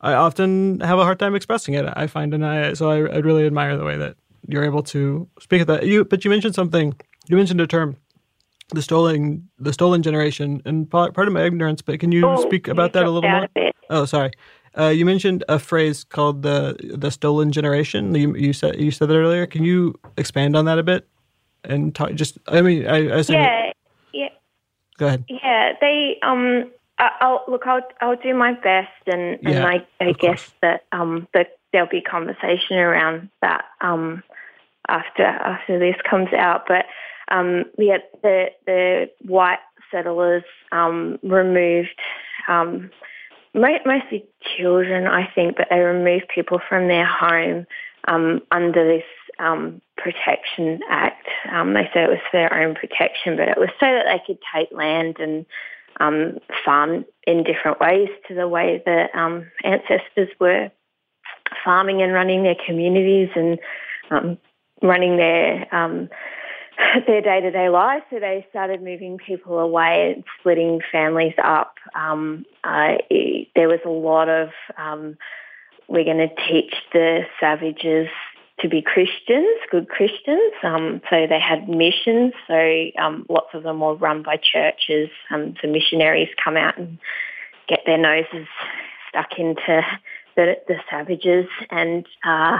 I 0.00 0.14
often 0.14 0.80
have 0.80 0.98
a 0.98 1.04
hard 1.04 1.18
time 1.18 1.34
expressing 1.34 1.74
it. 1.74 1.86
I 1.94 2.06
find, 2.06 2.32
and 2.32 2.44
I 2.44 2.72
so 2.72 2.90
I, 2.90 2.96
I 2.96 3.18
really 3.18 3.46
admire 3.46 3.76
the 3.76 3.84
way 3.84 3.96
that 3.96 4.16
you're 4.46 4.64
able 4.64 4.82
to 4.84 5.28
speak 5.40 5.60
of 5.60 5.66
that. 5.66 5.86
You, 5.86 6.04
but 6.04 6.24
you 6.24 6.30
mentioned 6.30 6.54
something. 6.54 6.94
You 7.26 7.36
mentioned 7.36 7.60
a 7.60 7.66
term, 7.66 7.96
the 8.70 8.82
stolen 8.82 9.48
the 9.58 9.72
stolen 9.72 10.02
generation, 10.02 10.62
and 10.64 10.90
part, 10.90 11.14
part 11.14 11.28
of 11.28 11.34
my 11.34 11.44
ignorance. 11.44 11.82
But 11.82 12.00
can 12.00 12.12
you 12.12 12.24
Oh, 12.26 12.42
speak 12.42 12.68
about 12.68 12.92
that 12.92 13.04
a 13.04 13.10
little 13.10 13.28
more? 13.30 13.48
a. 13.56 13.72
Oh, 13.90 14.04
sorry. 14.04 14.30
Uh, 14.78 14.88
you 14.88 15.04
mentioned 15.04 15.42
a 15.48 15.58
phrase 15.58 16.04
called 16.04 16.42
the 16.42 16.76
the 16.96 17.10
stolen 17.10 17.50
generation. 17.52 18.14
You, 18.14 18.36
you 18.36 18.52
said 18.52 18.78
you 18.78 18.90
said 18.90 19.08
that 19.08 19.16
earlier. 19.16 19.46
Can 19.46 19.64
you 19.64 19.94
expand 20.16 20.56
on 20.56 20.66
that 20.66 20.78
a 20.78 20.82
bit 20.82 21.08
and 21.64 21.94
talk? 21.94 22.12
Just, 22.14 22.38
I 22.48 22.60
mean, 22.60 22.86
I, 22.86 23.18
I. 23.18 23.22
Yeah, 23.28 23.72
yeah, 24.12 24.28
Go 24.98 25.06
ahead. 25.06 25.24
yeah. 25.28 25.72
They 25.80 26.18
um. 26.22 26.70
I'll 26.98 27.44
look. 27.48 27.62
I'll 27.66 27.82
I'll 28.00 28.16
do 28.16 28.34
my 28.34 28.52
best, 28.52 28.90
and 29.06 29.38
and 29.44 29.48
Yeah, 29.48 29.64
I 29.66 29.86
I 30.00 30.12
guess 30.12 30.18
course. 30.18 30.52
that 30.62 30.84
um 30.92 31.28
that 31.32 31.58
there'll 31.72 31.88
be 31.88 32.00
conversation 32.00 32.76
around 32.76 33.30
that 33.40 33.66
um 33.80 34.22
after 34.88 35.24
after 35.24 35.78
this 35.78 35.94
comes 36.08 36.28
out. 36.36 36.64
But 36.66 36.86
um 37.30 37.64
yeah, 37.78 37.98
the 38.22 38.46
the 38.66 39.10
white 39.22 39.58
settlers 39.90 40.44
um 40.72 41.18
removed 41.22 41.98
um 42.48 42.90
mo- 43.54 43.80
mostly 43.84 44.24
children, 44.56 45.06
I 45.06 45.28
think, 45.34 45.56
but 45.56 45.68
they 45.70 45.80
removed 45.80 46.26
people 46.34 46.60
from 46.68 46.88
their 46.88 47.06
home 47.06 47.66
um, 48.06 48.40
under 48.50 48.86
this 48.86 49.04
um, 49.38 49.80
Protection 49.96 50.80
Act. 50.88 51.26
Um, 51.52 51.74
they 51.74 51.88
said 51.92 52.04
it 52.04 52.10
was 52.10 52.18
for 52.30 52.38
their 52.38 52.54
own 52.54 52.74
protection, 52.74 53.36
but 53.36 53.48
it 53.48 53.58
was 53.58 53.70
so 53.80 53.86
that 53.86 54.04
they 54.06 54.22
could 54.26 54.38
take 54.54 54.68
land 54.72 55.16
and 55.18 55.46
um, 56.00 56.38
farm 56.64 57.04
in 57.26 57.42
different 57.42 57.80
ways 57.80 58.08
to 58.28 58.34
the 58.34 58.48
way 58.48 58.82
that 58.86 59.14
um, 59.14 59.50
ancestors 59.64 60.28
were 60.40 60.70
farming 61.64 62.02
and 62.02 62.12
running 62.12 62.42
their 62.42 62.56
communities 62.66 63.28
and 63.34 63.58
um, 64.10 64.38
running 64.82 65.16
their 65.16 65.72
um, 65.74 66.08
their 67.06 67.20
day 67.20 67.40
to 67.40 67.50
day 67.50 67.68
life. 67.68 68.02
So 68.10 68.18
they 68.20 68.46
started 68.50 68.82
moving 68.82 69.18
people 69.18 69.58
away 69.58 70.12
and 70.14 70.24
splitting 70.38 70.80
families 70.90 71.34
up. 71.42 71.74
Um, 71.94 72.44
uh, 72.64 72.96
it- 73.10 73.48
there 73.54 73.68
was 73.68 73.80
a 73.84 73.90
lot 73.90 74.28
of 74.28 74.50
um, 74.76 75.16
we're 75.88 76.04
going 76.04 76.18
to 76.18 76.34
teach 76.48 76.74
the 76.92 77.22
savages 77.40 78.08
to 78.60 78.68
be 78.68 78.82
Christians, 78.82 79.58
good 79.70 79.88
Christians. 79.88 80.52
Um, 80.62 81.00
so 81.08 81.26
they 81.28 81.40
had 81.40 81.68
missions. 81.68 82.34
So 82.46 82.90
um, 83.00 83.24
lots 83.28 83.48
of 83.54 83.62
them 83.62 83.80
were 83.80 83.94
run 83.94 84.22
by 84.22 84.36
churches. 84.36 85.08
Um, 85.30 85.54
so 85.62 85.68
missionaries 85.68 86.28
come 86.42 86.56
out 86.56 86.76
and 86.76 86.98
get 87.68 87.80
their 87.86 87.98
noses 87.98 88.46
stuck 89.08 89.38
into 89.38 89.82
the, 90.36 90.56
the 90.66 90.76
savages 90.90 91.46
and 91.70 92.06
uh, 92.24 92.58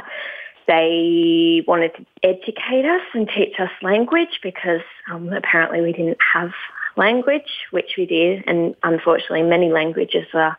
they 0.68 1.64
wanted 1.66 1.92
to 1.96 2.06
educate 2.22 2.84
us 2.84 3.02
and 3.14 3.28
teach 3.28 3.58
us 3.58 3.70
language 3.82 4.38
because 4.42 4.82
um, 5.10 5.32
apparently 5.32 5.80
we 5.80 5.92
didn't 5.92 6.18
have 6.34 6.50
language, 6.96 7.64
which 7.70 7.94
we 7.96 8.04
did, 8.04 8.44
and 8.46 8.76
unfortunately 8.82 9.42
many 9.42 9.70
languages 9.70 10.26
are, 10.34 10.58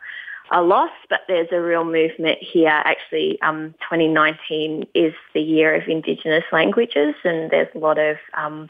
are 0.52 0.64
lost, 0.64 0.94
but 1.10 1.22
there's 1.28 1.50
a 1.52 1.62
real 1.62 1.86
movement 1.86 2.40
here. 2.42 2.70
Actually, 2.70 3.40
um, 3.44 3.76
2019 3.82 4.88
is 4.96 5.14
the 5.34 5.42
year 5.42 5.76
of 5.76 5.88
Indigenous 5.88 6.46
languages, 6.52 7.14
and 7.24 7.52
there's 7.52 7.70
a 7.76 7.78
lot 7.78 8.00
of 8.00 8.18
um, 8.34 8.68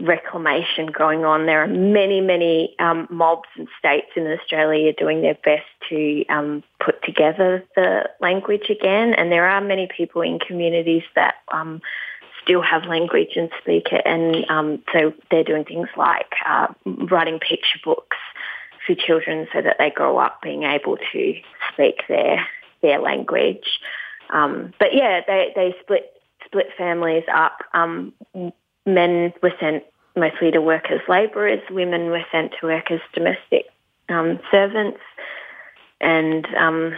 reclamation 0.00 0.86
going 0.86 1.24
on. 1.24 1.46
There 1.46 1.62
are 1.62 1.66
many, 1.66 2.20
many 2.20 2.74
um, 2.78 3.06
mobs 3.10 3.48
and 3.56 3.68
states 3.78 4.08
in 4.16 4.26
Australia 4.26 4.92
doing 4.92 5.22
their 5.22 5.36
best 5.44 5.66
to 5.90 6.24
um, 6.26 6.62
put 6.84 7.02
together 7.02 7.64
the 7.76 8.08
language 8.20 8.70
again, 8.70 9.14
and 9.14 9.30
there 9.30 9.46
are 9.46 9.60
many 9.60 9.88
people 9.94 10.22
in 10.22 10.38
communities 10.38 11.02
that 11.14 11.34
um, 11.52 11.80
still 12.42 12.62
have 12.62 12.84
language 12.84 13.36
and 13.36 13.50
speak 13.60 13.88
it, 13.92 14.02
and 14.04 14.48
um, 14.48 14.82
so 14.92 15.12
they're 15.30 15.44
doing 15.44 15.64
things 15.64 15.88
like 15.96 16.32
uh, 16.46 16.68
writing 17.10 17.38
picture 17.38 17.78
books 17.84 18.16
for 18.86 18.94
children 18.94 19.46
so 19.52 19.60
that 19.60 19.76
they 19.78 19.90
grow 19.90 20.18
up 20.18 20.40
being 20.42 20.62
able 20.62 20.96
to 21.12 21.34
speak 21.72 22.02
their 22.08 22.46
their 22.82 22.98
language. 22.98 23.80
Um, 24.32 24.72
but 24.78 24.94
yeah, 24.94 25.20
they 25.26 25.52
they 25.54 25.74
split 25.82 26.12
split 26.46 26.68
families 26.78 27.24
up. 27.32 27.58
Um, 27.74 28.12
men 28.86 29.32
were 29.42 29.52
sent 29.60 29.84
mostly 30.16 30.50
to 30.50 30.60
work 30.60 30.90
as 30.90 31.00
labourers. 31.08 31.60
Women 31.70 32.06
were 32.06 32.24
sent 32.32 32.52
to 32.60 32.66
work 32.66 32.90
as 32.90 33.00
domestic 33.14 33.66
um, 34.08 34.40
servants, 34.50 35.00
and 36.00 36.46
um, 36.56 36.94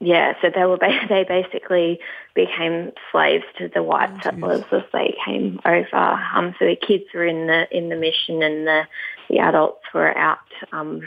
yeah, 0.00 0.34
so 0.42 0.50
they 0.54 0.64
were 0.64 0.76
ba- 0.76 1.06
they 1.08 1.24
basically 1.24 2.00
became 2.34 2.92
slaves 3.10 3.44
to 3.58 3.68
the 3.68 3.82
white 3.82 4.10
settlers 4.22 4.64
as 4.72 4.82
they 4.92 5.16
came 5.24 5.60
over. 5.64 5.96
Um, 5.96 6.54
so 6.58 6.66
the 6.66 6.76
kids 6.76 7.04
were 7.14 7.26
in 7.26 7.46
the 7.46 7.66
in 7.76 7.88
the 7.88 7.96
mission, 7.96 8.42
and 8.42 8.66
the 8.66 8.82
the 9.30 9.38
adults 9.38 9.84
were 9.94 10.16
out 10.16 10.38
um, 10.72 11.02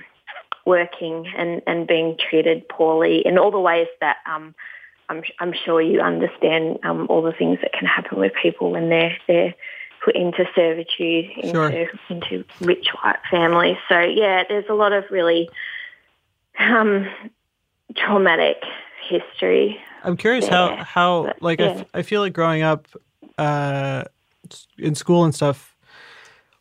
working 0.65 1.25
and, 1.37 1.61
and 1.65 1.87
being 1.87 2.17
treated 2.29 2.67
poorly 2.69 3.25
in 3.25 3.37
all 3.37 3.51
the 3.51 3.59
ways 3.59 3.87
that 4.01 4.17
um, 4.25 4.53
I'm, 5.09 5.23
I'm 5.39 5.53
sure 5.65 5.81
you 5.81 6.01
understand 6.01 6.79
um, 6.83 7.07
all 7.09 7.21
the 7.21 7.31
things 7.31 7.59
that 7.61 7.73
can 7.73 7.87
happen 7.87 8.19
with 8.19 8.33
people 8.41 8.71
when 8.71 8.89
they're 8.89 9.17
they're 9.27 9.55
put 10.03 10.15
into 10.15 10.45
servitude 10.55 11.25
into 11.37 11.49
Sure. 11.51 11.87
into 12.09 12.43
rich 12.61 12.87
white 13.01 13.19
families. 13.29 13.77
So 13.87 13.99
yeah, 13.99 14.43
there's 14.47 14.65
a 14.69 14.73
lot 14.73 14.93
of 14.93 15.03
really 15.09 15.49
um, 16.59 17.07
traumatic 17.95 18.57
history. 19.07 19.79
I'm 20.03 20.17
curious 20.17 20.47
how 20.47 20.75
how 20.77 21.23
but, 21.23 21.41
like 21.41 21.59
I, 21.59 21.65
yeah. 21.65 21.71
f- 21.71 21.85
I 21.93 22.01
feel 22.03 22.21
like 22.21 22.33
growing 22.33 22.61
up 22.61 22.87
uh, 23.37 24.03
in 24.77 24.95
school 24.95 25.23
and 25.25 25.33
stuff. 25.35 25.75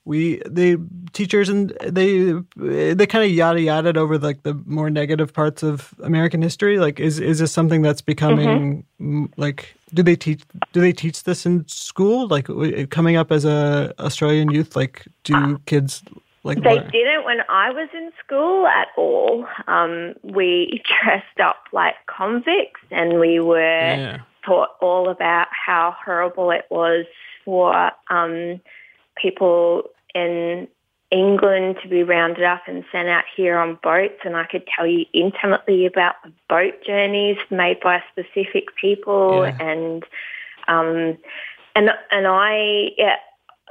We 0.09 0.41
the 0.47 0.81
teachers 1.13 1.49
and 1.51 1.71
they 1.87 2.33
they 2.57 3.07
kind 3.07 3.25
of 3.27 3.31
yada 3.31 3.61
yada 3.61 3.99
over 4.01 4.17
like 4.19 4.43
the 4.43 4.55
more 4.67 4.89
negative 4.89 5.33
parts 5.35 5.63
of 5.63 5.93
American 6.03 6.41
history. 6.41 6.79
Like, 6.79 6.99
is 6.99 7.21
is 7.21 7.39
this 7.41 7.53
something 7.53 7.83
that's 7.83 8.01
becoming 8.01 8.85
Mm-hmm. 9.01 9.25
mm, 9.25 9.33
like? 9.37 9.75
Do 9.93 10.03
they 10.03 10.17
teach 10.17 10.43
do 10.73 10.81
they 10.81 10.93
teach 10.93 11.25
this 11.25 11.45
in 11.45 11.67
school? 11.69 12.27
Like 12.27 12.47
coming 12.91 13.17
up 13.17 13.31
as 13.31 13.45
a 13.45 13.93
Australian 13.99 14.51
youth, 14.51 14.75
like 14.77 15.07
do 15.25 15.59
kids 15.67 16.03
like 16.43 16.63
They 16.63 16.77
learn- 16.77 16.91
didn't 16.91 17.25
when 17.25 17.41
I 17.51 17.71
was 17.71 17.89
in 17.93 18.11
school 18.25 18.67
at 18.67 18.89
all. 18.97 19.47
Um, 19.67 20.15
we 20.23 20.83
dressed 21.05 21.41
up 21.43 21.65
like 21.73 21.97
convicts 22.07 22.81
and 22.91 23.21
we 23.21 23.41
were 23.41 23.59
Yeah. 24.05 24.19
taught 24.47 24.71
all 24.81 25.11
about 25.11 25.49
how 25.67 25.95
horrible 26.05 26.51
it 26.51 26.65
was 26.71 27.05
for 27.45 27.91
um, 28.09 28.61
people 29.23 29.83
in 30.15 30.69
England 31.11 31.77
to 31.83 31.89
be 31.89 32.03
rounded 32.03 32.45
up 32.45 32.63
and 32.67 32.85
sent 32.93 33.09
out 33.09 33.25
here 33.35 33.59
on 33.59 33.79
boats. 33.83 34.21
And 34.25 34.37
I 34.37 34.45
could 34.45 34.67
tell 34.67 34.87
you 34.87 35.07
intimately 35.13 35.87
about 35.87 36.17
the 36.23 36.33
boat 36.49 36.75
journeys 36.87 37.39
made 37.51 37.81
by 37.81 38.03
specific 38.13 38.77
people 38.77 39.45
Yeah. 39.47 39.57
and 39.61 40.05
um, 40.67 41.17
and 41.75 41.91
and 42.11 42.27
I 42.27 42.91
yeah, 42.99 43.17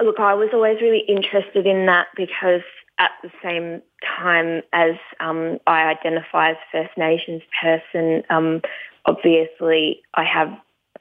look, 0.00 0.18
I 0.18 0.34
was 0.34 0.50
always 0.52 0.80
really 0.80 1.04
interested 1.08 1.66
in 1.66 1.86
that 1.86 2.08
because 2.16 2.62
at 2.98 3.12
the 3.22 3.30
same 3.42 3.80
time 4.02 4.62
as 4.72 4.96
um, 5.20 5.58
I 5.68 5.84
identify 5.84 6.50
as 6.50 6.56
a 6.56 6.82
First 6.84 6.98
Nations 6.98 7.42
person, 7.62 8.24
um, 8.30 8.60
obviously 9.06 10.02
I 10.14 10.24
have 10.24 10.52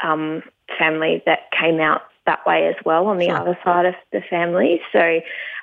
um, 0.04 0.44
family 0.78 1.24
that 1.26 1.52
came 1.52 1.80
out 1.80 2.04
that 2.28 2.46
way 2.46 2.68
as 2.68 2.76
well 2.86 3.08
on 3.08 3.18
the 3.18 3.26
Sure. 3.26 3.38
other 3.38 3.58
side 3.64 3.86
of 3.88 3.96
the 4.12 4.22
family. 4.30 4.80
So 4.92 5.20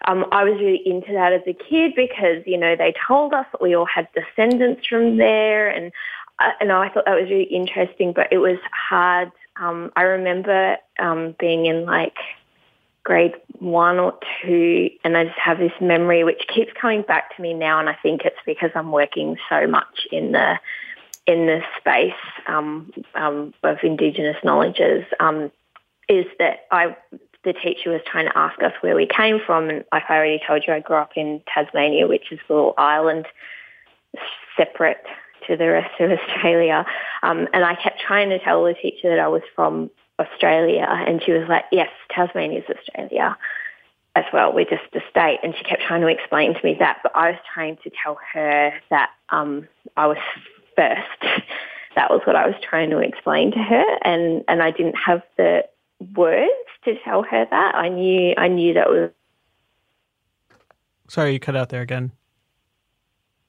um, 0.06 0.26
I 0.32 0.42
was 0.42 0.54
really 0.54 0.82
into 0.84 1.12
that 1.12 1.32
as 1.32 1.42
a 1.46 1.54
kid 1.54 1.92
because, 1.94 2.42
you 2.46 2.58
know, 2.58 2.74
they 2.74 2.92
told 3.06 3.32
us 3.32 3.46
that 3.52 3.62
we 3.62 3.76
all 3.76 3.86
had 3.86 4.08
descendants 4.12 4.86
from 4.86 5.16
there 5.16 5.68
and 5.68 5.92
uh, 6.40 6.50
and 6.60 6.72
I 6.72 6.88
thought 6.88 7.04
that 7.06 7.14
was 7.14 7.30
really 7.30 7.44
interesting, 7.44 8.12
but 8.12 8.32
it 8.32 8.38
was 8.38 8.58
hard. 8.72 9.30
Um, 9.56 9.92
I 9.94 10.02
remember 10.02 10.76
um, 10.98 11.36
being 11.38 11.66
in 11.66 11.84
like 11.84 12.16
grade 13.04 13.34
one 13.60 13.98
or 13.98 14.18
two, 14.42 14.90
and 15.04 15.16
I 15.16 15.26
just 15.26 15.38
have 15.38 15.58
this 15.58 15.72
memory 15.80 16.24
which 16.24 16.42
keeps 16.52 16.72
coming 16.80 17.02
back 17.02 17.36
to 17.36 17.42
me 17.42 17.54
now, 17.54 17.78
and 17.78 17.88
I 17.88 17.96
think 18.02 18.22
it's 18.24 18.36
because 18.44 18.70
I'm 18.74 18.90
working 18.90 19.36
so 19.48 19.66
much 19.66 20.08
in 20.10 20.32
the 20.32 20.58
in 21.26 21.46
the 21.46 21.60
space 21.78 22.12
um, 22.46 22.92
um, 23.14 23.54
of 23.62 23.78
Indigenous 23.82 24.36
knowledges. 24.44 25.04
Um, 25.20 25.50
is 26.08 26.26
that 26.38 26.66
I 26.70 26.96
the 27.44 27.52
teacher 27.52 27.90
was 27.90 28.00
trying 28.06 28.26
to 28.26 28.38
ask 28.38 28.60
us 28.62 28.72
where 28.80 28.96
we 28.96 29.06
came 29.06 29.38
from, 29.44 29.68
and 29.68 29.84
like 29.92 30.04
I 30.08 30.16
already 30.16 30.40
told 30.46 30.64
you, 30.66 30.72
I 30.72 30.80
grew 30.80 30.96
up 30.96 31.12
in 31.14 31.42
Tasmania, 31.46 32.06
which 32.06 32.32
is 32.32 32.40
a 32.48 32.52
little 32.52 32.74
island 32.78 33.26
separate 34.56 35.04
to 35.46 35.56
the 35.56 35.68
rest 35.68 36.00
of 36.00 36.10
Australia. 36.18 36.86
Um, 37.22 37.48
and 37.52 37.64
I 37.64 37.74
kept 37.74 38.00
trying 38.00 38.30
to 38.30 38.38
tell 38.38 38.64
the 38.64 38.74
teacher 38.74 39.10
that 39.10 39.18
I 39.18 39.28
was 39.28 39.42
from 39.54 39.90
Australia, 40.18 40.86
and 40.88 41.22
she 41.22 41.32
was 41.32 41.46
like, 41.48 41.64
"Yes, 41.70 41.90
Tasmania 42.10 42.60
is 42.60 42.76
Australia." 42.76 43.36
As 44.16 44.24
well, 44.32 44.52
we're 44.52 44.64
just 44.64 44.84
a 44.94 45.00
state, 45.10 45.40
and 45.42 45.56
she 45.56 45.64
kept 45.64 45.82
trying 45.82 46.00
to 46.00 46.06
explain 46.06 46.54
to 46.54 46.60
me 46.62 46.76
that, 46.78 47.00
but 47.02 47.10
I 47.16 47.32
was 47.32 47.40
trying 47.52 47.78
to 47.82 47.90
tell 48.00 48.16
her 48.32 48.72
that 48.88 49.10
um, 49.30 49.66
I 49.96 50.06
was 50.06 50.18
first. 50.76 51.20
that 51.96 52.10
was 52.10 52.20
what 52.24 52.36
I 52.36 52.46
was 52.46 52.54
trying 52.62 52.90
to 52.90 52.98
explain 52.98 53.50
to 53.52 53.58
her, 53.58 53.84
and 54.02 54.44
and 54.46 54.62
I 54.62 54.70
didn't 54.70 54.96
have 54.96 55.22
the 55.36 55.64
words 56.14 56.50
to 56.84 56.94
tell 57.04 57.22
her 57.22 57.46
that. 57.50 57.74
I 57.74 57.88
knew 57.88 58.34
I 58.36 58.48
knew 58.48 58.74
that 58.74 58.88
was. 58.88 59.10
Sorry, 61.08 61.32
you 61.32 61.40
cut 61.40 61.56
out 61.56 61.68
there 61.68 61.82
again. 61.82 62.12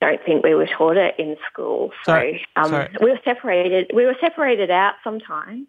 Don't 0.01 0.19
think 0.25 0.43
we 0.43 0.53
were 0.53 0.67
taught 0.67 0.97
it 0.97 1.15
in 1.17 1.37
school. 1.51 1.91
So 2.03 2.11
Sorry, 2.11 2.45
um, 2.57 2.69
sorry. 2.69 2.89
we 3.01 3.09
were 3.11 3.19
separated. 3.23 3.91
We 3.93 4.05
were 4.05 4.15
separated 4.19 4.69
out 4.69 4.95
sometimes. 5.03 5.67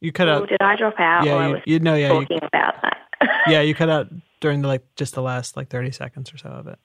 You 0.00 0.10
cut 0.12 0.28
Or 0.28 0.32
out. 0.42 0.48
did 0.48 0.62
I 0.62 0.76
drop 0.76 0.98
out? 0.98 1.24
Yeah, 1.26 1.32
while 1.34 1.40
I 1.42 1.46
you, 1.48 1.52
was 1.52 1.62
you 1.66 1.78
know, 1.80 1.94
yeah, 1.94 2.12
you, 2.14 2.20
talking 2.20 2.38
about 2.42 2.74
that. 2.82 2.96
yeah, 3.46 3.60
you 3.60 3.74
cut 3.74 3.90
out 3.90 4.08
during 4.40 4.62
the 4.62 4.68
like 4.68 4.82
just 4.96 5.14
the 5.14 5.22
last 5.22 5.56
like 5.56 5.68
thirty 5.68 5.90
seconds 5.90 6.32
or 6.32 6.38
so 6.38 6.48
of 6.48 6.66
it. 6.66 6.78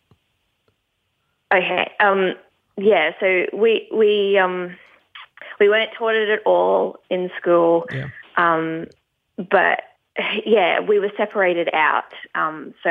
Okay. 1.53 1.89
Um, 2.01 2.33
yeah. 2.77 3.11
So 3.21 3.45
we 3.53 3.87
we 3.93 4.37
um, 4.37 4.75
we 5.59 5.69
weren't 5.69 5.91
taught 5.97 6.15
it 6.15 6.29
at 6.29 6.39
all 6.45 6.97
in 7.09 7.29
school. 7.39 7.85
Yeah. 7.91 8.09
Um, 8.37 8.87
but 9.37 9.83
yeah, 10.45 10.79
we 10.79 10.99
were 10.99 11.11
separated 11.17 11.69
out. 11.73 12.11
Um, 12.33 12.73
so 12.83 12.89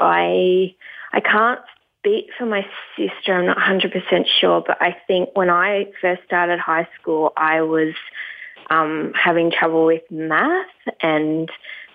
I 0.00 0.74
I 1.12 1.20
can't 1.20 1.60
speak 1.98 2.26
for 2.38 2.46
my 2.46 2.64
sister. 2.96 3.34
I'm 3.34 3.46
not 3.46 3.56
100% 3.58 4.26
sure, 4.40 4.62
but 4.66 4.80
I 4.80 4.96
think 5.06 5.30
when 5.34 5.50
I 5.50 5.86
first 6.00 6.22
started 6.24 6.60
high 6.60 6.88
school, 7.00 7.32
I 7.36 7.62
was 7.62 7.94
um, 8.70 9.12
having 9.14 9.50
trouble 9.50 9.86
with 9.86 10.02
math 10.10 10.66
and 11.00 11.50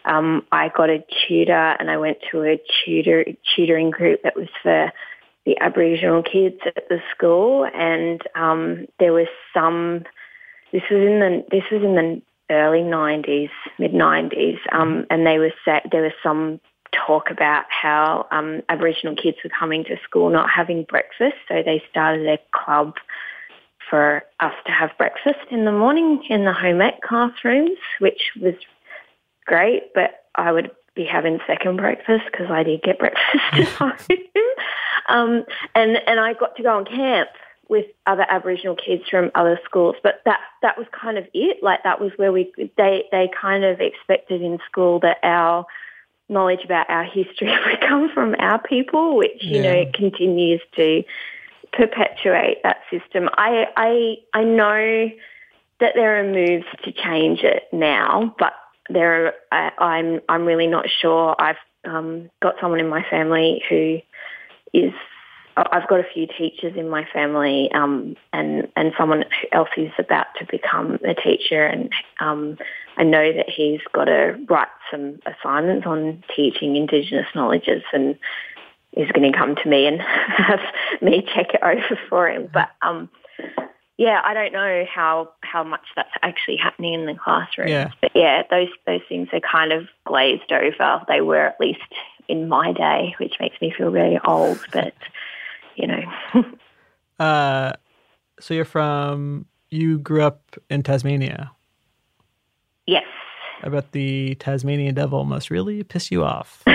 um, 0.05 0.45
I 0.51 0.69
got 0.69 0.89
a 0.89 1.03
tutor 1.27 1.75
and 1.79 1.89
I 1.89 1.97
went 1.97 2.17
to 2.31 2.43
a 2.43 2.59
tutor 2.83 3.25
tutoring 3.55 3.91
group 3.91 4.23
that 4.23 4.35
was 4.35 4.47
for 4.61 4.91
the 5.45 5.57
Aboriginal 5.59 6.23
kids 6.23 6.59
at 6.65 6.87
the 6.89 7.01
school 7.15 7.65
and 7.73 8.21
um, 8.35 8.85
there 8.99 9.13
was 9.13 9.27
some 9.53 10.03
this 10.71 10.83
was 10.89 11.01
in 11.01 11.19
the 11.19 11.43
this 11.51 11.63
was 11.71 11.83
in 11.83 11.95
the 11.95 12.21
early 12.49 12.79
90s, 12.79 13.49
mid 13.79 13.93
90s, 13.93 14.59
um, 14.71 15.05
and 15.09 15.25
they 15.25 15.39
were 15.39 15.53
sa- 15.63 15.81
there 15.91 16.03
was 16.03 16.11
some 16.21 16.59
talk 16.91 17.31
about 17.31 17.63
how 17.69 18.27
um, 18.31 18.61
Aboriginal 18.69 19.15
kids 19.15 19.37
were 19.43 19.49
coming 19.49 19.83
to 19.85 19.97
school 20.03 20.29
not 20.29 20.49
having 20.49 20.83
breakfast, 20.83 21.35
so 21.47 21.61
they 21.63 21.81
started 21.89 22.27
a 22.27 22.39
club 22.53 22.95
for 23.89 24.23
us 24.39 24.53
to 24.65 24.71
have 24.71 24.91
breakfast 24.97 25.39
in 25.49 25.65
the 25.65 25.71
morning 25.71 26.23
in 26.29 26.45
the 26.45 26.53
home 26.53 26.81
ec 26.81 27.01
classrooms, 27.01 27.77
which 27.99 28.31
was 28.41 28.53
great, 29.45 29.93
but 29.93 30.25
I 30.35 30.51
would 30.51 30.71
be 30.95 31.05
having 31.05 31.39
second 31.47 31.77
breakfast 31.77 32.23
because 32.31 32.49
I 32.49 32.63
did 32.63 32.81
get 32.83 32.99
breakfast 32.99 33.43
at 33.53 33.67
home. 33.67 33.93
Um, 35.09 35.45
and, 35.75 35.97
and 36.07 36.19
I 36.19 36.33
got 36.33 36.55
to 36.57 36.63
go 36.63 36.77
on 36.77 36.85
camp 36.85 37.29
with 37.69 37.85
other 38.05 38.25
Aboriginal 38.29 38.75
kids 38.75 39.03
from 39.09 39.31
other 39.33 39.59
schools, 39.63 39.95
but 40.03 40.21
that, 40.25 40.39
that 40.61 40.77
was 40.77 40.87
kind 40.91 41.17
of 41.17 41.25
it. 41.33 41.63
Like 41.63 41.83
that 41.83 42.01
was 42.01 42.11
where 42.17 42.31
we, 42.31 42.51
they, 42.77 43.05
they 43.11 43.29
kind 43.39 43.63
of 43.63 43.79
expected 43.79 44.41
in 44.41 44.59
school 44.69 44.99
that 45.01 45.17
our 45.23 45.65
knowledge 46.27 46.63
about 46.65 46.89
our 46.89 47.03
history 47.03 47.51
would 47.65 47.81
come 47.81 48.09
from 48.13 48.35
our 48.39 48.61
people, 48.61 49.15
which, 49.17 49.41
you 49.41 49.61
Yeah. 49.61 49.83
know, 49.83 49.85
continues 49.93 50.61
to 50.75 51.03
perpetuate 51.71 52.61
that 52.63 52.77
system. 52.89 53.29
I, 53.37 53.67
I, 53.77 54.17
I 54.33 54.43
know 54.43 55.09
that 55.79 55.93
there 55.95 56.19
are 56.19 56.23
moves 56.23 56.65
to 56.83 56.91
change 56.91 57.39
it 57.43 57.63
now, 57.71 58.35
but 58.37 58.53
there 58.89 59.27
are, 59.27 59.33
I, 59.51 59.71
I'm 59.83 60.21
I'm 60.29 60.45
really 60.45 60.67
not 60.67 60.85
sure. 60.89 61.35
I've 61.39 61.55
um, 61.85 62.29
got 62.41 62.55
someone 62.61 62.79
in 62.79 62.89
my 62.89 63.03
family 63.09 63.63
who 63.69 63.99
is 64.73 64.93
I've 65.57 65.87
got 65.87 65.99
a 65.99 66.05
few 66.13 66.27
teachers 66.27 66.73
in 66.77 66.89
my 66.89 67.05
family, 67.11 67.69
um, 67.73 68.15
and 68.31 68.69
and 68.75 68.93
someone 68.97 69.25
else 69.51 69.69
who's 69.75 69.91
about 69.99 70.27
to 70.39 70.45
become 70.49 70.97
a 71.05 71.13
teacher, 71.13 71.65
and 71.65 71.91
um, 72.19 72.57
I 72.97 73.03
know 73.03 73.33
that 73.33 73.49
he's 73.49 73.81
got 73.93 74.05
to 74.05 74.39
write 74.49 74.69
some 74.89 75.19
assignments 75.25 75.85
on 75.85 76.23
teaching 76.35 76.75
Indigenous 76.75 77.27
knowledges, 77.35 77.83
and 77.91 78.17
is 78.93 79.11
going 79.11 79.29
to 79.31 79.37
come 79.37 79.55
to 79.55 79.69
me 79.69 79.87
and 79.87 80.01
have 80.37 80.59
me 81.01 81.21
check 81.33 81.53
it 81.53 81.61
over 81.63 81.99
for 82.09 82.29
him. 82.29 82.49
But 82.53 82.69
um, 82.81 83.09
yeah, 83.97 84.21
I 84.23 84.33
don't 84.33 84.53
know 84.53 84.85
how 84.91 85.31
how 85.41 85.63
much 85.63 85.85
that's 85.95 86.09
actually 86.23 86.57
happening 86.57 86.93
in 86.93 87.05
the 87.05 87.15
classroom. 87.15 87.67
Yeah. 87.67 87.91
But 88.01 88.11
yeah, 88.15 88.43
those 88.49 88.69
those 88.87 89.01
things 89.07 89.29
are 89.33 89.41
kind 89.41 89.71
of 89.71 89.87
glazed 90.05 90.51
over. 90.51 91.01
They 91.07 91.21
were 91.21 91.45
at 91.45 91.59
least 91.59 91.81
in 92.31 92.47
my 92.47 92.71
day, 92.73 93.13
which 93.19 93.35
makes 93.39 93.59
me 93.61 93.73
feel 93.77 93.89
really 93.91 94.19
old. 94.25 94.59
But 94.73 94.93
you 95.75 95.87
know, 95.87 96.01
Uh, 97.19 97.73
so 98.39 98.53
you're 98.55 98.65
from 98.65 99.45
you 99.69 99.99
grew 99.99 100.23
up 100.23 100.55
in 100.69 100.81
Tasmania. 100.83 101.51
yes. 102.87 103.03
I 103.63 103.69
bet 103.69 103.91
the 103.91 104.33
Tasmanian 104.35 104.95
devil 104.95 105.23
must 105.23 105.51
really 105.51 105.83
piss 105.83 106.09
you 106.11 106.23
off. 106.23 106.63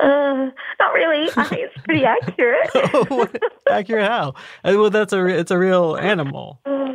Uh, 0.00 0.50
not 0.78 0.92
really. 0.94 1.28
I 1.36 1.44
think 1.44 1.62
it's 1.62 1.76
pretty 1.84 2.04
accurate. 2.16 2.70
What- 3.10 3.36
Accurate 3.68 4.06
how? 4.08 4.28
Uh, 4.64 4.74
Well, 4.76 4.90
that's 4.90 5.12
a 5.12 5.26
it's 5.26 5.50
a 5.50 5.58
real 5.58 5.96
animal, 5.96 6.60
Uh, 6.64 6.94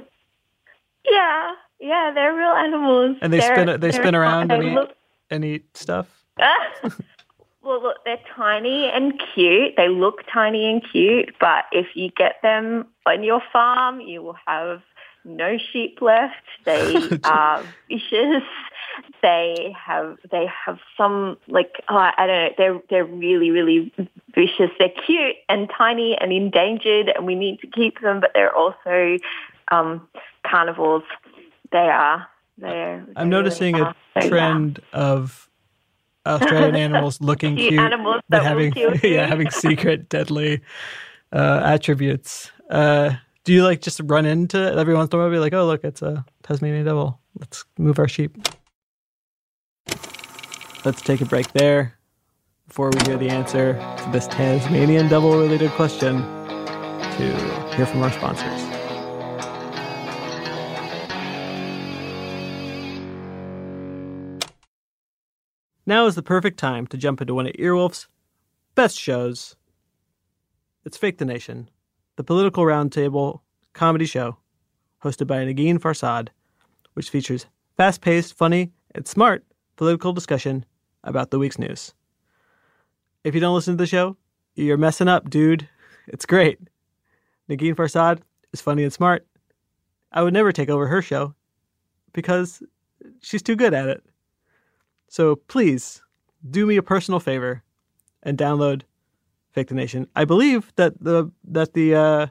yeah, 1.09 1.51
yeah, 1.81 2.11
they're 2.15 2.33
real 2.33 2.51
animals. 2.51 3.17
and 3.21 3.31
they 3.33 3.39
They're- 3.39 3.55
spin 3.67 3.79
they 3.81 3.91
spin 3.91 4.15
around 4.15 4.49
they 4.51 4.55
and 4.55 4.63
eat, 4.63 4.73
look 4.73 4.91
and 5.33 5.43
eat 5.43 5.75
stuff. 5.75 6.23
well, 7.63 7.81
look, 7.81 7.97
they're 8.05 8.19
tiny 8.35 8.85
and 8.85 9.21
cute. 9.33 9.73
They 9.75 9.89
look 9.89 10.21
tiny 10.31 10.69
and 10.69 10.81
cute, 10.89 11.35
but 11.39 11.65
if 11.71 11.87
you 11.95 12.09
get 12.15 12.35
them 12.41 12.87
on 13.05 13.23
your 13.23 13.41
farm, 13.51 13.99
you 13.99 14.21
will 14.21 14.37
have 14.45 14.81
no 15.25 15.57
sheep 15.71 15.99
left. 16.01 16.35
They 16.65 17.09
are 17.23 17.63
vicious. 17.89 18.43
They 19.21 19.73
have 19.75 20.17
they 20.31 20.45
have 20.65 20.77
some 20.95 21.37
like 21.47 21.81
oh, 21.89 22.11
I 22.17 22.27
don't 22.27 22.27
know. 22.27 22.49
They're 22.57 22.81
they're 22.89 23.05
really 23.05 23.49
really 23.49 23.91
vicious. 24.35 24.69
They're 24.77 24.89
cute 25.05 25.37
and 25.49 25.69
tiny 25.75 26.15
and 26.19 26.31
endangered, 26.31 27.09
and 27.15 27.25
we 27.25 27.33
need 27.33 27.59
to 27.61 27.67
keep 27.67 28.01
them. 28.01 28.19
But 28.19 28.31
they're 28.35 28.55
also 28.55 29.17
um, 29.71 30.07
carnivores. 30.45 31.03
They 31.71 31.89
are. 31.89 32.27
They're. 32.57 33.05
I'm 33.15 33.29
noticing 33.29 33.79
a 33.79 33.95
trend 34.21 34.79
of 34.93 35.49
Australian 36.25 36.75
animals 36.87 37.19
looking 37.21 37.55
Cute 37.55 37.69
cute, 37.71 37.81
animals 37.81 38.21
but 38.29 38.43
having 38.43 38.73
you. 38.77 38.93
yeah 39.03 39.25
having 39.27 39.49
secret 39.49 40.09
deadly 40.09 40.61
uh, 41.31 41.61
attributes. 41.65 42.51
Uh, 42.69 43.13
do 43.43 43.53
you 43.53 43.63
like 43.63 43.81
just 43.81 43.99
run 44.05 44.25
into 44.25 44.57
it 44.71 44.77
every 44.77 44.93
once 44.93 45.11
in 45.11 45.19
a 45.19 45.21
while? 45.21 45.31
Be 45.31 45.39
like, 45.39 45.53
oh 45.53 45.65
look, 45.65 45.83
it's 45.83 46.01
a 46.01 46.25
Tasmanian 46.43 46.85
devil. 46.85 47.19
Let's 47.39 47.65
move 47.77 47.99
our 47.99 48.07
sheep. 48.07 48.37
Let's 50.85 51.01
take 51.01 51.21
a 51.21 51.25
break 51.25 51.51
there 51.53 51.97
before 52.67 52.89
we 52.91 52.99
hear 53.05 53.17
the 53.17 53.29
answer 53.29 53.73
to 53.73 54.09
this 54.11 54.27
Tasmanian 54.27 55.07
devil 55.07 55.37
related 55.37 55.71
question. 55.71 56.21
To 57.17 57.75
hear 57.75 57.85
from 57.85 58.01
our 58.01 58.11
sponsors. 58.11 58.72
Now 65.85 66.05
is 66.05 66.15
the 66.15 66.23
perfect 66.23 66.57
time 66.57 66.87
to 66.87 66.97
jump 66.97 67.19
into 67.19 67.33
one 67.33 67.45
of 67.45 67.53
Earwolf's 67.53 68.07
best 68.73 68.97
shows. 68.97 69.57
It's 70.85 70.95
Fake 70.95 71.17
the 71.17 71.25
Nation, 71.25 71.69
the 72.15 72.23
political 72.23 72.63
roundtable 72.63 73.41
comedy 73.73 74.05
show 74.05 74.37
hosted 75.03 75.27
by 75.27 75.43
Negin 75.43 75.79
Farsad, 75.79 76.29
which 76.93 77.09
features 77.09 77.47
fast 77.75 77.99
paced, 77.99 78.33
funny, 78.33 78.71
and 78.95 79.05
smart 79.05 79.43
political 79.75 80.13
discussion 80.13 80.63
about 81.03 81.31
the 81.31 81.39
week's 81.39 81.59
news. 81.59 81.93
If 83.25 83.35
you 83.35 83.41
don't 83.41 83.55
listen 83.55 83.73
to 83.73 83.83
the 83.83 83.87
show, 83.87 84.15
you're 84.55 84.77
messing 84.77 85.09
up, 85.09 85.29
dude. 85.29 85.67
It's 86.07 86.25
great. 86.25 86.59
Negin 87.49 87.75
Farsad 87.75 88.21
is 88.53 88.61
funny 88.61 88.83
and 88.83 88.93
smart. 88.93 89.27
I 90.13 90.21
would 90.21 90.33
never 90.33 90.53
take 90.53 90.69
over 90.69 90.87
her 90.87 91.01
show 91.01 91.35
because 92.13 92.63
she's 93.21 93.41
too 93.41 93.57
good 93.57 93.73
at 93.73 93.89
it. 93.89 94.03
So 95.13 95.35
please 95.35 96.01
do 96.49 96.65
me 96.65 96.75
a 96.75 96.81
personal 96.81 97.19
favor 97.19 97.61
and 98.23 98.35
download 98.35 98.81
Fake 99.51 99.67
the 99.67 99.75
Nation. 99.75 100.07
I 100.15 100.25
believe 100.25 100.73
that 100.75 100.99
the 100.99 101.29
that 101.49 101.73
the 101.73 101.93
uh, 101.93 102.27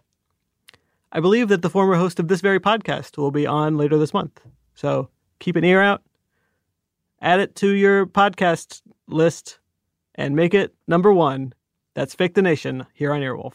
I 1.13 1.21
believe 1.21 1.47
that 1.47 1.63
the 1.63 1.71
former 1.71 1.95
host 1.95 2.19
of 2.19 2.27
this 2.27 2.41
very 2.41 2.59
podcast 2.59 3.17
will 3.17 3.31
be 3.31 3.47
on 3.47 3.77
later 3.77 3.99
this 3.99 4.13
month. 4.13 4.41
So 4.75 5.09
keep 5.39 5.55
an 5.55 5.63
ear 5.63 5.81
out, 5.81 6.03
add 7.21 7.39
it 7.39 7.55
to 7.57 7.69
your 7.69 8.05
podcast 8.05 8.83
list, 9.07 9.61
and 10.17 10.35
make 10.35 10.53
it 10.53 10.75
number 10.89 11.13
one. 11.13 11.55
That's 11.95 12.17
Fake 12.17 12.35
the 12.35 12.43
Nation 12.43 12.85
here 12.95 13.13
on 13.13 13.21
Earwolf. 13.21 13.55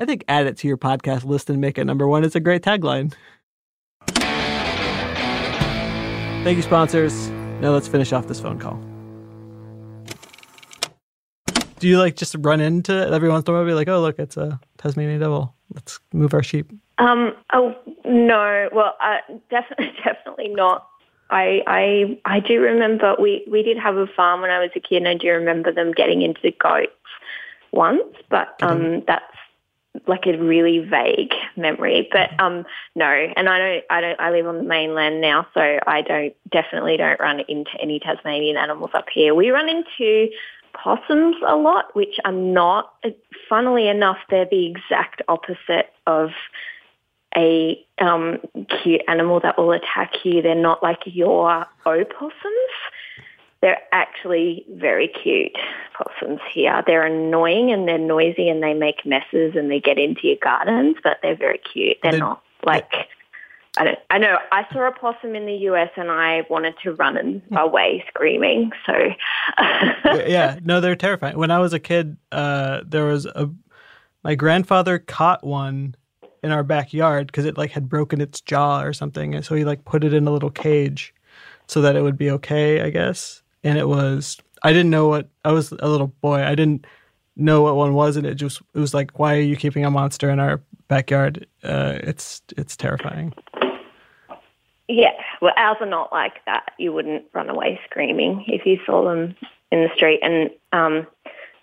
I 0.00 0.04
think 0.04 0.24
add 0.26 0.48
it 0.48 0.56
to 0.56 0.66
your 0.66 0.78
podcast 0.78 1.22
list 1.22 1.48
and 1.48 1.60
make 1.60 1.78
it 1.78 1.84
number 1.84 2.08
one 2.08 2.24
is 2.24 2.34
a 2.34 2.40
great 2.40 2.62
tagline. 2.62 3.14
Thank 6.42 6.56
you, 6.56 6.62
sponsors. 6.62 7.30
Now 7.60 7.70
let's 7.70 7.88
finish 7.88 8.12
off 8.12 8.28
this 8.28 8.40
phone 8.40 8.58
call. 8.58 8.80
Do 11.80 11.88
you 11.88 11.98
like 11.98 12.16
just 12.16 12.34
run 12.38 12.60
into 12.60 13.02
it 13.02 13.12
every 13.12 13.28
once 13.28 13.46
in 13.46 13.54
a 13.54 13.56
while? 13.56 13.66
Be 13.66 13.72
like, 13.72 13.88
oh 13.88 14.00
look, 14.00 14.18
it's 14.18 14.36
a 14.36 14.60
Tasmanian 14.78 15.20
devil. 15.20 15.54
Let's 15.74 16.00
move 16.12 16.34
our 16.34 16.42
sheep. 16.42 16.70
Um. 16.98 17.34
Oh 17.52 17.74
no. 18.04 18.68
Well, 18.72 18.94
uh, 19.00 19.18
definitely, 19.50 19.92
definitely 20.04 20.48
not. 20.48 20.88
I 21.30 21.62
I 21.66 22.20
I 22.24 22.40
do 22.40 22.60
remember 22.60 23.14
we 23.20 23.44
we 23.50 23.62
did 23.62 23.78
have 23.78 23.96
a 23.96 24.06
farm 24.06 24.40
when 24.40 24.50
I 24.50 24.60
was 24.60 24.70
a 24.74 24.80
kid, 24.80 24.98
and 24.98 25.08
I 25.08 25.14
do 25.14 25.28
remember 25.30 25.72
them 25.72 25.92
getting 25.92 26.22
into 26.22 26.52
goats 26.58 26.92
once, 27.72 28.14
but 28.30 28.56
um, 28.62 29.02
that's 29.06 29.24
like 30.06 30.26
a 30.26 30.36
really 30.38 30.78
vague 30.78 31.32
memory. 31.56 32.08
But 32.12 32.38
um, 32.40 32.64
no, 32.94 33.06
and 33.06 33.48
I 33.48 33.58
don't 33.58 33.84
I 33.90 34.00
don't 34.00 34.20
I 34.20 34.30
live 34.30 34.46
on 34.46 34.58
the 34.58 34.62
mainland 34.62 35.20
now, 35.20 35.46
so 35.54 35.78
I 35.86 36.02
don't 36.02 36.34
definitely 36.50 36.96
don't 36.96 37.18
run 37.20 37.40
into 37.48 37.70
any 37.80 37.98
Tasmanian 37.98 38.56
animals 38.56 38.90
up 38.94 39.06
here. 39.12 39.34
We 39.34 39.50
run 39.50 39.68
into 39.68 40.28
possums 40.72 41.36
a 41.46 41.56
lot, 41.56 41.94
which 41.94 42.16
are 42.24 42.32
not, 42.32 42.94
funnily 43.48 43.88
enough, 43.88 44.18
they're 44.30 44.46
the 44.50 44.66
exact 44.66 45.22
opposite 45.28 45.92
of 46.06 46.30
a 47.36 47.84
um, 48.00 48.38
cute 48.82 49.02
animal 49.08 49.40
that 49.40 49.58
will 49.58 49.72
attack 49.72 50.12
you. 50.24 50.42
They're 50.42 50.54
not 50.54 50.82
like 50.82 51.00
your 51.04 51.66
opossums. 51.86 52.74
They're 53.60 53.80
actually 53.92 54.64
very 54.74 55.08
cute 55.08 55.56
possums 55.96 56.40
here. 56.52 56.82
They're 56.86 57.06
annoying 57.06 57.72
and 57.72 57.88
they're 57.88 57.98
noisy 57.98 58.48
and 58.48 58.62
they 58.62 58.72
make 58.74 59.04
messes 59.04 59.54
and 59.56 59.70
they 59.70 59.80
get 59.80 59.98
into 59.98 60.28
your 60.28 60.36
gardens, 60.42 60.96
but 61.02 61.18
they're 61.22 61.36
very 61.36 61.58
cute. 61.72 61.96
They're 62.02 62.12
They- 62.12 62.18
not 62.18 62.42
like 62.64 62.92
I 63.76 63.84
don't. 63.84 63.98
I 64.10 64.18
know. 64.18 64.38
I 64.50 64.66
saw 64.72 64.88
a 64.88 64.92
possum 64.92 65.36
in 65.36 65.46
the 65.46 65.54
US 65.70 65.90
and 65.96 66.10
I 66.10 66.44
wanted 66.50 66.74
to 66.82 66.94
run 66.94 67.16
and 67.16 67.42
away 67.56 68.04
screaming. 68.08 68.72
So 68.86 68.92
yeah, 70.26 70.58
no, 70.64 70.80
they're 70.80 70.96
terrifying. 70.96 71.38
When 71.38 71.50
I 71.50 71.58
was 71.58 71.72
a 71.72 71.78
kid, 71.78 72.16
uh, 72.32 72.80
there 72.84 73.04
was 73.04 73.26
a 73.26 73.48
my 74.24 74.34
grandfather 74.34 74.98
caught 74.98 75.44
one 75.44 75.94
in 76.42 76.50
our 76.50 76.64
backyard 76.64 77.26
because 77.28 77.44
it 77.44 77.56
like 77.56 77.70
had 77.70 77.88
broken 77.88 78.20
its 78.20 78.40
jaw 78.40 78.82
or 78.82 78.92
something, 78.92 79.34
and 79.34 79.44
so 79.44 79.54
he 79.54 79.64
like 79.64 79.84
put 79.84 80.02
it 80.02 80.12
in 80.12 80.26
a 80.26 80.32
little 80.32 80.50
cage 80.50 81.14
so 81.68 81.80
that 81.82 81.94
it 81.94 82.02
would 82.02 82.18
be 82.18 82.30
okay, 82.30 82.80
I 82.80 82.90
guess. 82.90 83.42
And 83.64 83.78
it 83.78 83.88
was 83.88 84.38
I 84.62 84.72
didn't 84.72 84.90
know 84.90 85.08
what 85.08 85.28
I 85.44 85.52
was 85.52 85.72
a 85.72 85.88
little 85.88 86.08
boy. 86.08 86.42
I 86.42 86.54
didn't 86.54 86.86
know 87.36 87.62
what 87.62 87.76
one 87.76 87.94
was, 87.94 88.16
and 88.16 88.26
it 88.26 88.34
just 88.34 88.60
it 88.74 88.78
was 88.78 88.94
like, 88.94 89.18
why 89.18 89.36
are 89.36 89.40
you 89.40 89.56
keeping 89.56 89.84
a 89.84 89.90
monster 89.90 90.30
in 90.30 90.40
our 90.40 90.60
backyard? 90.88 91.46
Uh, 91.62 91.98
it's 92.02 92.42
it's 92.56 92.76
terrifying. 92.76 93.32
yeah, 94.88 95.12
well, 95.40 95.54
ours 95.56 95.76
are 95.80 95.86
not 95.86 96.12
like 96.12 96.44
that. 96.46 96.72
You 96.78 96.92
wouldn't 96.92 97.24
run 97.32 97.48
away 97.48 97.80
screaming 97.88 98.44
if 98.46 98.66
you 98.66 98.78
saw 98.84 99.04
them 99.04 99.34
in 99.70 99.82
the 99.82 99.90
street. 99.94 100.20
And 100.22 100.50
um, 100.72 101.06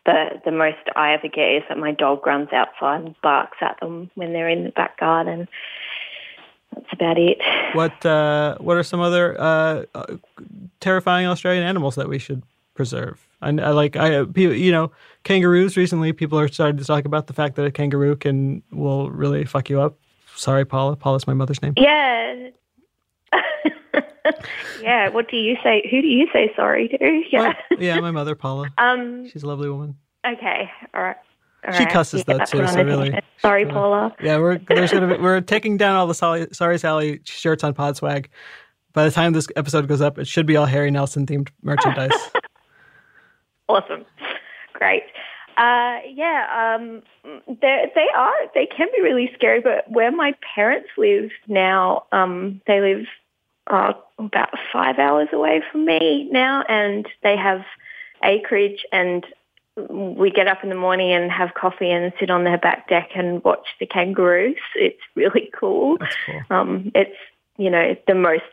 the 0.06 0.42
the 0.46 0.52
most 0.52 0.78
I 0.96 1.14
ever 1.14 1.28
get 1.28 1.52
is 1.52 1.64
that 1.70 1.78
my 1.78 1.92
dog 1.92 2.26
runs 2.26 2.50
outside 2.54 3.02
and 3.02 3.16
barks 3.22 3.58
at 3.62 3.80
them 3.80 4.10
when 4.16 4.34
they're 4.34 4.50
in 4.50 4.64
the 4.64 4.72
back 4.72 5.00
garden. 5.00 5.48
That's 6.76 6.94
about 6.94 7.18
it. 7.18 7.40
What 7.74 8.06
uh, 8.06 8.58
what 8.60 8.78
are 8.78 8.84
some 8.84 9.00
other 9.00 9.40
uh, 9.40 9.84
uh, 9.96 10.18
terrifying 10.82 11.26
Australian 11.28 11.64
animals 11.64 11.96
that 11.96 12.08
we 12.10 12.20
should 12.20 12.44
preserve? 12.74 13.26
I, 13.42 13.50
I 13.50 13.70
like 13.72 13.96
I 13.96 14.22
you 14.36 14.72
know 14.72 14.92
kangaroos. 15.24 15.78
Recently, 15.78 16.14
people 16.14 16.38
are 16.40 16.48
starting 16.48 16.78
to 16.78 16.86
talk 16.86 17.06
about 17.06 17.28
the 17.28 17.34
fact 17.34 17.56
that 17.56 17.66
a 17.66 17.72
kangaroo 17.72 18.16
can 18.16 18.62
will 18.72 19.10
really 19.10 19.46
fuck 19.46 19.70
you 19.70 19.80
up. 19.82 19.98
Sorry, 20.36 20.66
Paula. 20.66 20.96
Paula's 20.98 21.28
my 21.28 21.34
mother's 21.34 21.62
name. 21.62 21.74
Yeah. 21.78 22.50
yeah. 24.82 25.10
What 25.10 25.30
do 25.30 25.38
you 25.38 25.56
say? 25.64 25.88
Who 25.90 26.02
do 26.02 26.08
you 26.08 26.28
say 26.34 26.52
sorry 26.56 26.90
to? 26.90 27.22
Yeah. 27.32 27.54
My- 27.72 27.78
yeah, 27.80 28.00
my 28.00 28.12
mother, 28.12 28.36
Paula. 28.36 28.70
Um. 28.78 29.30
She's 29.30 29.44
a 29.44 29.48
lovely 29.48 29.70
woman. 29.70 29.96
Okay. 30.26 30.70
All 30.94 31.02
right. 31.04 31.16
All 31.68 31.74
She 31.74 31.84
right. 31.84 31.94
cusses, 31.94 32.24
though, 32.26 32.38
too, 32.40 32.66
so 32.68 32.84
really- 32.84 33.08
attention. 33.10 33.30
Sorry, 33.40 33.64
she's, 33.66 33.74
Paula. 33.74 34.16
Yeah, 34.22 34.38
we're 34.38 34.58
there's 34.58 34.92
gonna 34.92 35.16
be, 35.18 35.22
we're 35.22 35.42
taking 35.42 35.78
down 35.78 35.96
all 35.96 36.08
the 36.08 36.14
Sally, 36.14 36.48
sorry 36.52 36.78
Sally 36.80 37.22
shirts 37.26 37.64
on 37.64 37.74
Podswag. 37.74 38.28
By 38.94 39.04
the 39.04 39.12
time 39.12 39.34
this 39.34 39.48
episode 39.56 39.88
goes 39.88 40.02
up, 40.02 40.18
it 40.18 40.28
should 40.28 40.46
be 40.46 40.56
all 40.56 40.66
Harry 40.66 40.90
Nelson 40.92 41.26
themed 41.26 41.50
merchandise. 41.64 42.12
Awesome. 43.68 44.06
Great. 44.74 45.04
Uh, 45.58 45.98
yeah, 46.14 46.76
um, 46.78 47.02
they 47.48 47.92
they 47.96 48.08
are 48.16 48.34
they 48.54 48.68
can 48.68 48.88
be 48.96 49.02
really 49.02 49.32
scary. 49.34 49.62
But 49.62 49.90
where 49.90 50.12
my 50.12 50.36
parents 50.56 50.90
live 50.98 51.32
now, 51.48 52.06
um, 52.12 52.62
they 52.68 52.80
live 52.82 53.06
uh, 53.68 53.94
about 54.20 54.50
five 54.72 55.00
hours 55.00 55.30
away 55.34 55.64
from 55.72 55.86
me 55.86 56.30
now, 56.32 56.64
and 56.70 57.08
they 57.24 57.36
have 57.38 57.62
acreage. 58.24 58.86
And 58.92 59.26
we 59.90 60.32
get 60.32 60.48
up 60.48 60.64
in 60.64 60.70
the 60.70 60.76
morning 60.76 61.12
and 61.12 61.32
have 61.32 61.54
coffee 61.54 61.92
and 61.92 62.14
sit 62.20 62.30
on 62.30 62.44
their 62.44 62.58
back 62.58 62.88
deck 62.88 63.10
and 63.16 63.44
watch 63.44 63.68
the 63.80 63.86
kangaroos. 63.86 64.58
It's 64.76 65.02
really 65.16 65.50
cool. 65.58 65.98
Cool. 66.26 66.42
Um, 66.50 66.92
it's 66.96 67.18
you 67.58 67.70
know 67.70 67.96
the 68.08 68.16
most 68.16 68.44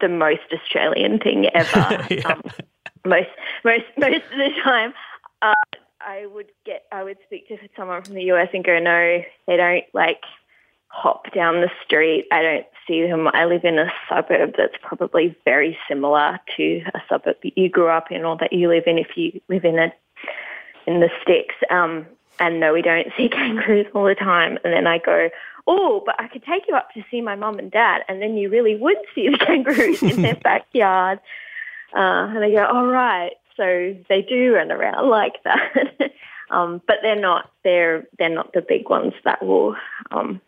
the 0.00 0.08
most 0.08 0.52
Australian 0.52 1.18
thing 1.18 1.46
ever. 1.54 2.06
Yeah. 2.10 2.28
um, 2.28 2.42
most 3.04 3.28
most 3.64 3.84
most 3.96 4.24
of 4.32 4.38
the 4.38 4.50
time, 4.62 4.92
uh, 5.42 5.54
I 6.00 6.26
would 6.26 6.50
get 6.64 6.84
I 6.92 7.04
would 7.04 7.18
speak 7.24 7.48
to 7.48 7.58
someone 7.76 8.02
from 8.02 8.14
the 8.14 8.24
US 8.32 8.48
and 8.52 8.64
go, 8.64 8.78
no, 8.78 9.22
they 9.46 9.56
don't 9.56 9.84
like 9.92 10.22
hop 10.88 11.32
down 11.32 11.60
the 11.60 11.70
street. 11.84 12.26
I 12.32 12.42
don't 12.42 12.66
see 12.86 13.06
them. 13.06 13.28
I 13.32 13.44
live 13.44 13.64
in 13.64 13.78
a 13.78 13.90
suburb 14.08 14.54
that's 14.56 14.74
probably 14.82 15.36
very 15.44 15.78
similar 15.88 16.40
to 16.56 16.82
a 16.94 17.00
suburb 17.08 17.36
that 17.42 17.56
you 17.56 17.68
grew 17.68 17.88
up 17.88 18.10
in 18.10 18.24
or 18.24 18.36
that 18.38 18.52
you 18.52 18.68
live 18.68 18.84
in 18.86 18.98
if 18.98 19.16
you 19.16 19.40
live 19.48 19.64
in 19.64 19.78
a 19.78 19.92
in 20.90 21.00
the 21.00 21.10
sticks. 21.22 21.54
Um, 21.70 22.06
and 22.38 22.60
no, 22.60 22.72
we 22.72 22.82
don't 22.82 23.08
see 23.16 23.28
kangaroos 23.32 23.86
all 23.94 24.04
the 24.04 24.14
time. 24.14 24.58
And 24.64 24.72
then 24.72 24.86
I 24.86 24.98
go, 24.98 25.28
oh, 25.66 26.02
but 26.04 26.20
I 26.20 26.28
could 26.28 26.44
take 26.44 26.64
you 26.68 26.74
up 26.74 26.90
to 26.94 27.04
see 27.10 27.20
my 27.20 27.36
mum 27.36 27.58
and 27.58 27.70
dad, 27.70 28.02
and 28.08 28.20
then 28.20 28.36
you 28.36 28.48
really 28.50 28.76
would 28.76 28.96
see 29.14 29.28
the 29.28 29.38
kangaroos 29.46 30.02
in 30.02 30.22
their 30.22 30.34
backyard. 30.42 31.20
Uh, 31.94 32.28
and 32.28 32.42
they 32.42 32.52
go, 32.52 32.64
all 32.64 32.86
right. 32.86 33.32
So 33.56 33.94
they 34.08 34.22
do 34.22 34.54
run 34.54 34.72
around 34.72 35.10
like 35.10 35.42
that. 35.44 36.12
um, 36.50 36.80
but 36.86 36.96
they're 37.02 37.20
not. 37.20 37.50
They're 37.62 38.06
they're 38.18 38.30
not 38.30 38.52
the 38.52 38.62
big 38.62 38.88
ones 38.88 39.12
that 39.24 39.44
will 39.44 39.76
um, 40.10 40.40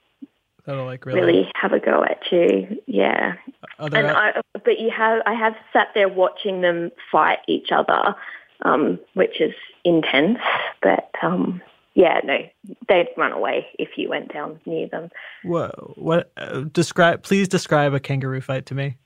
That'll 0.64 0.84
like 0.84 1.05
really. 1.05 1.20
really 1.20 1.51
have 1.61 1.72
a 1.72 1.80
go 1.80 2.05
at 2.05 2.20
you. 2.30 2.80
Yeah. 2.86 3.34
And 3.78 3.97
I, 3.97 4.40
but 4.53 4.78
you 4.78 4.90
have, 4.97 5.22
I 5.26 5.34
have 5.34 5.55
sat 5.72 5.88
there 5.95 6.09
watching 6.09 6.61
them 6.61 6.93
fight 7.11 7.38
each 7.49 7.72
other, 7.72 8.14
um, 8.64 8.98
which 9.14 9.40
is 9.40 9.54
intense. 9.84 10.38
But 10.82 11.10
um, 11.22 11.60
yeah, 11.94 12.20
no, 12.24 12.38
they'd 12.88 13.08
run 13.16 13.32
away 13.32 13.66
if 13.78 13.90
you 13.96 14.08
went 14.08 14.32
down 14.32 14.60
near 14.66 14.88
them. 14.88 15.10
What? 15.44 15.98
What? 15.98 16.32
Uh, 16.36 16.62
describe. 16.72 17.22
Please 17.22 17.48
describe 17.48 17.92
a 17.94 18.00
kangaroo 18.00 18.40
fight 18.40 18.66
to 18.66 18.74
me. 18.74 18.96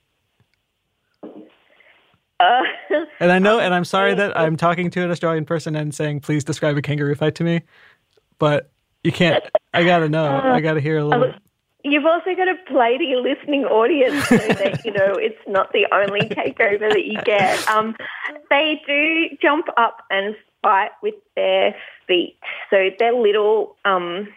Uh, 2.39 2.61
And 3.19 3.31
I 3.31 3.39
know, 3.39 3.59
and 3.59 3.73
I'm 3.73 3.85
sorry 3.95 4.13
that 4.13 4.37
I'm 4.37 4.57
talking 4.57 4.89
to 4.91 5.03
an 5.03 5.11
Australian 5.11 5.45
person 5.45 5.75
and 5.75 5.93
saying, 5.93 6.21
"Please 6.21 6.43
describe 6.43 6.77
a 6.77 6.81
kangaroo 6.81 7.15
fight 7.15 7.35
to 7.35 7.43
me," 7.43 7.61
but 8.37 8.71
you 9.03 9.11
can't. 9.11 9.43
I 9.73 9.83
gotta 9.83 10.09
know. 10.09 10.39
I 10.43 10.59
gotta 10.61 10.79
hear 10.79 10.97
a 10.99 11.05
little. 11.05 11.33
You've 11.83 12.05
also 12.05 12.35
got 12.35 12.45
to 12.45 12.55
play 12.67 12.97
to 12.97 13.03
your 13.03 13.21
listening 13.21 13.65
audience 13.65 14.27
so 14.27 14.37
that 14.37 14.81
you 14.85 14.91
know 14.91 15.13
it's 15.13 15.39
not 15.47 15.71
the 15.73 15.87
only 15.91 16.21
takeover 16.21 16.89
that 16.89 17.05
you 17.05 17.21
get. 17.23 17.67
Um, 17.69 17.95
they 18.49 18.81
do 18.85 19.37
jump 19.41 19.67
up 19.77 20.03
and 20.09 20.35
fight 20.61 20.91
with 21.01 21.15
their 21.35 21.75
feet, 22.07 22.37
so 22.69 22.89
their 22.99 23.13
little 23.13 23.75
um, 23.85 24.27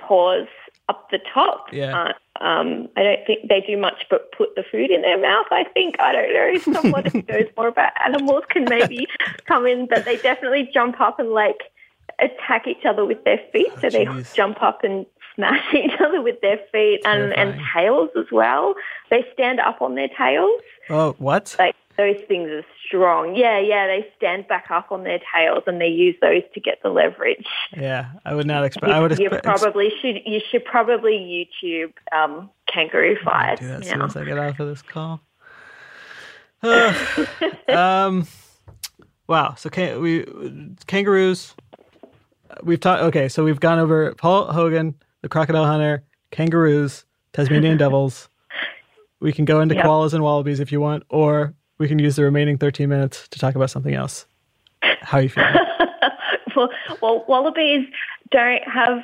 paws 0.00 0.46
up 0.88 1.10
the 1.10 1.18
top. 1.32 1.66
Yeah. 1.72 1.92
aren't, 1.92 2.16
um, 2.40 2.88
I 2.96 3.02
don't 3.02 3.26
think 3.26 3.48
they 3.48 3.60
do 3.60 3.76
much 3.76 4.06
but 4.08 4.30
put 4.32 4.54
the 4.54 4.64
food 4.70 4.90
in 4.90 5.02
their 5.02 5.20
mouth. 5.20 5.46
I 5.50 5.64
think 5.74 5.96
I 6.00 6.12
don't 6.12 6.32
know. 6.32 6.80
Someone 6.80 7.04
who 7.04 7.22
knows 7.28 7.48
more 7.56 7.68
about 7.68 7.92
animals 8.04 8.44
can 8.48 8.64
maybe 8.68 9.06
come 9.46 9.66
in, 9.66 9.86
but 9.86 10.04
they 10.04 10.16
definitely 10.16 10.70
jump 10.72 11.00
up 11.00 11.18
and 11.18 11.30
like 11.30 11.58
attack 12.20 12.66
each 12.66 12.84
other 12.84 13.04
with 13.04 13.22
their 13.24 13.40
feet. 13.52 13.72
so 13.80 13.90
they 13.90 14.06
jump 14.34 14.62
up 14.62 14.82
and 14.82 15.04
smash 15.38 15.62
each 15.74 15.98
other 16.04 16.20
with 16.20 16.40
their 16.42 16.58
feet 16.72 17.00
and, 17.04 17.32
and 17.32 17.60
tails 17.74 18.10
as 18.18 18.26
well. 18.32 18.74
They 19.10 19.24
stand 19.32 19.60
up 19.60 19.80
on 19.80 19.94
their 19.94 20.08
tails. 20.08 20.60
Oh, 20.90 21.14
what? 21.18 21.54
Like 21.58 21.76
those 21.96 22.16
things 22.26 22.50
are 22.50 22.64
strong. 22.86 23.36
Yeah, 23.36 23.58
yeah. 23.58 23.86
They 23.86 24.06
stand 24.16 24.48
back 24.48 24.66
up 24.70 24.90
on 24.90 25.04
their 25.04 25.20
tails 25.34 25.64
and 25.66 25.80
they 25.80 25.88
use 25.88 26.16
those 26.20 26.42
to 26.54 26.60
get 26.60 26.82
the 26.82 26.90
leverage. 26.90 27.46
Yeah, 27.76 28.10
I 28.24 28.34
would 28.34 28.46
not 28.46 28.64
expect. 28.64 28.92
I 28.92 29.00
would 29.00 29.18
you 29.18 29.30
probably 29.42 29.90
should. 30.00 30.20
You 30.26 30.40
should 30.50 30.64
probably 30.64 31.12
YouTube 31.12 31.92
um, 32.12 32.50
kangaroo 32.72 33.16
fight. 33.24 33.60
do 33.60 33.68
that 33.68 33.80
as 33.80 33.88
soon 33.88 33.98
now. 34.00 34.06
as 34.06 34.16
I 34.16 34.24
get 34.24 34.38
off 34.38 34.60
of 34.60 34.68
this 34.68 34.82
call. 34.82 35.20
um, 37.68 38.26
wow. 39.28 39.54
So 39.56 39.70
can 39.70 40.00
we 40.00 40.24
kangaroos? 40.86 41.54
We've 42.62 42.80
talked. 42.80 43.02
Okay, 43.02 43.28
so 43.28 43.44
we've 43.44 43.60
gone 43.60 43.78
over 43.78 44.14
Paul 44.14 44.52
Hogan, 44.52 44.94
the 45.22 45.28
crocodile 45.28 45.64
hunter, 45.66 46.02
kangaroos, 46.30 47.04
Tasmanian 47.32 47.76
devils. 47.84 48.28
We 49.20 49.32
can 49.32 49.44
go 49.44 49.60
into 49.60 49.74
Yep. 49.74 49.84
koalas 49.84 50.14
and 50.14 50.22
wallabies 50.22 50.60
if 50.60 50.70
you 50.70 50.80
want, 50.80 51.02
or 51.08 51.54
we 51.78 51.88
can 51.88 51.98
use 51.98 52.16
the 52.16 52.22
remaining 52.22 52.56
13 52.58 52.88
minutes 52.88 53.26
to 53.28 53.38
talk 53.38 53.54
about 53.54 53.70
something 53.70 53.94
else. 53.94 54.26
How 55.02 55.18
are 55.18 55.22
you 55.22 55.28
feeling? 55.28 55.54
well, 56.56 56.70
well, 57.02 57.24
wallabies 57.28 57.86
don't 58.30 58.62
have. 58.62 59.02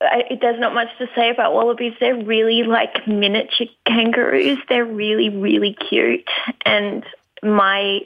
I- 0.00 0.38
There's 0.40 0.60
not 0.60 0.72
much 0.74 0.88
to 0.98 1.08
say 1.14 1.28
about 1.30 1.52
wallabies. 1.52 1.92
They're 2.00 2.14
really 2.16 2.62
like 2.62 3.06
miniature 3.06 3.66
kangaroos. 3.86 4.58
They're 4.68 4.84
really, 4.84 5.28
really 5.28 5.74
cute. 5.88 6.26
And 6.64 7.04
my 7.42 8.00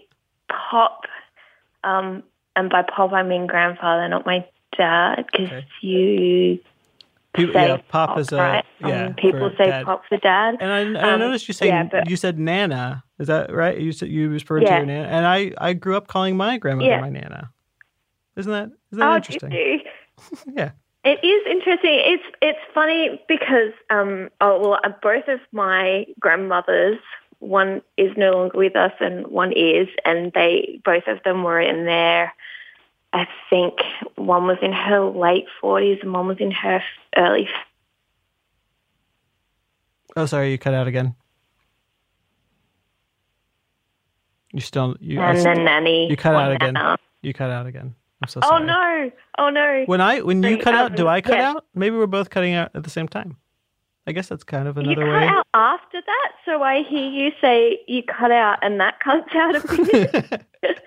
pop, 0.48 1.02
um, 1.84 2.22
and 2.56 2.68
by 2.70 2.82
pop 2.82 3.12
I 3.12 3.22
mean 3.22 3.46
grandfather, 3.46 4.08
not 4.08 4.26
my 4.26 4.44
dad, 4.76 5.26
because 5.30 5.46
Okay. 5.48 5.66
you 5.82 6.58
People, 7.34 7.54
yeah, 7.54 7.78
pop 7.88 8.18
is 8.18 8.30
a 8.30 8.36
right? 8.36 8.64
yeah. 8.80 9.06
Um, 9.06 9.14
people 9.14 9.50
say 9.56 9.66
dad. 9.66 9.86
pop 9.86 10.02
for 10.06 10.18
dad. 10.18 10.56
And 10.60 10.70
I, 10.70 10.80
and 10.80 10.98
I 10.98 11.12
Um, 11.14 11.20
noticed 11.20 11.48
you 11.48 11.54
say 11.54 11.68
yeah, 11.68 11.84
but- 11.84 12.08
you 12.10 12.16
said 12.16 12.38
nana. 12.38 13.04
Is 13.18 13.28
that 13.28 13.52
right? 13.52 13.78
You 13.78 13.92
said 13.92 14.08
you 14.08 14.28
referred 14.28 14.60
to 14.60 14.66
your 14.70 14.84
nana, 14.84 15.08
and 15.08 15.26
I 15.26 15.52
I 15.58 15.72
grew 15.72 15.96
up 15.96 16.08
calling 16.08 16.36
my 16.36 16.58
grandmother 16.58 16.90
Yeah. 16.90 17.00
my 17.00 17.08
nana. 17.08 17.50
Isn't 18.36 18.52
that 18.52 18.70
isn't 18.92 18.98
that 18.98 19.12
oh, 19.12 19.16
interesting? 19.16 19.80
Yeah. 20.54 20.70
It 21.04 21.24
is 21.24 21.42
interesting. 21.50 21.94
It's 22.04 22.22
it's 22.42 22.58
funny 22.74 23.20
because 23.28 23.72
um 23.90 24.28
oh 24.40 24.60
well 24.60 24.80
uh, 24.84 24.90
both 25.02 25.26
of 25.28 25.40
my 25.52 26.06
grandmothers 26.20 26.98
one 27.38 27.82
is 27.96 28.16
no 28.16 28.30
longer 28.32 28.56
with 28.58 28.76
us 28.76 28.92
and 29.00 29.26
one 29.26 29.52
is 29.52 29.88
and 30.04 30.32
they 30.32 30.80
both 30.84 31.08
of 31.08 31.20
them 31.24 31.42
were 31.42 31.60
in 31.60 31.86
their 31.86 32.32
I 33.12 33.26
think 33.50 33.74
one 34.16 34.46
was 34.46 34.58
in 34.62 34.72
her 34.72 35.04
late 35.04 35.44
forties 35.60 35.98
and 36.02 36.12
one 36.12 36.26
was 36.26 36.38
in 36.40 36.50
her 36.50 36.82
early 37.16 37.48
Oh, 40.16 40.26
sorry, 40.26 40.50
you 40.50 40.58
cut 40.58 40.74
out 40.74 40.86
again. 40.86 41.14
You 44.52 44.60
still 44.60 44.96
you 45.00 45.20
and 45.20 45.38
then 45.38 45.64
nanny. 45.64 46.10
you 46.10 46.16
cut 46.16 46.34
out 46.34 46.52
again. 46.52 46.74
nana. 46.74 46.98
you 47.22 47.32
cut 47.32 47.50
out 47.50 47.66
again. 47.66 47.94
I'm 48.22 48.28
so 48.28 48.40
sorry. 48.40 48.62
Oh 48.62 48.64
no! 48.64 49.10
Oh 49.38 49.48
no! 49.48 49.84
When 49.86 50.02
I 50.02 50.20
when 50.20 50.42
you 50.42 50.58
cut 50.58 50.74
out, 50.74 50.94
do 50.94 51.04
um, 51.04 51.08
I 51.08 51.20
cut 51.22 51.38
yeah. 51.38 51.50
out? 51.52 51.64
Maybe 51.74 51.96
we're 51.96 52.06
both 52.06 52.28
cutting 52.28 52.52
out 52.52 52.70
at 52.74 52.84
the 52.84 52.90
same 52.90 53.08
time. 53.08 53.36
I 54.06 54.12
guess 54.12 54.28
that's 54.28 54.44
kind 54.44 54.68
of 54.68 54.76
you 54.76 54.82
another 54.82 55.06
cut 55.06 55.12
way. 55.12 55.26
out 55.26 55.46
after 55.54 56.02
that, 56.04 56.32
so 56.44 56.62
I 56.62 56.82
hear 56.82 57.08
you 57.08 57.30
say 57.40 57.80
you 57.88 58.02
cut 58.02 58.30
out, 58.30 58.58
and 58.60 58.78
that 58.78 59.00
cuts 59.00 59.34
out 59.34 59.56
a 59.56 59.84
bit. 59.84 60.42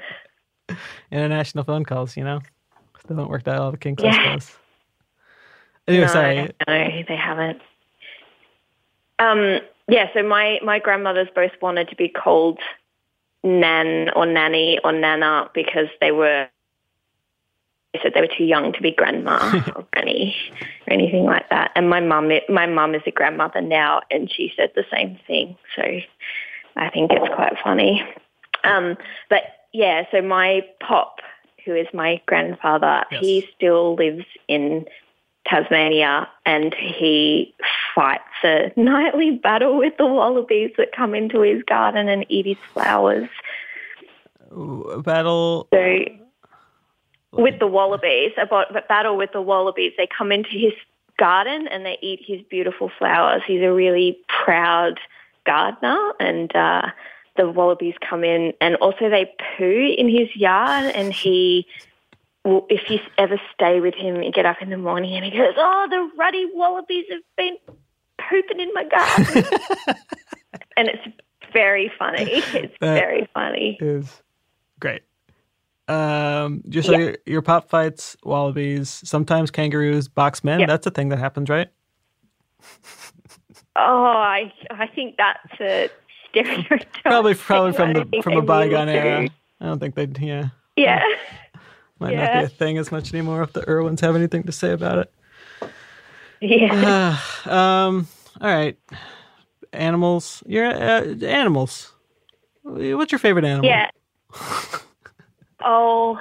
International 1.11 1.63
phone 1.63 1.85
calls, 1.85 2.17
you 2.17 2.23
know, 2.23 2.41
still 2.99 3.17
haven't 3.17 3.29
worked 3.29 3.47
out 3.47 3.59
all 3.59 3.71
the 3.71 3.77
kinks. 3.77 4.03
Yeah. 4.03 4.09
I 4.09 4.39
suppose. 4.39 4.57
Anyway, 5.87 6.05
no, 6.05 6.11
sorry. 6.11 6.35
No, 6.67 7.03
they 7.07 7.15
haven't. 7.15 7.61
Um, 9.19 9.59
yeah, 9.87 10.07
so 10.13 10.23
my, 10.23 10.59
my 10.63 10.79
grandmothers 10.79 11.27
both 11.35 11.51
wanted 11.61 11.89
to 11.89 11.95
be 11.95 12.09
called 12.09 12.59
Nan 13.43 14.09
or 14.15 14.25
Nanny 14.25 14.79
or 14.83 14.91
Nana 14.91 15.49
because 15.53 15.87
they 16.01 16.11
were 16.11 16.47
they 17.93 18.01
said 18.03 18.13
they 18.13 18.21
were 18.21 18.35
too 18.35 18.43
young 18.43 18.73
to 18.73 18.81
be 18.81 18.91
grandma 18.91 19.61
or 19.75 19.87
granny 19.93 20.35
or 20.85 20.93
anything 20.93 21.23
like 21.23 21.49
that. 21.49 21.71
And 21.75 21.89
my 21.89 22.01
mum 22.01 22.29
my 22.49 22.65
mum 22.65 22.93
is 22.93 23.03
a 23.05 23.11
grandmother 23.11 23.61
now 23.61 24.01
and 24.11 24.29
she 24.29 24.51
said 24.57 24.71
the 24.75 24.83
same 24.91 25.17
thing. 25.27 25.55
So 25.75 25.83
I 26.75 26.89
think 26.89 27.11
it's 27.13 27.33
quite 27.33 27.53
funny. 27.63 28.03
Um, 28.65 28.97
but 29.29 29.43
yeah, 29.75 30.03
so 30.09 30.21
my 30.21 30.61
pop, 30.79 31.19
who 31.65 31.75
is 31.75 31.87
my 31.93 32.21
grandfather, 32.25 33.03
Yes. 33.11 33.21
he 33.21 33.49
still 33.55 33.95
lives 33.95 34.25
in 34.47 34.85
Tasmania 35.45 36.27
and 36.45 36.73
he 36.73 37.53
fights 37.93 38.23
a 38.43 38.71
nightly 38.77 39.31
battle 39.31 39.77
with 39.77 39.93
the 39.97 40.05
wallabies 40.05 40.71
that 40.77 40.91
come 40.95 41.13
into 41.13 41.41
his 41.41 41.61
garden 41.63 42.07
and 42.07 42.25
eat 42.29 42.45
his 42.45 42.57
flowers. 42.73 43.27
Ooh, 44.53 45.01
Battle. 45.03 45.67
So 45.73 46.05
with 47.31 47.59
the 47.59 47.67
wallabies, 47.67 48.31
a 48.37 48.47
battle 48.87 49.17
with 49.17 49.33
the 49.33 49.41
wallabies, 49.41 49.91
they 49.97 50.07
come 50.07 50.31
into 50.31 50.51
his 50.51 50.73
garden 51.17 51.67
and 51.67 51.85
they 51.85 51.97
eat 52.01 52.21
his 52.25 52.41
beautiful 52.49 52.89
flowers. 52.97 53.41
He's 53.45 53.61
a 53.61 53.73
really 53.73 54.17
proud 54.29 54.99
gardener 55.45 56.13
and 56.19 56.55
uh, 56.55 56.87
the 57.37 57.49
wallabies 57.49 57.95
come 58.07 58.23
in 58.23 58.53
and 58.61 58.75
also 58.77 59.09
they 59.09 59.25
poo 59.57 59.93
in 59.97 60.07
his 60.09 60.33
yard 60.35 60.85
and 60.95 61.11
he 61.13 61.67
well, 62.43 62.65
if 62.69 62.89
you 62.91 62.99
ever 63.17 63.41
stay 63.55 63.79
with 63.79 63.95
him, 63.95 64.21
you 64.21 64.31
get 64.31 64.45
up 64.45 64.61
in 64.61 64.69
the 64.69 64.77
morning 64.77 65.15
and 65.15 65.25
he 65.25 65.31
goes, 65.31 65.55
"Oh, 65.57 65.87
the 65.89 66.11
ruddy 66.17 66.45
wallabies 66.53 67.05
have 67.09 67.21
been 67.35 67.57
pooping 68.29 68.59
in 68.59 68.71
my 68.73 68.83
garden," 68.83 69.43
and 70.77 70.87
it's 70.87 71.01
very 71.51 71.91
funny. 71.97 72.23
It's 72.53 72.75
That- 72.81 72.99
very 72.99 73.27
funny. 73.33 73.77
is 73.81 74.21
great. 74.79 75.01
Um, 75.87 76.63
just 76.69 76.87
so 76.87 76.97
your, 76.97 77.17
your 77.25 77.41
pop 77.41 77.67
fights, 77.69 78.15
wallabies, 78.23 78.89
sometimes 79.03 79.49
kangaroos, 79.51 80.07
boxmen. 80.07 80.59
Yeah. 80.59 80.65
That's 80.67 80.85
a 80.87 80.91
thing 80.91 81.09
that 81.09 81.19
happens, 81.19 81.49
right? 81.49 81.69
Oh, 83.77 84.05
I 84.05 84.53
I 84.71 84.87
think 84.87 85.17
that's 85.17 85.59
a 85.59 85.89
stereotype. 86.43 86.85
Probably, 87.03 87.33
probably 87.35 87.73
from 87.73 87.93
the 87.93 88.21
from 88.21 88.33
a 88.37 88.41
bygone 88.41 88.87
really 88.87 88.99
era. 88.99 89.27
do. 89.27 89.33
I 89.61 89.65
don't 89.67 89.79
think 89.79 89.95
they'd. 89.95 90.17
Yeah, 90.19 90.49
Yeah. 90.75 91.03
might 91.99 92.15
not 92.15 92.33
be 92.39 92.45
a 92.45 92.49
thing 92.49 92.77
as 92.77 92.91
much 92.91 93.13
anymore 93.13 93.41
if 93.43 93.53
the 93.53 93.67
Irwins 93.69 94.01
have 94.01 94.15
anything 94.15 94.43
to 94.43 94.51
say 94.51 94.71
about 94.71 94.97
it. 94.99 95.13
Yeah. 96.41 97.17
um. 97.45 98.07
All 98.41 98.53
right. 98.53 98.77
Animals. 99.71 100.43
You're 100.45 100.67
uh, 100.67 101.03
animals. 101.25 101.93
What's 102.63 103.11
your 103.11 103.19
favorite 103.19 103.45
animal? 103.45 103.65
Yeah. 103.69 103.89
Oh, 105.67 106.19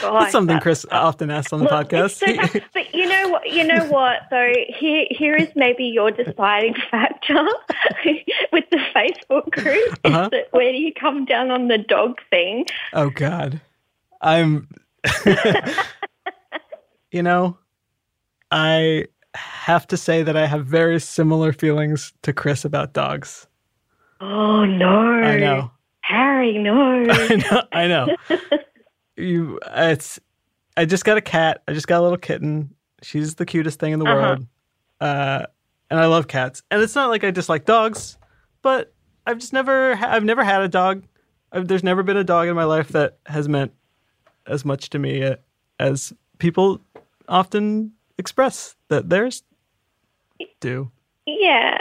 God. 0.00 0.20
That's 0.22 0.32
something 0.32 0.58
Chris 0.60 0.84
often 0.90 1.30
asks 1.30 1.52
on 1.52 1.60
the 1.60 1.66
podcast. 1.66 2.12
so 2.52 2.60
but 2.74 2.94
you 2.94 3.06
know 3.08 3.28
what? 3.28 3.50
You 3.50 3.64
know 3.64 3.84
what? 3.86 4.20
So 4.30 4.52
here, 4.68 5.06
here 5.10 5.34
is 5.36 5.48
maybe 5.54 5.84
your 5.84 6.10
deciding 6.10 6.74
factor 6.90 7.34
with 8.52 8.64
the 8.70 8.78
Facebook 8.94 9.50
group. 9.50 9.92
Is 9.92 9.94
Uh-huh. 10.04 10.28
that 10.30 10.48
where 10.52 10.72
do 10.72 10.78
you 10.78 10.92
come 10.92 11.24
down 11.24 11.50
on 11.50 11.68
the 11.68 11.78
dog 11.78 12.18
thing? 12.30 12.66
oh 12.92 13.10
God, 13.10 13.60
I'm. 14.20 14.68
you 17.10 17.22
know, 17.22 17.56
I 18.50 19.06
have 19.34 19.86
to 19.88 19.96
say 19.96 20.22
that 20.22 20.36
I 20.36 20.46
have 20.46 20.66
very 20.66 20.98
similar 21.00 21.52
feelings 21.52 22.12
to 22.22 22.32
Chris 22.32 22.64
about 22.64 22.92
dogs. 22.92 23.46
Oh 24.20 24.64
no, 24.64 24.88
I 24.88 25.38
know. 25.38 25.70
Harry, 26.00 26.56
no. 26.58 27.04
I 27.10 27.36
know. 27.36 27.62
I 27.72 27.86
know. 27.86 28.16
You. 29.18 29.58
It's. 29.66 30.18
I 30.76 30.84
just 30.84 31.04
got 31.04 31.16
a 31.16 31.20
cat. 31.20 31.62
I 31.66 31.72
just 31.72 31.88
got 31.88 32.00
a 32.00 32.02
little 32.02 32.18
kitten. 32.18 32.74
She's 33.02 33.34
the 33.34 33.44
cutest 33.46 33.78
thing 33.80 33.92
in 33.92 33.98
the 33.98 34.06
Uh-huh. 34.06 34.14
world. 34.14 34.46
Uh, 35.00 35.46
and 35.90 35.98
I 35.98 36.06
love 36.06 36.28
cats. 36.28 36.62
And 36.70 36.80
it's 36.82 36.94
not 36.94 37.08
like 37.08 37.24
I 37.24 37.30
dislike 37.30 37.64
dogs, 37.64 38.16
but 38.62 38.92
I've 39.26 39.38
just 39.38 39.52
never. 39.52 39.96
ha- 39.96 40.10
I've 40.10 40.24
never 40.24 40.44
had 40.44 40.62
a 40.62 40.68
dog. 40.68 41.02
I've, 41.52 41.66
there's 41.68 41.82
never 41.84 42.02
been 42.02 42.16
a 42.16 42.24
dog 42.24 42.48
in 42.48 42.54
my 42.54 42.64
life 42.64 42.88
that 42.88 43.18
has 43.26 43.48
meant 43.48 43.72
as 44.46 44.64
much 44.64 44.90
to 44.90 44.98
me 44.98 45.22
uh, 45.24 45.36
as 45.80 46.12
people 46.38 46.80
often 47.28 47.92
express 48.18 48.74
that 48.88 49.08
theirs 49.08 49.42
do. 50.60 50.90
Yeah, 51.26 51.78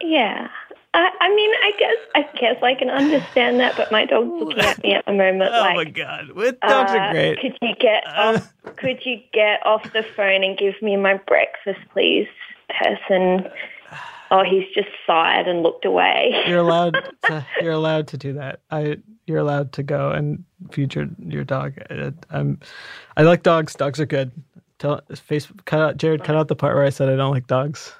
yeah. 0.00 0.48
I, 0.94 1.10
I 1.20 1.28
mean, 1.34 1.50
I 1.62 1.72
guess 1.78 1.96
I 2.14 2.38
guess 2.38 2.62
I 2.62 2.74
can 2.74 2.88
understand 2.90 3.60
that, 3.60 3.76
but 3.76 3.92
my 3.92 4.06
dog's 4.06 4.28
looking 4.30 4.58
at 4.60 4.82
me 4.82 4.94
at 4.94 5.04
the 5.04 5.12
moment 5.12 5.50
Oh 5.54 5.60
like. 5.60 5.76
my 5.76 5.84
god, 5.84 6.30
With- 6.32 6.58
dogs 6.60 6.92
uh, 6.92 6.96
are 6.98 7.12
great. 7.12 7.38
Could 7.40 7.56
you 7.60 7.74
get 7.78 8.06
off? 8.06 8.52
Could 8.76 9.04
you 9.04 9.18
get 9.32 9.64
off 9.66 9.92
the 9.92 10.02
phone 10.16 10.42
and 10.42 10.56
give 10.58 10.74
me 10.80 10.96
my 10.96 11.14
breakfast, 11.26 11.80
please, 11.92 12.26
person? 12.80 13.48
Oh, 14.30 14.42
he's 14.44 14.64
just 14.74 14.88
sighed 15.06 15.48
and 15.48 15.62
looked 15.62 15.84
away. 15.86 16.42
You're 16.46 16.58
allowed. 16.58 16.96
To, 17.28 17.44
you're 17.60 17.72
allowed 17.72 18.08
to 18.08 18.16
do 18.16 18.32
that. 18.34 18.60
I. 18.70 18.98
You're 19.26 19.38
allowed 19.38 19.72
to 19.72 19.82
go 19.82 20.10
and 20.10 20.42
feed 20.72 20.94
your 20.94 21.44
dog. 21.44 21.74
Uh, 21.90 22.12
I'm. 22.30 22.58
I 23.16 23.22
like 23.22 23.42
dogs. 23.42 23.74
Dogs 23.74 24.00
are 24.00 24.06
good. 24.06 24.32
Tell 24.78 25.02
face 25.14 25.48
cut 25.66 25.80
out 25.80 25.96
Jared. 25.98 26.24
Cut 26.24 26.36
out 26.36 26.48
the 26.48 26.56
part 26.56 26.74
where 26.76 26.84
I 26.84 26.90
said 26.90 27.08
I 27.10 27.16
don't 27.16 27.32
like 27.32 27.46
dogs. 27.46 27.92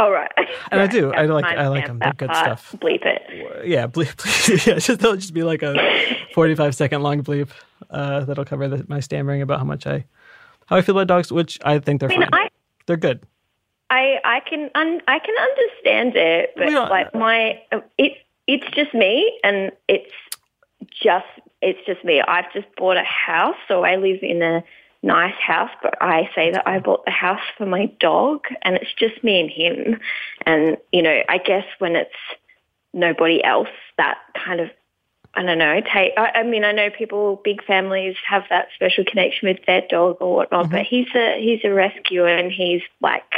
All 0.00 0.10
right. 0.10 0.30
And 0.70 0.80
I 0.80 0.86
do. 0.86 1.12
I 1.12 1.26
like- 1.26 1.44
I 1.44 1.68
like 1.68 1.86
them. 1.86 1.98
They're 1.98 2.12
good 2.14 2.30
part. 2.30 2.58
stuff. 2.58 2.74
Bleep 2.80 3.04
it. 3.04 3.66
Yeah, 3.66 3.86
bleep. 3.86 4.16
Please. 4.16 4.66
Yeah, 4.66 4.78
just 4.78 5.00
they'll 5.00 5.16
just 5.16 5.34
be 5.34 5.42
like 5.42 5.62
a 5.62 5.74
45 6.34 6.74
second 6.74 7.02
long 7.02 7.22
bleep. 7.22 7.50
Uh, 7.90 8.20
that'll 8.24 8.44
cover 8.46 8.66
the, 8.68 8.84
my 8.88 9.00
stammering 9.00 9.42
about 9.42 9.58
how 9.58 9.64
much 9.64 9.86
I, 9.86 10.04
how 10.66 10.76
I 10.76 10.82
feel 10.82 10.96
about 10.98 11.08
dogs, 11.08 11.30
which 11.30 11.58
I 11.64 11.78
think 11.80 12.00
they're 12.00 12.10
I 12.10 12.16
mean, 12.16 12.30
fine. 12.30 12.44
I 12.46 12.48
they're 12.86 12.96
good. 12.96 13.20
I 13.90 14.20
I 14.24 14.40
can 14.48 14.70
un, 14.74 15.02
I 15.06 15.18
can 15.18 15.34
understand 15.36 16.16
it, 16.16 16.52
but 16.56 16.72
like 16.90 17.14
my 17.14 17.60
it 17.98 18.14
it's 18.46 18.66
just 18.74 18.94
me, 18.94 19.38
and 19.44 19.70
it's 19.88 20.12
just 20.90 21.26
it's 21.60 21.84
just 21.86 22.04
me. 22.04 22.22
I've 22.22 22.50
just 22.52 22.68
bought 22.76 22.96
a 22.96 23.02
house, 23.04 23.56
so 23.68 23.84
I 23.84 23.96
live 23.96 24.20
in 24.22 24.40
a 24.42 24.62
nice 25.02 25.34
house, 25.34 25.70
but 25.82 25.94
I 26.00 26.28
say 26.34 26.50
that 26.50 26.66
I 26.66 26.78
bought 26.78 27.04
the 27.04 27.10
house 27.10 27.40
for 27.56 27.66
my 27.66 27.86
dog, 28.00 28.46
and 28.62 28.76
it's 28.76 28.92
just 28.98 29.22
me 29.24 29.40
and 29.40 29.50
him. 29.50 30.00
And 30.46 30.76
you 30.92 31.02
know, 31.02 31.22
I 31.28 31.38
guess 31.38 31.64
when 31.78 31.96
it's 31.96 32.10
nobody 32.92 33.42
else, 33.42 33.68
that 33.96 34.18
kind 34.34 34.60
of 34.60 34.70
I 35.34 35.42
don't 35.42 35.58
know. 35.58 35.80
Take. 35.80 36.12
I, 36.16 36.40
I 36.40 36.42
mean, 36.42 36.64
I 36.64 36.72
know 36.72 36.90
people, 36.90 37.40
big 37.44 37.62
families, 37.64 38.16
have 38.28 38.42
that 38.50 38.68
special 38.74 39.04
connection 39.04 39.48
with 39.48 39.64
their 39.64 39.82
dog 39.88 40.16
or 40.20 40.34
whatnot. 40.34 40.66
Mm-hmm. 40.66 40.74
But 40.74 40.86
he's 40.86 41.08
a 41.14 41.40
he's 41.40 41.60
a 41.64 41.72
rescuer, 41.72 42.26
and 42.26 42.50
he's 42.50 42.82
like, 43.00 43.32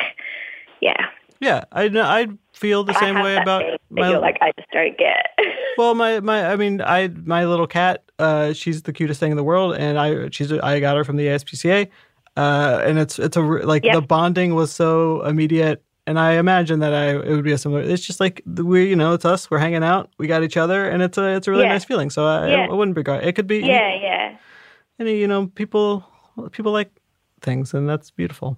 yeah. 0.80 1.08
Yeah, 1.42 1.64
I. 1.72 1.84
I 1.92 2.28
feel 2.54 2.84
the 2.84 2.96
I 2.96 3.00
same 3.00 3.16
way 3.20 3.36
about 3.36 3.62
thing 3.62 3.76
my. 3.90 4.10
you're 4.10 4.20
like, 4.20 4.38
I 4.40 4.52
just 4.56 4.70
don't 4.72 4.96
get. 4.96 5.26
well, 5.76 5.94
my 5.94 6.20
my. 6.20 6.46
I 6.52 6.56
mean, 6.56 6.80
I 6.80 7.08
my 7.08 7.44
little 7.44 7.66
cat. 7.66 8.04
Uh, 8.18 8.52
she's 8.52 8.82
the 8.82 8.92
cutest 8.92 9.18
thing 9.20 9.32
in 9.32 9.36
the 9.36 9.42
world, 9.44 9.74
and 9.74 9.98
I 9.98 10.28
she's 10.30 10.52
I 10.52 10.78
got 10.80 10.96
her 10.96 11.04
from 11.04 11.16
the 11.16 11.26
ASPCA. 11.26 11.88
Uh, 12.36 12.80
and 12.86 12.98
it's 12.98 13.18
it's 13.18 13.36
a 13.36 13.40
like 13.42 13.84
Yep. 13.84 13.94
the 13.94 14.00
bonding 14.02 14.54
was 14.54 14.70
so 14.72 15.22
immediate, 15.26 15.82
and 16.06 16.18
I 16.18 16.34
imagine 16.34 16.78
that 16.78 16.94
I 16.94 17.16
it 17.16 17.30
would 17.34 17.42
be 17.44 17.52
a 17.52 17.58
similar. 17.58 17.82
It's 17.82 18.06
just 18.06 18.20
like 18.20 18.40
we, 18.46 18.88
you 18.88 18.96
know, 18.96 19.12
it's 19.12 19.24
us. 19.24 19.50
We're 19.50 19.58
hanging 19.58 19.82
out. 19.82 20.10
We 20.18 20.28
got 20.28 20.44
each 20.44 20.56
other, 20.56 20.88
and 20.88 21.02
it's 21.02 21.18
a 21.18 21.34
it's 21.36 21.48
a 21.48 21.50
really 21.50 21.64
Yeah. 21.64 21.72
nice 21.72 21.84
feeling. 21.84 22.08
So 22.10 22.24
I, 22.24 22.48
Yeah. 22.50 22.66
I 22.70 22.72
wouldn't 22.72 22.96
regard 22.96 23.24
it. 23.24 23.32
Could 23.34 23.48
be 23.48 23.58
yeah, 23.58 23.92
yeah. 24.00 24.36
any 25.00 25.18
you 25.18 25.26
know 25.26 25.48
people 25.48 26.04
people 26.52 26.70
like 26.72 26.90
things 27.40 27.74
and 27.74 27.88
that's 27.88 28.10
beautiful 28.12 28.56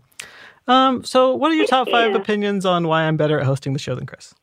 um 0.67 1.05
so 1.05 1.35
what 1.35 1.51
are 1.53 1.55
your 1.55 1.65
top 1.65 1.89
five 1.89 2.12
Yeah. 2.12 2.17
opinions 2.19 2.65
on 2.67 2.87
why 2.89 3.03
i'm 3.05 3.17
better 3.17 3.39
at 3.41 3.47
hosting 3.47 3.73
the 3.73 3.79
show 3.79 3.95
than 3.95 4.07
chris 4.07 4.35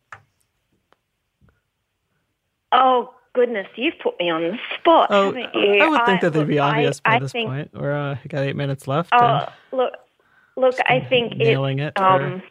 Oh 2.73 3.13
goodness, 3.33 3.67
you've 3.75 3.97
put 4.01 4.17
me 4.19 4.29
on 4.29 4.41
the 4.43 4.57
spot, 4.79 5.09
oh 5.11 5.33
haven't 5.33 5.55
you? 5.55 5.81
i 5.81 5.87
would 5.87 6.05
think 6.05 6.21
that 6.21 6.31
they'd 6.31 6.39
look, 6.39 6.47
be 6.47 6.59
obvious 6.59 6.99
I, 7.05 7.11
by 7.11 7.15
I 7.15 7.19
this 7.19 7.31
think, 7.31 7.49
point 7.49 7.69
we're 7.73 7.93
uh 7.93 8.17
got 8.27 8.43
eight 8.43 8.55
minutes 8.55 8.87
left 8.87 9.11
Oh, 9.13 9.45
look, 9.71 9.93
look, 10.55 10.75
I 10.87 11.05
think 11.09 11.37
nailing 11.37 11.79
it. 11.79 11.93
it 11.97 12.01
Um, 12.01 12.41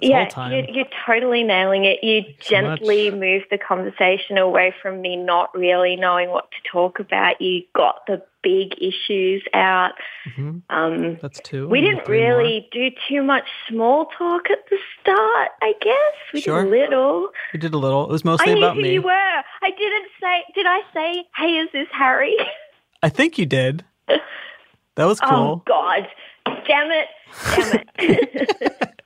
yeah, 0.00 0.28
time. 0.28 0.52
you, 0.52 0.64
you're 0.68 0.86
totally 1.06 1.42
nailing 1.42 1.84
it. 1.84 2.02
You 2.02 2.22
so 2.22 2.26
much. 2.62 2.80
gently 2.80 3.10
move 3.10 3.42
the 3.50 3.58
conversation 3.58 4.38
away 4.38 4.74
from 4.82 5.00
me 5.00 5.16
not 5.16 5.54
really 5.54 5.96
knowing 5.96 6.30
what 6.30 6.50
to 6.50 6.56
talk 6.70 6.98
about. 6.98 7.40
You 7.40 7.62
got 7.76 8.06
the 8.06 8.22
big 8.42 8.74
issues 8.80 9.44
out. 9.54 9.92
Mhm. 10.36 10.62
Um, 10.68 11.18
that's 11.22 11.38
two 11.40 11.68
we 11.68 11.80
didn't 11.80 12.04
three 12.04 12.20
more. 12.22 12.38
really 12.38 12.68
do 12.72 12.90
too 13.08 13.22
much 13.22 13.44
small 13.68 14.06
talk 14.18 14.50
at 14.50 14.58
the 14.68 14.78
start, 15.00 15.50
I 15.62 15.74
guess. 15.80 16.14
We 16.34 16.40
Sure. 16.40 16.64
did 16.64 16.68
a 16.68 16.70
little. 16.80 17.28
we 17.52 17.60
did 17.60 17.72
a 17.74 17.78
little 17.78 18.04
it 18.04 18.10
was 18.10 18.24
mostly 18.24 18.54
I 18.54 18.56
about 18.56 18.76
me 18.76 18.94
you 18.94 19.02
were. 19.02 19.10
I 19.10 19.70
didn't 19.70 20.08
say. 20.20 20.42
Did 20.56 20.66
I 20.66 20.80
say, 20.92 21.24
"Hey, 21.36 21.58
is 21.58 21.68
this 21.72 21.88
Harry"? 21.92 22.36
i 23.04 23.08
think 23.08 23.36
you 23.38 23.46
did 23.46 23.84
that 24.08 25.04
was 25.04 25.20
Oh 25.22 25.28
cool 25.28 25.62
God! 25.66 26.08
Damn 26.66 26.90
it! 26.90 27.08
Damn 27.56 27.80
it! 27.98 28.90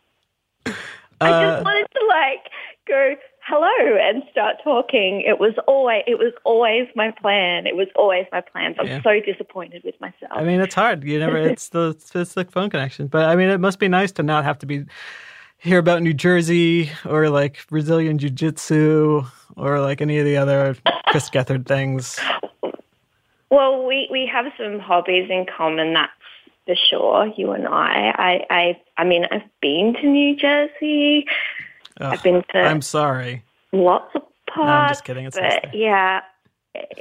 I 1.20 1.30
Uh, 1.30 1.40
just 1.52 1.64
wanted 1.64 1.86
to 1.94 2.06
like 2.08 2.50
go 2.86 3.14
hello 3.40 3.96
and 4.00 4.22
start 4.30 4.56
talking. 4.62 5.22
It 5.22 5.38
was 5.38 5.54
always 5.66 6.02
it 6.06 6.18
was 6.18 6.32
always 6.44 6.88
my 6.94 7.10
plan. 7.12 7.66
It 7.66 7.76
was 7.76 7.88
always 7.96 8.26
my 8.32 8.40
plan. 8.40 8.74
I'm 8.78 8.86
Yeah. 8.86 9.02
so 9.02 9.20
disappointed 9.20 9.82
with 9.84 9.98
myself. 10.00 10.32
I 10.32 10.44
mean, 10.44 10.60
it's 10.60 10.74
hard. 10.74 11.04
You 11.04 11.18
never. 11.18 11.36
It's 11.52 11.68
the 11.70 11.96
it's, 12.14 12.34
the 12.34 12.44
phone 12.44 12.70
connection. 12.70 13.06
But 13.06 13.24
I 13.28 13.36
mean, 13.36 13.48
it 13.48 13.60
must 13.60 13.78
be 13.78 13.88
nice 13.88 14.12
to 14.12 14.22
not 14.22 14.44
have 14.44 14.58
to 14.60 14.66
be 14.66 14.84
hear 15.58 15.78
about 15.78 16.02
New 16.02 16.12
Jersey 16.14 16.90
or 17.08 17.30
like 17.30 17.66
Brazilian 17.68 18.18
Jiu 18.18 18.30
Jitsu 18.30 19.24
or 19.56 19.80
like 19.80 20.00
any 20.02 20.18
of 20.18 20.24
the 20.26 20.36
other 20.36 20.76
Chris 21.08 21.30
Gethard 21.30 21.66
things. 21.66 22.20
well, 23.50 23.86
we 23.86 24.08
we 24.10 24.28
have 24.30 24.46
some 24.58 24.78
hobbies 24.80 25.30
in 25.30 25.46
common. 25.56 25.94
That's 25.94 26.12
for 26.66 26.74
sure. 26.90 27.32
You 27.36 27.52
and 27.52 27.66
I. 27.66 28.12
I 28.16 28.46
I 28.50 28.80
I 28.98 29.04
mean, 29.04 29.26
I've 29.30 29.42
been 29.60 29.94
to 30.00 30.06
New 30.06 30.36
Jersey. 30.36 31.26
Ugh, 32.00 32.12
I've 32.12 32.22
been 32.22 32.42
to 32.52 32.58
I'm 32.58 32.82
sorry. 32.82 33.42
lots 33.72 34.14
of 34.14 34.22
parts. 34.48 34.56
No, 34.56 34.62
I'm 34.64 34.88
just 34.90 35.04
kidding. 35.04 35.26
It's 35.26 35.38
but 35.38 35.74
yeah, 35.74 36.20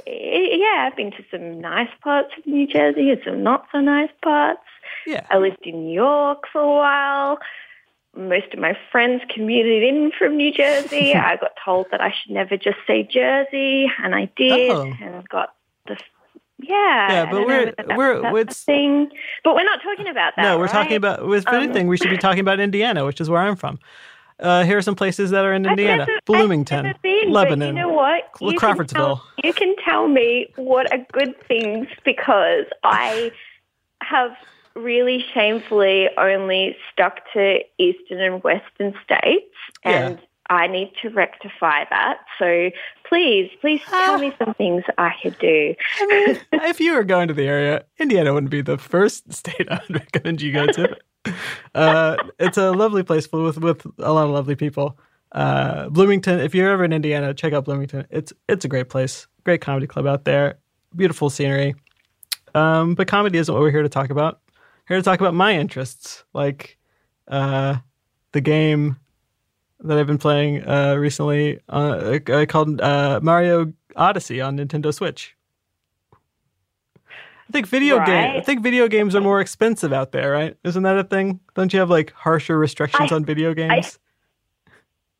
yeah, 0.06 0.88
I've 0.88 0.96
been 0.96 1.10
to 1.12 1.24
some 1.30 1.60
nice 1.60 1.90
parts 2.02 2.30
of 2.38 2.46
New 2.46 2.66
Jersey 2.66 3.10
and 3.10 3.20
some 3.24 3.42
not 3.42 3.66
so 3.72 3.80
nice 3.80 4.10
parts. 4.22 4.60
Yeah. 5.06 5.26
I 5.30 5.38
lived 5.38 5.58
in 5.64 5.86
New 5.86 5.94
York 5.94 6.44
for 6.52 6.60
a 6.60 6.68
while. 6.68 7.38
Most 8.16 8.54
of 8.54 8.58
my 8.58 8.76
friends 8.90 9.22
commuted 9.28 9.82
in 9.82 10.10
from 10.18 10.36
New 10.38 10.52
Jersey. 10.52 11.14
I 11.14 11.36
got 11.36 11.52
told 11.62 11.86
that 11.90 12.00
I 12.00 12.10
should 12.12 12.32
never 12.32 12.56
just 12.56 12.78
say 12.86 13.02
Jersey, 13.02 13.90
and 14.02 14.14
I 14.14 14.30
did, 14.36 14.70
Oh. 14.70 14.90
and 15.02 15.28
got 15.28 15.50
the 15.86 15.98
yeah. 16.58 17.12
Yeah, 17.12 17.30
but 17.30 17.46
we're- 17.46 17.72
we're- 17.96 18.22
that's 18.22 18.36
it's- 18.38 18.64
thing. 18.64 19.10
But 19.44 19.54
we're 19.54 19.64
not 19.64 19.80
talking 19.82 20.08
about 20.08 20.34
that. 20.36 20.42
No, 20.42 20.56
we're 20.58 20.64
right? 20.64 20.72
talking 20.72 20.96
about 20.96 21.26
with 21.26 21.46
Um, 21.48 21.54
anything. 21.56 21.86
We 21.86 21.96
should 21.96 22.10
be 22.10 22.18
talking 22.18 22.40
about 22.40 22.60
Indiana, 22.60 23.04
which 23.04 23.20
is 23.20 23.28
where 23.30 23.40
I'm 23.42 23.56
from. 23.56 23.78
Uh, 24.38 24.64
here 24.64 24.76
are 24.76 24.82
some 24.82 24.94
places 24.94 25.30
that 25.30 25.44
are 25.46 25.54
in 25.54 25.64
Indiana: 25.64 26.04
never- 26.06 26.20
Bloomington, 26.26 26.94
been, 27.02 27.30
Lebanon. 27.32 27.68
You 27.74 27.82
know 27.82 27.88
what? 27.88 28.24
You 28.40 28.50
can 28.50 28.58
Crawfordsville. 28.58 29.16
tell- 29.16 29.26
You 29.42 29.52
can 29.54 29.74
tell 29.84 30.08
me 30.08 30.48
what 30.56 30.92
are 30.92 30.98
good 31.12 31.34
things 31.48 31.88
because 32.04 32.66
I 32.82 33.32
have 34.02 34.36
really 34.74 35.24
shamefully 35.32 36.10
only 36.18 36.76
stuck 36.92 37.20
to 37.32 37.60
eastern 37.78 38.20
and 38.20 38.42
western 38.44 38.94
states, 39.02 39.54
Yeah. 39.86 39.90
and 40.08 40.18
I 40.50 40.66
need 40.66 40.92
to 41.00 41.08
rectify 41.08 41.84
that. 41.88 42.18
So 42.38 42.70
please, 43.08 43.50
please 43.60 43.80
tell 43.88 44.18
me 44.18 44.32
some 44.38 44.54
things 44.54 44.84
I 44.98 45.12
could 45.22 45.38
do. 45.38 45.74
I 46.00 46.06
mean, 46.06 46.40
if 46.64 46.80
you 46.80 46.94
were 46.94 47.04
going 47.04 47.28
to 47.28 47.34
the 47.34 47.46
area, 47.46 47.84
Indiana 47.98 48.32
wouldn't 48.32 48.50
be 48.50 48.62
the 48.62 48.78
first 48.78 49.32
state 49.32 49.66
I 49.70 49.80
would 49.88 50.00
recommend 50.00 50.40
you 50.42 50.52
go 50.52 50.66
to. 50.66 50.96
Uh, 51.74 52.16
it's 52.38 52.56
a 52.56 52.70
lovely 52.70 53.02
place 53.02 53.28
with 53.32 53.58
with 53.58 53.84
a 53.98 54.12
lot 54.12 54.26
of 54.26 54.30
lovely 54.30 54.54
people. 54.54 54.96
Uh, 55.32 55.88
Bloomington. 55.88 56.38
If 56.38 56.54
you're 56.54 56.70
ever 56.70 56.84
in 56.84 56.92
Indiana, 56.92 57.34
check 57.34 57.52
out 57.52 57.64
Bloomington. 57.64 58.06
It's 58.10 58.32
it's 58.48 58.64
a 58.64 58.68
great 58.68 58.90
place. 58.90 59.26
Great 59.42 59.60
comedy 59.60 59.88
club 59.88 60.06
out 60.06 60.24
there. 60.24 60.60
Beautiful 60.94 61.28
scenery. 61.28 61.74
Um, 62.54 62.94
but 62.94 63.08
comedy 63.08 63.38
isn't 63.38 63.52
what 63.52 63.60
we're 63.60 63.72
here 63.72 63.82
to 63.82 63.88
talk 63.88 64.10
about. 64.10 64.40
Here 64.86 64.96
to 64.96 65.02
talk 65.02 65.18
about 65.20 65.34
my 65.34 65.52
interests, 65.58 66.22
like 66.32 66.78
uh, 67.26 67.78
the 68.30 68.40
game 68.40 68.96
that 69.86 69.98
I've 69.98 70.06
been 70.06 70.18
playing 70.18 70.66
uh, 70.68 70.94
recently 70.96 71.60
uh, 71.68 72.18
uh, 72.28 72.46
called 72.46 72.80
uh, 72.80 73.20
Mario 73.22 73.72
Odyssey 73.94 74.40
on 74.40 74.58
Nintendo 74.58 74.92
Switch. 74.92 75.36
I 77.48 77.52
think 77.52 77.66
video 77.66 78.04
game. 78.04 78.36
I 78.36 78.40
think 78.40 78.62
video 78.62 78.88
games 78.88 79.14
are 79.14 79.20
more 79.20 79.40
expensive 79.40 79.92
out 79.92 80.10
there, 80.10 80.32
right? 80.32 80.56
Isn't 80.64 80.82
that 80.82 80.98
a 80.98 81.04
thing? 81.04 81.38
Don't 81.54 81.72
you 81.72 81.78
have 81.78 81.90
like 81.90 82.12
harsher 82.12 82.58
restrictions 82.58 83.12
I- 83.12 83.14
on 83.14 83.24
video 83.24 83.54
games? 83.54 83.98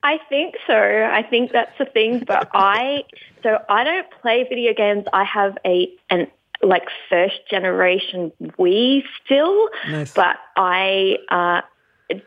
I 0.02 0.18
think 0.28 0.54
so. 0.68 0.74
I 0.74 1.24
think 1.28 1.50
that's 1.52 1.76
the 1.78 1.84
thing. 1.84 2.22
But 2.24 2.48
I, 2.54 3.02
so 3.42 3.58
I 3.68 3.82
don't 3.82 4.08
play 4.22 4.44
video 4.48 4.72
games. 4.72 5.04
I 5.12 5.24
have 5.24 5.58
a 5.64 5.88
an 6.10 6.28
like 6.62 6.84
first 7.08 7.40
generation 7.50 8.32
Wii 8.40 9.02
still, 9.24 9.68
nice. 9.88 10.12
but 10.12 10.36
I. 10.56 11.18
Uh, 11.28 11.60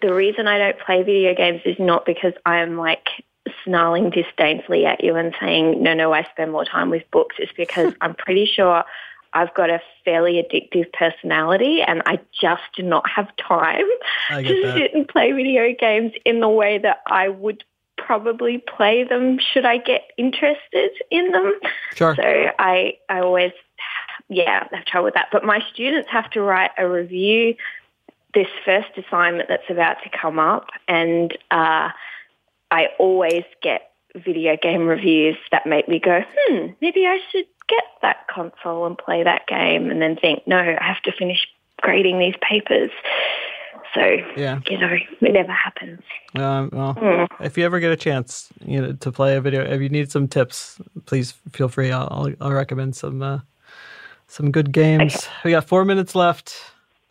the 0.01 0.13
reason 0.13 0.47
I 0.47 0.57
don't 0.57 0.79
play 0.79 1.03
video 1.03 1.33
games 1.35 1.61
is 1.65 1.77
not 1.79 2.05
because 2.05 2.33
I'm 2.45 2.77
like 2.77 3.07
snarling 3.63 4.09
disdainfully 4.09 4.85
at 4.85 5.03
you 5.03 5.15
and 5.15 5.33
saying 5.39 5.81
no, 5.81 5.93
no, 5.93 6.13
I 6.13 6.23
spend 6.31 6.51
more 6.51 6.65
time 6.65 6.89
with 6.89 7.03
books. 7.11 7.37
It's 7.39 7.53
because 7.53 7.93
I'm 8.01 8.15
pretty 8.15 8.45
sure. 8.45 8.83
I've 9.31 9.53
got 9.53 9.69
a 9.69 9.79
fairly 10.03 10.41
addictive 10.41 10.91
personality 10.91 11.81
and 11.83 12.01
I 12.07 12.19
just 12.41 12.63
do 12.75 12.81
not 12.81 13.07
have 13.07 13.27
time 13.35 13.85
to 14.29 14.61
that. 14.63 14.75
sit 14.75 14.93
and 14.95 15.07
play 15.07 15.31
video 15.31 15.71
games 15.79 16.13
in 16.25 16.39
the 16.39 16.49
way 16.49 16.79
that 16.79 17.03
I 17.05 17.29
would 17.29 17.63
probably 17.95 18.57
play 18.57 19.03
them 19.03 19.37
should 19.37 19.65
I 19.65 19.77
get 19.77 20.01
interested 20.17 20.91
in 21.11 21.31
them. 21.31 21.53
Sure. 21.93 22.15
So 22.15 22.23
I, 22.23 22.97
I 23.07 23.19
always, 23.19 23.51
yeah, 24.29 24.67
have 24.71 24.85
trouble 24.85 25.05
with 25.05 25.13
that. 25.13 25.27
But 25.31 25.45
my 25.45 25.63
students 25.71 26.09
have 26.09 26.29
to 26.31 26.41
write 26.41 26.71
a 26.79 26.87
review 26.87 27.55
this 28.33 28.47
first 28.63 28.89
assignment 28.97 29.49
that's 29.49 29.69
about 29.69 29.97
to 30.03 30.09
come 30.09 30.39
up, 30.39 30.67
and 30.87 31.37
uh, 31.51 31.89
I 32.71 32.87
always 32.99 33.43
get 33.61 33.91
video 34.15 34.57
game 34.61 34.87
reviews 34.87 35.37
that 35.51 35.65
make 35.65 35.87
me 35.87 35.99
go, 35.99 36.23
hmm, 36.35 36.67
maybe 36.81 37.05
I 37.05 37.19
should 37.31 37.45
get 37.67 37.83
that 38.01 38.27
console 38.27 38.85
and 38.85 38.97
play 38.97 39.23
that 39.23 39.47
game, 39.47 39.89
and 39.89 40.01
then 40.01 40.15
think, 40.15 40.45
no, 40.47 40.57
I 40.57 40.83
have 40.83 41.01
to 41.03 41.11
finish 41.11 41.47
grading 41.81 42.19
these 42.19 42.35
papers. 42.41 42.91
So, 43.93 44.17
Yeah. 44.35 44.59
you 44.69 44.77
know, 44.77 44.93
it 45.21 45.33
never 45.33 45.51
happens. 45.51 46.01
Um, 46.35 46.69
well, 46.71 46.93
Hmm. 46.93 47.43
if 47.43 47.57
you 47.57 47.65
ever 47.65 47.79
get 47.79 47.91
a 47.91 47.95
chance, 47.95 48.49
you 48.63 48.81
know, 48.81 48.93
to 48.93 49.11
play 49.11 49.35
a 49.35 49.41
video, 49.41 49.63
if 49.63 49.81
you 49.81 49.89
need 49.89 50.11
some 50.11 50.27
tips, 50.27 50.79
please 51.05 51.31
feel 51.51 51.69
free. 51.69 51.91
I'll 51.91 52.35
I'll, 52.39 52.51
recommend 52.51 52.95
some 52.95 53.21
uh, 53.23 53.39
some 54.27 54.51
good 54.51 54.71
games. 54.71 55.27
We 55.43 55.51
got 55.51 55.67
four 55.67 55.85
minutes 55.85 56.13
left. 56.13 56.53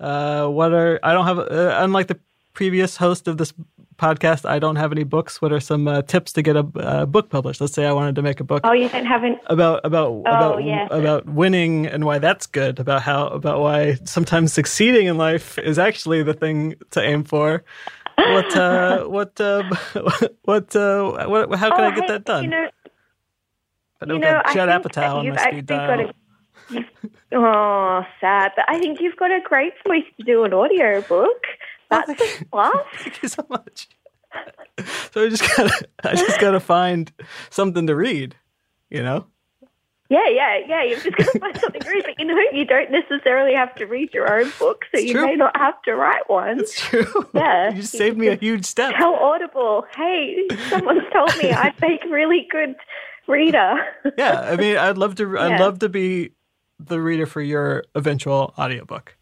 Uh, 0.00 0.46
what 0.46 0.72
are 0.72 1.00
I 1.02 1.12
don't 1.12 1.26
have 1.26 1.38
uh, 1.38 1.76
unlike 1.80 2.06
the 2.06 2.18
previous 2.54 2.96
host 2.96 3.28
of 3.28 3.38
this 3.38 3.52
podcast, 3.98 4.48
I 4.48 4.58
don't 4.58 4.76
have 4.76 4.92
any 4.92 5.04
books. 5.04 5.42
What 5.42 5.52
are 5.52 5.60
some 5.60 5.88
uh, 5.88 6.02
tips 6.02 6.32
to 6.34 6.42
get 6.42 6.56
a 6.56 6.66
uh, 6.76 7.06
book 7.06 7.30
published? 7.30 7.60
Let's 7.60 7.74
say 7.74 7.84
I 7.84 7.92
wanted 7.92 8.14
to 8.14 8.22
make 8.22 8.40
a 8.40 8.44
book 8.44 8.62
Oh, 8.64 8.72
you 8.72 8.88
don't 8.88 9.04
have 9.04 9.24
an. 9.24 9.38
about 9.46 9.80
about 9.84 10.20
about 10.20 10.64
yeah. 10.64 10.86
about 10.90 11.26
winning 11.26 11.86
and 11.86 12.04
why 12.04 12.18
that's 12.18 12.46
good. 12.46 12.78
About 12.78 13.02
how 13.02 13.26
about 13.28 13.60
why 13.60 13.94
sometimes 14.04 14.52
succeeding 14.52 15.06
in 15.06 15.18
life 15.18 15.58
is 15.58 15.78
actually 15.78 16.22
the 16.22 16.34
thing 16.34 16.76
to 16.92 17.02
aim 17.02 17.24
for. 17.24 17.64
What 18.16 18.56
uh, 18.56 19.04
what 19.16 19.40
uh, 19.40 19.62
what 20.42 20.74
uh, 20.74 21.26
what 21.28 21.54
how 21.58 21.70
can 21.70 21.84
oh, 21.84 21.88
I 21.88 21.90
get 21.90 22.04
hey, 22.04 22.08
that 22.08 22.24
done? 22.24 22.44
You 22.44 22.50
know, 22.50 22.68
I 24.00 24.06
don't 24.06 24.16
you 24.16 24.20
know, 24.20 24.42
got 24.44 24.54
Judd 24.54 24.82
think 24.82 24.94
Apatow 24.94 25.14
on 25.14 25.28
my 25.28 25.50
speed 25.50 25.66
got 25.66 25.86
dial. 25.86 26.12
oh, 27.32 28.02
sad. 28.20 28.52
But 28.56 28.64
I 28.68 28.78
think 28.78 29.00
you've 29.00 29.16
got 29.16 29.30
a 29.30 29.40
great 29.42 29.72
voice 29.86 30.04
to 30.18 30.24
do 30.24 30.44
an 30.44 30.52
audio 30.52 31.02
book. 31.02 31.44
That's 31.90 32.12
thank 32.12 32.40
a 32.42 32.44
plus. 32.46 32.86
Thank 32.98 33.22
you 33.22 33.28
so 33.28 33.46
much. 33.48 33.88
So 35.10 35.24
I 35.24 35.28
just 35.30 35.42
gotta, 35.56 35.88
I 36.04 36.14
just 36.14 36.38
gotta 36.38 36.60
find 36.60 37.10
something 37.50 37.88
to 37.88 37.96
read, 37.96 38.36
you 38.90 39.02
know. 39.02 39.26
Yeah, 40.08 40.28
yeah, 40.28 40.58
yeah. 40.68 40.84
You've 40.84 41.02
just 41.02 41.16
got 41.16 41.32
to 41.32 41.38
find 41.40 41.58
something 41.58 41.80
to 41.80 41.90
read. 41.90 42.04
But 42.06 42.18
you 42.18 42.24
know, 42.26 42.36
you 42.52 42.64
don't 42.64 42.90
necessarily 42.90 43.54
have 43.54 43.74
to 43.76 43.86
read 43.86 44.14
your 44.14 44.32
own 44.32 44.52
book, 44.58 44.84
so 44.94 45.00
you 45.00 45.12
true. 45.14 45.26
may 45.26 45.34
not 45.34 45.56
have 45.56 45.80
to 45.82 45.94
write 45.96 46.28
one. 46.30 46.60
It's 46.60 46.78
true. 46.78 47.04
Yeah. 47.34 47.70
you 47.70 47.80
just 47.80 47.92
saved 47.92 48.16
me 48.16 48.28
a 48.28 48.36
huge 48.36 48.64
step. 48.64 48.94
Tell 48.96 49.14
Audible, 49.14 49.84
hey, 49.96 50.46
someone's 50.68 51.02
told 51.12 51.36
me 51.42 51.50
I 51.52 51.74
make 51.80 52.04
a 52.04 52.08
really 52.08 52.46
good 52.50 52.76
reader. 53.26 53.74
Yeah, 54.16 54.40
I 54.40 54.56
mean, 54.56 54.76
I'd 54.76 54.96
love 54.96 55.16
to. 55.16 55.38
I'd 55.38 55.50
Yeah. 55.50 55.58
love 55.58 55.80
to 55.80 55.88
be 55.88 56.30
the 56.78 57.00
reader 57.00 57.26
for 57.26 57.40
your 57.40 57.84
eventual 57.94 58.54
audiobook. 58.58 59.16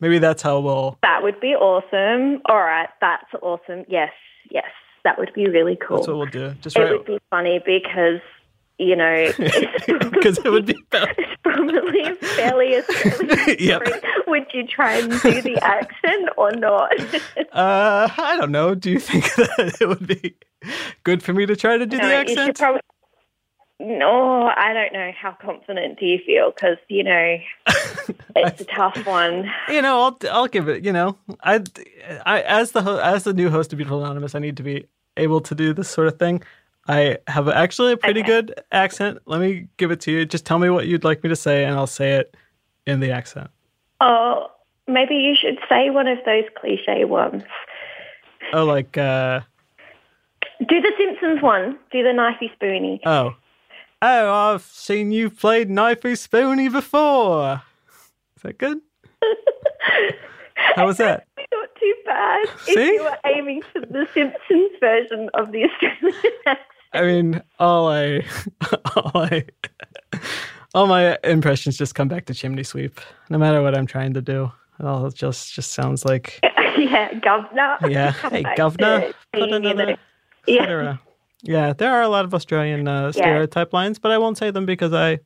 Maybe 0.00 0.18
that's 0.18 0.42
how 0.42 0.60
we'll. 0.60 0.98
that 1.02 1.22
would 1.22 1.40
be 1.40 1.54
awesome. 1.54 2.42
All 2.46 2.58
right, 2.60 2.88
that's 3.00 3.26
awesome. 3.42 3.84
Yes, 3.88 4.12
yes, 4.50 4.64
that 5.04 5.18
would 5.18 5.32
be 5.34 5.48
really 5.48 5.76
cool. 5.76 5.98
That's 5.98 6.08
what 6.08 6.16
we'll 6.16 6.26
do. 6.26 6.54
Just 6.60 6.76
it 6.76 6.90
would 6.90 7.06
be 7.06 7.18
funny 7.30 7.60
because 7.64 8.20
you 8.78 8.96
know 8.96 9.30
because 9.36 10.38
it 10.38 10.50
would 10.50 10.66
be. 10.66 10.74
it's 10.92 11.42
probably 11.42 12.12
fairly 12.36 12.76
Australian 12.78 13.56
Yep. 13.60 13.82
Would 14.26 14.46
you 14.52 14.66
try 14.66 14.94
and 14.98 15.10
do 15.22 15.40
the 15.42 15.58
accent 15.62 16.28
or 16.36 16.50
not? 16.52 16.92
Uh, 17.52 18.08
I 18.18 18.36
don't 18.38 18.50
know. 18.50 18.74
Do 18.74 18.90
you 18.90 18.98
think 18.98 19.32
that 19.36 19.76
it 19.80 19.86
would 19.86 20.06
be 20.06 20.34
good 21.04 21.22
for 21.22 21.32
me 21.32 21.46
to 21.46 21.54
try 21.54 21.78
to 21.78 21.86
do 21.86 21.96
the 21.98 22.02
No, 22.02 22.20
you 22.22 22.28
should 22.28 22.38
accent? 22.38 22.58
probably. 22.58 22.80
No, 23.80 24.46
I 24.56 24.72
don't 24.72 24.92
know. 24.92 25.10
How 25.20 25.32
confident 25.32 25.98
do 25.98 26.06
you 26.06 26.18
feel? 26.24 26.52
Because 26.52 26.76
you 26.88 27.02
know 27.02 27.36
it's 28.36 28.60
a 28.60 28.64
tough 28.64 29.04
one. 29.06 29.50
you 29.68 29.82
know, 29.82 30.00
I'll 30.00 30.18
I'll 30.30 30.46
give 30.46 30.68
it. 30.68 30.84
You 30.84 30.92
know, 30.92 31.18
I, 31.42 31.60
I 32.24 32.42
as 32.42 32.70
the 32.72 32.82
ho- 32.82 32.98
as 32.98 33.24
the 33.24 33.32
new 33.32 33.50
host 33.50 33.72
of 33.72 33.78
Beautiful 33.78 34.02
Anonymous, 34.04 34.34
I 34.34 34.38
need 34.38 34.56
to 34.58 34.62
be 34.62 34.86
able 35.16 35.40
to 35.42 35.54
do 35.54 35.72
this 35.74 35.88
sort 35.90 36.06
of 36.06 36.18
thing. 36.18 36.42
I 36.86 37.18
have 37.28 37.48
actually 37.48 37.92
a 37.92 37.96
pretty 37.96 38.20
Okay. 38.20 38.28
good 38.28 38.54
accent. 38.70 39.18
Let 39.26 39.40
me 39.40 39.68
give 39.76 39.90
it 39.90 40.00
to 40.02 40.12
you. 40.12 40.24
Just 40.26 40.46
tell 40.46 40.58
me 40.58 40.70
what 40.70 40.86
you'd 40.86 41.02
like 41.04 41.22
me 41.24 41.30
to 41.30 41.36
say, 41.36 41.64
and 41.64 41.74
I'll 41.74 41.86
say 41.86 42.12
it 42.12 42.36
in 42.86 43.00
the 43.00 43.10
accent. 43.10 43.50
Oh, 44.00 44.48
maybe 44.86 45.14
you 45.14 45.34
should 45.34 45.58
say 45.68 45.90
one 45.90 46.06
of 46.06 46.18
those 46.26 46.44
cliche 46.60 47.04
ones. 47.06 47.42
Oh, 48.52 48.64
like 48.66 48.96
uh, 48.98 49.40
Do 50.68 50.80
the 50.80 50.92
Simpsons 50.98 51.42
one. 51.42 51.78
Do 51.90 52.02
the 52.02 52.10
knifey 52.10 52.52
spoony. 52.54 53.00
oh, 53.06 53.34
oh, 54.04 54.54
I've 54.54 54.62
seen 54.62 55.12
you 55.12 55.30
played 55.30 55.68
Knifey 55.68 56.16
Spoony 56.16 56.68
before. 56.68 57.62
Is 58.36 58.42
that 58.42 58.58
good? 58.58 58.78
How 60.76 60.86
was 60.86 60.98
that? 60.98 61.26
Not 61.38 61.68
too 61.80 61.94
bad. 62.04 62.48
See? 62.62 62.72
If 62.72 62.92
you 62.94 63.02
were 63.04 63.18
aiming 63.26 63.62
for 63.72 63.80
the 63.80 64.06
Simpsons 64.12 64.70
version 64.80 65.30
of 65.34 65.52
the 65.52 65.64
Australian 65.64 66.14
accent. 66.46 66.58
I 66.92 67.02
mean, 67.02 67.42
all 67.58 67.88
I, 67.88 68.24
all 68.96 69.10
I, 69.14 69.44
all 70.74 70.86
my 70.86 71.18
impressions 71.24 71.76
just 71.76 71.94
come 71.94 72.08
back 72.08 72.26
to 72.26 72.34
chimney 72.34 72.62
sweep. 72.62 73.00
No 73.30 73.38
matter 73.38 73.62
what 73.62 73.76
I'm 73.76 73.86
trying 73.86 74.14
to 74.14 74.22
do, 74.22 74.52
it 74.78 74.86
all 74.86 75.10
just 75.10 75.52
just 75.52 75.72
sounds 75.72 76.04
like 76.04 76.40
yeah, 76.78 77.12
governor. 77.14 77.78
Yeah. 77.88 78.12
Hey, 78.12 78.44
governor, 78.56 79.00
put 79.00 79.16
being, 79.32 79.64
you 79.64 79.70
another- 79.70 79.96
Yeah. 80.46 80.96
Yeah, 81.46 81.74
there 81.74 81.92
are 81.92 82.02
a 82.02 82.08
lot 82.08 82.24
of 82.24 82.32
Australian 82.34 82.88
uh, 82.88 83.12
stereotype 83.12 83.72
lines, 83.74 83.98
but 83.98 84.10
I 84.10 84.18
won't 84.18 84.38
say 84.38 84.50
them 84.50 84.64
because 84.64 84.92
I, 84.94 85.20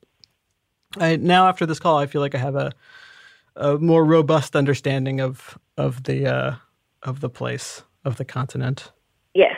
I 0.99 1.15
now 1.15 1.47
after 1.47 1.65
this 1.65 1.79
call, 1.79 1.97
I 1.97 2.07
feel 2.07 2.19
like 2.21 2.35
I 2.35 2.39
have 2.39 2.55
a, 2.55 2.71
a 3.55 3.77
more 3.77 4.03
robust 4.03 4.55
understanding 4.55 5.21
of 5.21 5.57
of 5.77 6.03
the 6.03 6.27
uh, 6.27 6.55
of 7.03 7.21
the 7.21 7.29
place 7.29 7.83
of 8.03 8.17
the 8.17 8.25
continent. 8.25 8.91
Yes. 9.33 9.55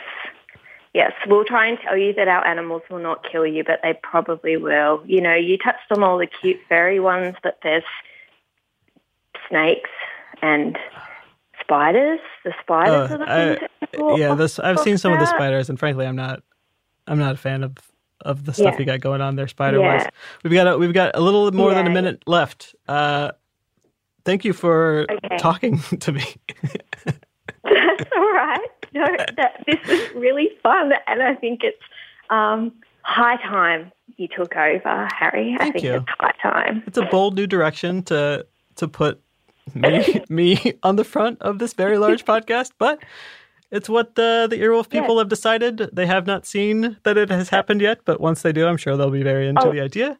Yes, 0.94 1.12
we'll 1.26 1.44
try 1.46 1.66
and 1.68 1.78
tell 1.82 1.96
you 1.96 2.12
that 2.14 2.28
our 2.28 2.46
animals 2.46 2.82
will 2.90 2.98
not 2.98 3.24
kill 3.30 3.46
you, 3.46 3.64
but 3.64 3.80
they 3.82 3.98
probably 4.02 4.58
will. 4.58 5.02
You 5.06 5.22
know, 5.22 5.34
you 5.34 5.56
touched 5.56 5.90
on 5.90 6.02
all 6.02 6.18
the 6.18 6.26
cute 6.26 6.58
furry 6.68 7.00
ones, 7.00 7.34
but 7.42 7.58
there's 7.62 7.82
snakes 9.48 9.88
and 10.42 10.76
spiders. 11.60 12.20
The 12.44 12.52
spiders 12.60 13.08
Oh, 13.10 13.14
are 13.14 13.18
the 13.18 13.68
I- 14.04 14.16
yeah, 14.18 14.34
this 14.34 14.58
I've 14.58 14.80
seen 14.80 14.98
some 14.98 15.12
of 15.14 15.18
the 15.18 15.26
spiders, 15.26 15.70
and 15.70 15.78
frankly, 15.78 16.06
I'm 16.06 16.16
not 16.16 16.42
I'm 17.12 17.18
not 17.18 17.34
a 17.34 17.36
fan 17.38 17.62
of 17.62 17.74
of 18.24 18.44
the 18.44 18.52
stuff 18.52 18.74
Yeah. 18.74 18.78
you 18.80 18.86
got 18.86 19.00
going 19.00 19.20
on 19.20 19.34
there, 19.36 19.48
spider 19.48 19.80
wise. 19.80 20.02
Yeah. 20.04 20.10
We've 20.44 20.52
got 20.52 20.66
a, 20.68 20.78
we've 20.78 20.92
got 20.94 21.16
a 21.16 21.20
little 21.20 21.50
more 21.52 21.74
than 21.74 21.86
a 21.88 21.90
minute 21.90 22.22
left. 22.26 22.74
Uh, 22.86 23.32
thank 24.24 24.44
you 24.44 24.52
for 24.52 25.06
Okay. 25.10 25.36
talking 25.38 25.78
to 26.00 26.12
me. 26.12 26.22
That's 27.64 28.10
all 28.16 28.32
right. 28.32 28.60
No, 28.94 29.04
that, 29.36 29.64
this 29.66 29.78
was 29.88 30.14
really 30.14 30.50
fun, 30.62 30.92
and 31.08 31.22
I 31.22 31.34
think 31.34 31.64
it's 31.64 31.82
um, 32.30 32.72
high 33.02 33.36
time 33.42 33.90
you 34.16 34.28
took 34.28 34.54
over, 34.54 35.08
Harry. 35.18 35.54
I 35.54 35.58
Thank 35.58 35.72
think 35.74 35.84
you. 35.84 35.94
it's 35.96 36.04
high 36.20 36.34
time. 36.42 36.82
it's 36.86 36.98
a 36.98 37.06
bold 37.06 37.34
new 37.34 37.46
direction 37.46 38.02
to 38.04 38.46
to 38.76 38.86
put 38.88 39.20
me 39.74 40.22
me 40.28 40.74
on 40.84 40.94
the 40.96 41.04
front 41.04 41.40
of 41.42 41.58
this 41.58 41.72
very 41.72 41.98
large 41.98 42.24
podcast, 42.24 42.70
but 42.78 43.02
it's 43.72 43.88
what 43.88 44.14
the 44.14 44.46
the 44.48 44.60
Earwolf 44.60 44.88
people 44.90 45.18
have 45.18 45.28
decided. 45.28 45.90
They 45.92 46.06
have 46.06 46.26
not 46.26 46.46
seen 46.46 46.98
that 47.02 47.16
it 47.18 47.30
has 47.30 47.48
happened 47.48 47.80
yet, 47.80 47.98
but 48.04 48.20
once 48.20 48.42
they 48.42 48.52
do, 48.52 48.66
I'm 48.68 48.76
sure 48.76 48.96
they'll 48.96 49.10
be 49.10 49.24
very 49.24 49.48
into 49.48 49.66
Oh. 49.66 49.72
the 49.72 49.80
idea, 49.80 50.18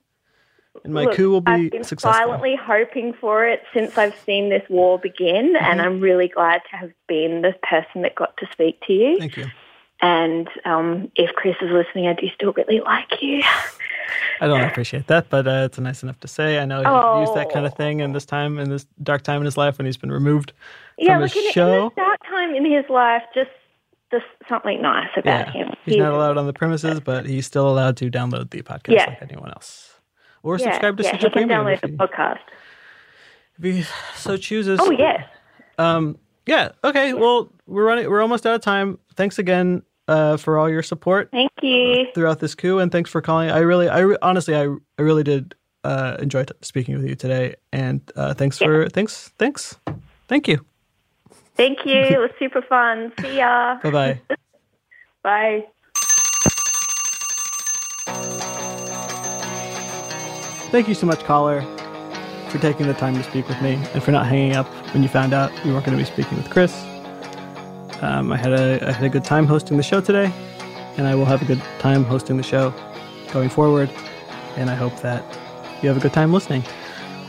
and 0.85 0.93
my 0.95 1.05
Look, 1.05 1.15
coup 1.17 1.31
will 1.31 1.41
be 1.43 1.53
I've 1.53 1.71
been 1.71 1.85
successful. 1.85 2.19
silently 2.21 2.57
hoping 2.61 3.13
for 3.21 3.47
it 3.47 3.61
since 3.75 3.97
I've 3.97 4.17
seen 4.27 4.49
this 4.49 4.65
war 4.69 4.99
begin, 4.99 5.55
and 5.57 5.79
Mm-hmm. 5.79 5.81
I'm 5.81 6.01
really 6.01 6.29
glad 6.29 6.61
to 6.71 6.77
have 6.79 6.93
been 7.07 7.43
the 7.43 7.53
person 7.63 8.03
that 8.03 8.15
got 8.17 8.37
to 8.39 8.47
speak 8.53 8.81
to 8.89 8.93
you. 8.93 9.19
Thank 9.19 9.37
you. 9.37 9.47
And 10.03 10.49
um, 10.65 11.11
if 11.17 11.31
Chris 11.37 11.55
is 11.63 11.71
listening, 11.71 12.09
I 12.09 12.13
do 12.15 12.27
still 12.35 12.53
really 12.53 12.81
like 12.81 13.23
you. 13.23 13.41
I 14.41 14.49
don't 14.49 14.61
appreciate 14.63 15.07
that, 15.07 15.31
but 15.31 15.47
uh, 15.47 15.63
it's 15.67 15.79
nice 15.79 16.03
enough 16.03 16.19
to 16.21 16.29
say. 16.29 16.59
I 16.59 16.65
know 16.65 16.79
he 16.83 17.21
used 17.21 17.35
that 17.37 17.51
kind 17.53 17.65
of 17.65 17.73
Oh. 17.73 17.77
thing 17.77 18.01
in 18.01 18.13
this 18.13 18.27
time, 18.27 18.59
in 18.59 18.69
this 18.69 18.85
dark 19.03 19.23
time 19.23 19.41
in 19.41 19.45
his 19.45 19.57
life 19.57 19.79
when 19.79 19.87
he's 19.87 19.97
been 19.97 20.11
removed 20.11 20.53
yeah, 20.99 21.15
from 21.15 21.23
look, 21.23 21.31
his 21.33 21.43
in, 21.43 21.47
in 21.47 21.53
show. 21.53 21.89
this 21.91 21.97
dark 22.05 22.19
time 22.29 22.55
in 22.57 22.65
his 22.71 22.85
life, 22.91 23.23
just 23.35 23.51
just 24.11 24.25
something 24.49 24.83
nice 24.83 25.09
about 25.17 25.47
Yeah, 25.47 25.53
him. 25.53 25.73
he's 25.87 25.97
not 25.97 26.13
allowed 26.13 26.37
on 26.37 26.47
the 26.47 26.53
premises, 26.53 27.01
but 27.01 27.25
he's 27.25 27.47
still 27.47 27.67
allowed 27.71 27.97
to 27.99 28.11
download 28.11 28.51
the 28.51 28.61
podcast 28.63 28.89
Yeah. 28.93 29.07
like 29.07 29.23
anyone 29.23 29.51
else, 29.51 29.95
or 30.43 30.59
yeah, 30.59 30.65
subscribe 30.65 30.97
to 30.99 31.03
yeah, 31.05 31.09
Stitcher 31.11 31.29
he 31.29 31.33
can 31.33 31.49
Premium 31.49 31.65
download 31.65 31.81
the 31.81 31.89
he, 31.89 31.95
podcast. 31.97 32.39
if 33.59 33.65
he 33.65 33.85
so 34.17 34.37
chooses. 34.37 34.81
Oh 34.83 34.91
yes. 34.91 35.25
Um, 35.79 36.19
yeah. 36.47 36.73
Okay. 36.85 37.15
Well, 37.15 37.51
we're 37.67 37.87
running. 37.87 38.11
We're 38.11 38.21
almost 38.21 38.45
out 38.47 38.55
of 38.57 38.61
time. 38.61 38.99
Thanks 39.15 39.39
again 39.39 39.83
uh, 40.09 40.37
for 40.37 40.59
all 40.59 40.69
your 40.69 40.83
support 40.83 41.31
Thank 41.31 41.51
you. 41.63 42.07
throughout 42.15 42.39
this 42.41 42.55
coup, 42.55 42.79
and 42.79 42.91
thanks 42.91 43.11
for 43.11 43.21
calling. 43.21 43.51
I 43.51 43.59
really, 43.59 43.89
I 43.89 44.01
re- 44.01 44.17
honestly, 44.23 44.55
I, 44.57 44.65
I 44.99 45.03
really 45.03 45.23
did 45.23 45.55
uh, 45.85 46.17
enjoy 46.21 46.45
t- 46.45 46.55
speaking 46.63 46.97
with 46.97 47.07
you 47.09 47.15
today, 47.15 47.55
and 47.73 48.01
uh, 48.17 48.35
thanks 48.35 48.59
for 48.59 48.89
thanks, 48.89 49.33
thanks, 49.39 49.77
thank 50.29 50.49
you. 50.49 50.65
Thank 51.55 51.85
you. 51.85 51.93
It 52.15 52.19
was 52.19 52.31
super 52.39 52.63
fun. 52.63 53.13
See 53.21 53.37
ya. 53.39 53.79
Bye 53.83 53.91
bye. 53.91 54.21
Bye. 55.23 55.65
Thank 60.73 60.89
you 60.89 60.95
so 60.95 61.07
much, 61.07 61.21
caller, 61.25 61.61
for 62.49 62.59
taking 62.59 62.87
the 62.87 62.95
time 62.95 63.15
to 63.15 63.23
speak 63.23 63.47
with 63.47 63.61
me 63.61 63.75
and 63.93 64.03
for 64.03 64.11
not 64.11 64.27
hanging 64.27 64.57
up 64.57 64.67
when 64.95 65.03
you 65.03 65.09
found 65.09 65.33
out 65.35 65.53
you 65.65 65.73
weren't 65.73 65.85
going 65.85 65.97
to 65.97 66.03
be 66.03 66.11
speaking 66.11 66.39
with 66.39 66.49
Chris. 66.51 66.73
Um, 68.03 68.33
I 68.33 68.37
had 68.37 68.53
a 68.53 68.87
I 68.87 68.93
had 68.93 69.05
a 69.05 69.09
good 69.09 69.25
time 69.25 69.47
hosting 69.47 69.77
the 69.77 69.83
show 69.83 70.01
today, 70.01 70.33
and 70.97 71.07
I 71.07 71.15
will 71.15 71.25
have 71.25 71.41
a 71.41 71.45
good 71.45 71.63
time 71.79 72.05
hosting 72.05 72.37
the 72.37 72.43
show 72.43 72.75
going 73.33 73.49
forward. 73.49 73.91
And 74.57 74.69
I 74.69 74.75
hope 74.75 75.01
that 75.01 75.25
you 75.83 75.89
have 75.89 75.97
a 75.97 76.01
good 76.01 76.13
time 76.13 76.33
listening. 76.33 76.65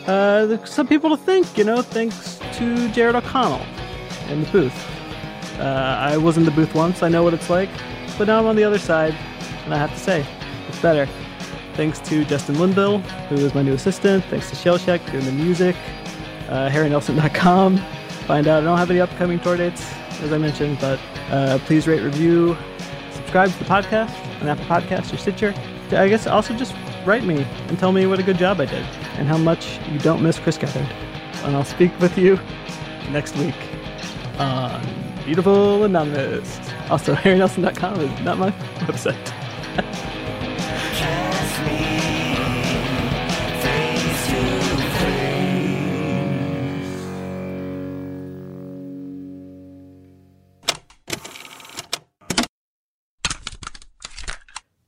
Uh, 0.07 0.63
some 0.65 0.87
people 0.87 1.09
to 1.15 1.17
thank, 1.17 1.57
you 1.57 1.63
know, 1.63 1.81
thanks 1.81 2.39
to 2.53 2.89
Jared 2.89 3.15
O'Connell 3.15 3.65
in 4.27 4.43
the 4.43 4.51
booth. 4.51 4.89
Uh, 5.59 5.97
I 5.99 6.17
was 6.17 6.37
in 6.37 6.43
the 6.43 6.51
booth 6.51 6.75
once, 6.75 7.03
I 7.03 7.07
know 7.07 7.23
what 7.23 7.33
it's 7.33 7.49
like, 7.49 7.69
but 8.17 8.27
now 8.27 8.39
I'm 8.39 8.47
on 8.47 8.57
the 8.57 8.65
other 8.65 8.79
side, 8.79 9.13
and 9.63 9.73
I 9.73 9.77
have 9.77 9.93
to 9.93 9.99
say, 9.99 10.25
it's 10.67 10.81
better. 10.81 11.07
Thanks 11.75 11.99
to 11.99 12.25
Justin 12.25 12.59
Linville, 12.59 12.99
who 13.29 13.35
is 13.35 13.55
my 13.55 13.61
new 13.61 13.73
assistant. 13.73 14.25
Thanks 14.25 14.49
to 14.49 14.55
Shellshag 14.55 15.09
doing 15.11 15.25
the 15.25 15.31
music. 15.31 15.75
Uh, 16.49 16.69
HarryNelson.com. 16.69 17.77
Find 18.27 18.47
out 18.47 18.61
I 18.61 18.65
don't 18.65 18.77
have 18.77 18.91
any 18.91 18.99
upcoming 18.99 19.39
tour 19.39 19.57
dates. 19.57 19.89
As 20.21 20.31
I 20.31 20.37
mentioned, 20.37 20.77
but 20.79 20.99
uh, 21.29 21.59
please 21.65 21.87
rate, 21.87 22.01
review, 22.01 22.57
subscribe 23.11 23.51
to 23.51 23.59
the 23.59 23.65
podcast 23.65 24.13
on 24.41 24.47
Apple 24.47 24.65
Podcasts 24.65 25.13
or 25.13 25.17
Stitcher. 25.17 25.53
I 25.91 26.07
guess 26.07 26.27
also 26.27 26.55
just 26.55 26.73
write 27.05 27.23
me 27.23 27.45
and 27.67 27.77
tell 27.77 27.91
me 27.91 28.05
what 28.05 28.19
a 28.19 28.23
good 28.23 28.37
job 28.37 28.59
I 28.59 28.65
did 28.65 28.85
and 29.17 29.27
how 29.27 29.37
much 29.37 29.79
you 29.91 29.99
don't 29.99 30.23
miss 30.23 30.39
Chris 30.39 30.57
Gethard. 30.57 30.89
And 31.43 31.55
I'll 31.55 31.65
speak 31.65 31.97
with 31.99 32.17
you 32.17 32.39
next 33.11 33.35
week 33.37 33.55
on 34.39 34.81
Beautiful 35.25 35.83
Anonymous. 35.83 36.59
Also, 36.89 37.13
HarryNelson.com 37.15 37.99
is 37.99 38.21
not 38.21 38.37
my 38.37 38.51
website. 38.81 40.09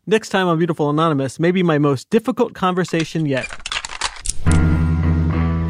Next 0.08 0.30
time 0.30 0.47
on 0.47 0.60
Beautiful 0.60 0.91
Anonymous, 0.91 1.39
maybe 1.39 1.64
my 1.64 1.80
most 1.80 2.12
difficult 2.12 2.53
conversation 2.53 3.26
yet. 3.26 3.47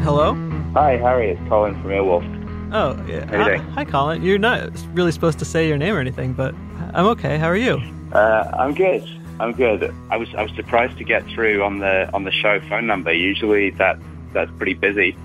Hello? 0.04 0.34
Hi, 0.74 0.98
Harry. 0.98 1.30
It's 1.30 1.48
Colin 1.48 1.72
from 1.80 1.90
Earwolf. 1.90 2.70
Oh, 2.70 3.02
yeah. 3.08 3.24
Hi, 3.34 3.56
hi, 3.56 3.84
Colin. 3.86 4.22
You're 4.22 4.36
not 4.36 4.70
really 4.92 5.10
supposed 5.10 5.38
to 5.38 5.46
say 5.46 5.66
your 5.66 5.78
name 5.78 5.94
or 5.94 6.00
anything, 6.00 6.34
but 6.34 6.54
I'm 6.92 7.06
okay. 7.06 7.38
How 7.38 7.46
are 7.46 7.56
you? 7.56 7.80
Uh, 8.12 8.50
I'm 8.58 8.74
good. 8.74 9.08
I'm 9.40 9.52
good. 9.52 9.94
I 10.10 10.18
was 10.18 10.28
I 10.34 10.42
was 10.42 10.52
surprised 10.52 10.98
to 10.98 11.04
get 11.04 11.24
through 11.28 11.62
on 11.62 11.78
the 11.78 12.12
on 12.12 12.24
the 12.24 12.30
show 12.30 12.60
phone 12.68 12.86
number. 12.86 13.14
Usually 13.14 13.70
that 13.70 13.98
that's 14.34 14.50
pretty 14.58 14.74
busy, 14.74 15.16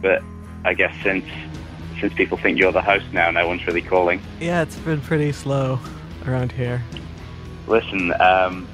but 0.00 0.22
I 0.64 0.72
guess 0.72 0.94
since 1.02 1.26
since 2.00 2.14
people 2.14 2.38
think 2.38 2.58
you're 2.58 2.72
the 2.72 2.80
host 2.80 3.04
now, 3.12 3.30
no 3.30 3.46
one's 3.46 3.66
really 3.66 3.82
calling. 3.82 4.22
Yeah, 4.40 4.62
it's 4.62 4.76
been 4.76 5.02
pretty 5.02 5.32
slow 5.32 5.78
around 6.26 6.52
here. 6.52 6.82
Listen, 7.66 8.12
um, 8.20 8.68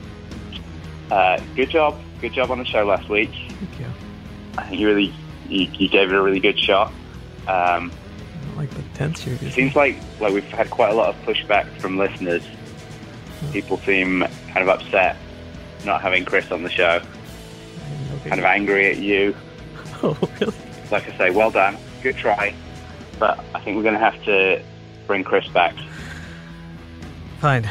uh, 1.11 1.41
good 1.57 1.71
job, 1.71 1.99
good 2.21 2.33
job 2.33 2.51
on 2.51 2.59
the 2.59 2.65
show 2.65 2.85
last 2.85 3.09
week. 3.09 3.31
Thank 3.31 3.81
you. 3.81 3.87
I 4.59 4.69
think 4.69 4.81
you 4.81 4.89
really 4.89 5.15
you, 5.49 5.69
you 5.73 5.89
gave 5.89 6.11
it 6.11 6.15
a 6.15 6.23
really 6.23 6.41
good 6.41 6.59
shot. 6.59 6.89
Um, 7.49 7.91
I 7.91 8.47
don't 8.47 8.57
like 8.57 8.71
the 8.71 8.83
tense 8.95 9.27
you're 9.27 9.35
it 9.37 9.53
seems 9.53 9.75
like 9.75 9.97
like 10.21 10.33
we've 10.33 10.45
had 10.45 10.71
quite 10.71 10.91
a 10.91 10.95
lot 10.95 11.09
of 11.09 11.17
pushback 11.23 11.71
from 11.79 11.99
listeners. 11.99 12.43
People 13.53 13.79
seem 13.79 14.21
kind 14.53 14.59
of 14.59 14.69
upset 14.69 15.17
not 15.85 16.01
having 16.01 16.25
Chris 16.25 16.51
on 16.51 16.63
the 16.63 16.71
show. 16.71 17.03
Okay. 18.15 18.29
kind 18.29 18.39
of 18.39 18.45
angry 18.45 18.91
at 18.91 18.99
you. 18.99 19.35
Oh, 20.03 20.17
really? 20.41 20.55
Like 20.91 21.09
I 21.09 21.19
say, 21.19 21.31
well 21.31 21.51
done, 21.51 21.77
good 22.03 22.17
try. 22.17 22.55
But 23.19 23.43
I 23.55 23.61
think 23.61 23.77
we're 23.77 23.83
going 23.83 23.95
to 23.95 24.01
have 24.01 24.23
to 24.25 24.63
bring 25.07 25.25
Chris 25.25 25.47
back. 25.49 25.75
Fine. 27.41 27.69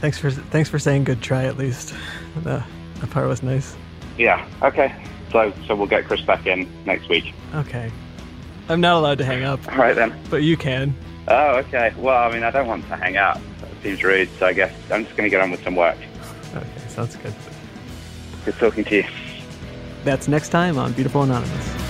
Thanks 0.00 0.18
for 0.18 0.30
thanks 0.30 0.68
for 0.70 0.78
saying 0.78 1.04
good 1.04 1.20
try 1.20 1.44
at 1.44 1.56
least. 1.58 1.94
The, 2.42 2.64
that 3.00 3.10
part 3.10 3.28
was 3.28 3.42
nice. 3.42 3.76
Yeah, 4.16 4.46
okay. 4.62 4.94
So 5.32 5.52
so 5.66 5.74
we'll 5.76 5.86
get 5.86 6.06
Chris 6.06 6.22
back 6.22 6.46
in 6.46 6.68
next 6.84 7.08
week. 7.08 7.34
Okay. 7.54 7.90
I'm 8.68 8.80
not 8.80 8.96
allowed 8.96 9.18
to 9.18 9.24
hang 9.24 9.42
up, 9.42 9.60
All 9.72 9.78
right 9.78 9.96
then. 9.96 10.16
but 10.30 10.42
you 10.42 10.56
can. 10.56 10.94
Oh, 11.26 11.56
okay. 11.56 11.92
Well, 11.98 12.28
I 12.28 12.32
mean, 12.32 12.44
I 12.44 12.50
don't 12.50 12.68
want 12.68 12.86
to 12.86 12.96
hang 12.96 13.16
out. 13.16 13.40
That 13.60 13.70
seems 13.82 14.02
rude. 14.04 14.28
So 14.38 14.46
I 14.46 14.52
guess 14.52 14.72
I'm 14.92 15.04
just 15.04 15.16
going 15.16 15.28
to 15.28 15.30
get 15.30 15.40
on 15.40 15.50
with 15.50 15.62
some 15.64 15.74
work. 15.74 15.98
Okay, 16.54 16.88
sounds 16.88 17.16
good. 17.16 17.34
Good 18.44 18.54
talking 18.54 18.84
to 18.84 18.96
you. 18.96 19.04
That's 20.04 20.28
next 20.28 20.48
time 20.50 20.78
on 20.78 20.92
Beautiful 20.92 21.22
Anonymous. 21.24 21.89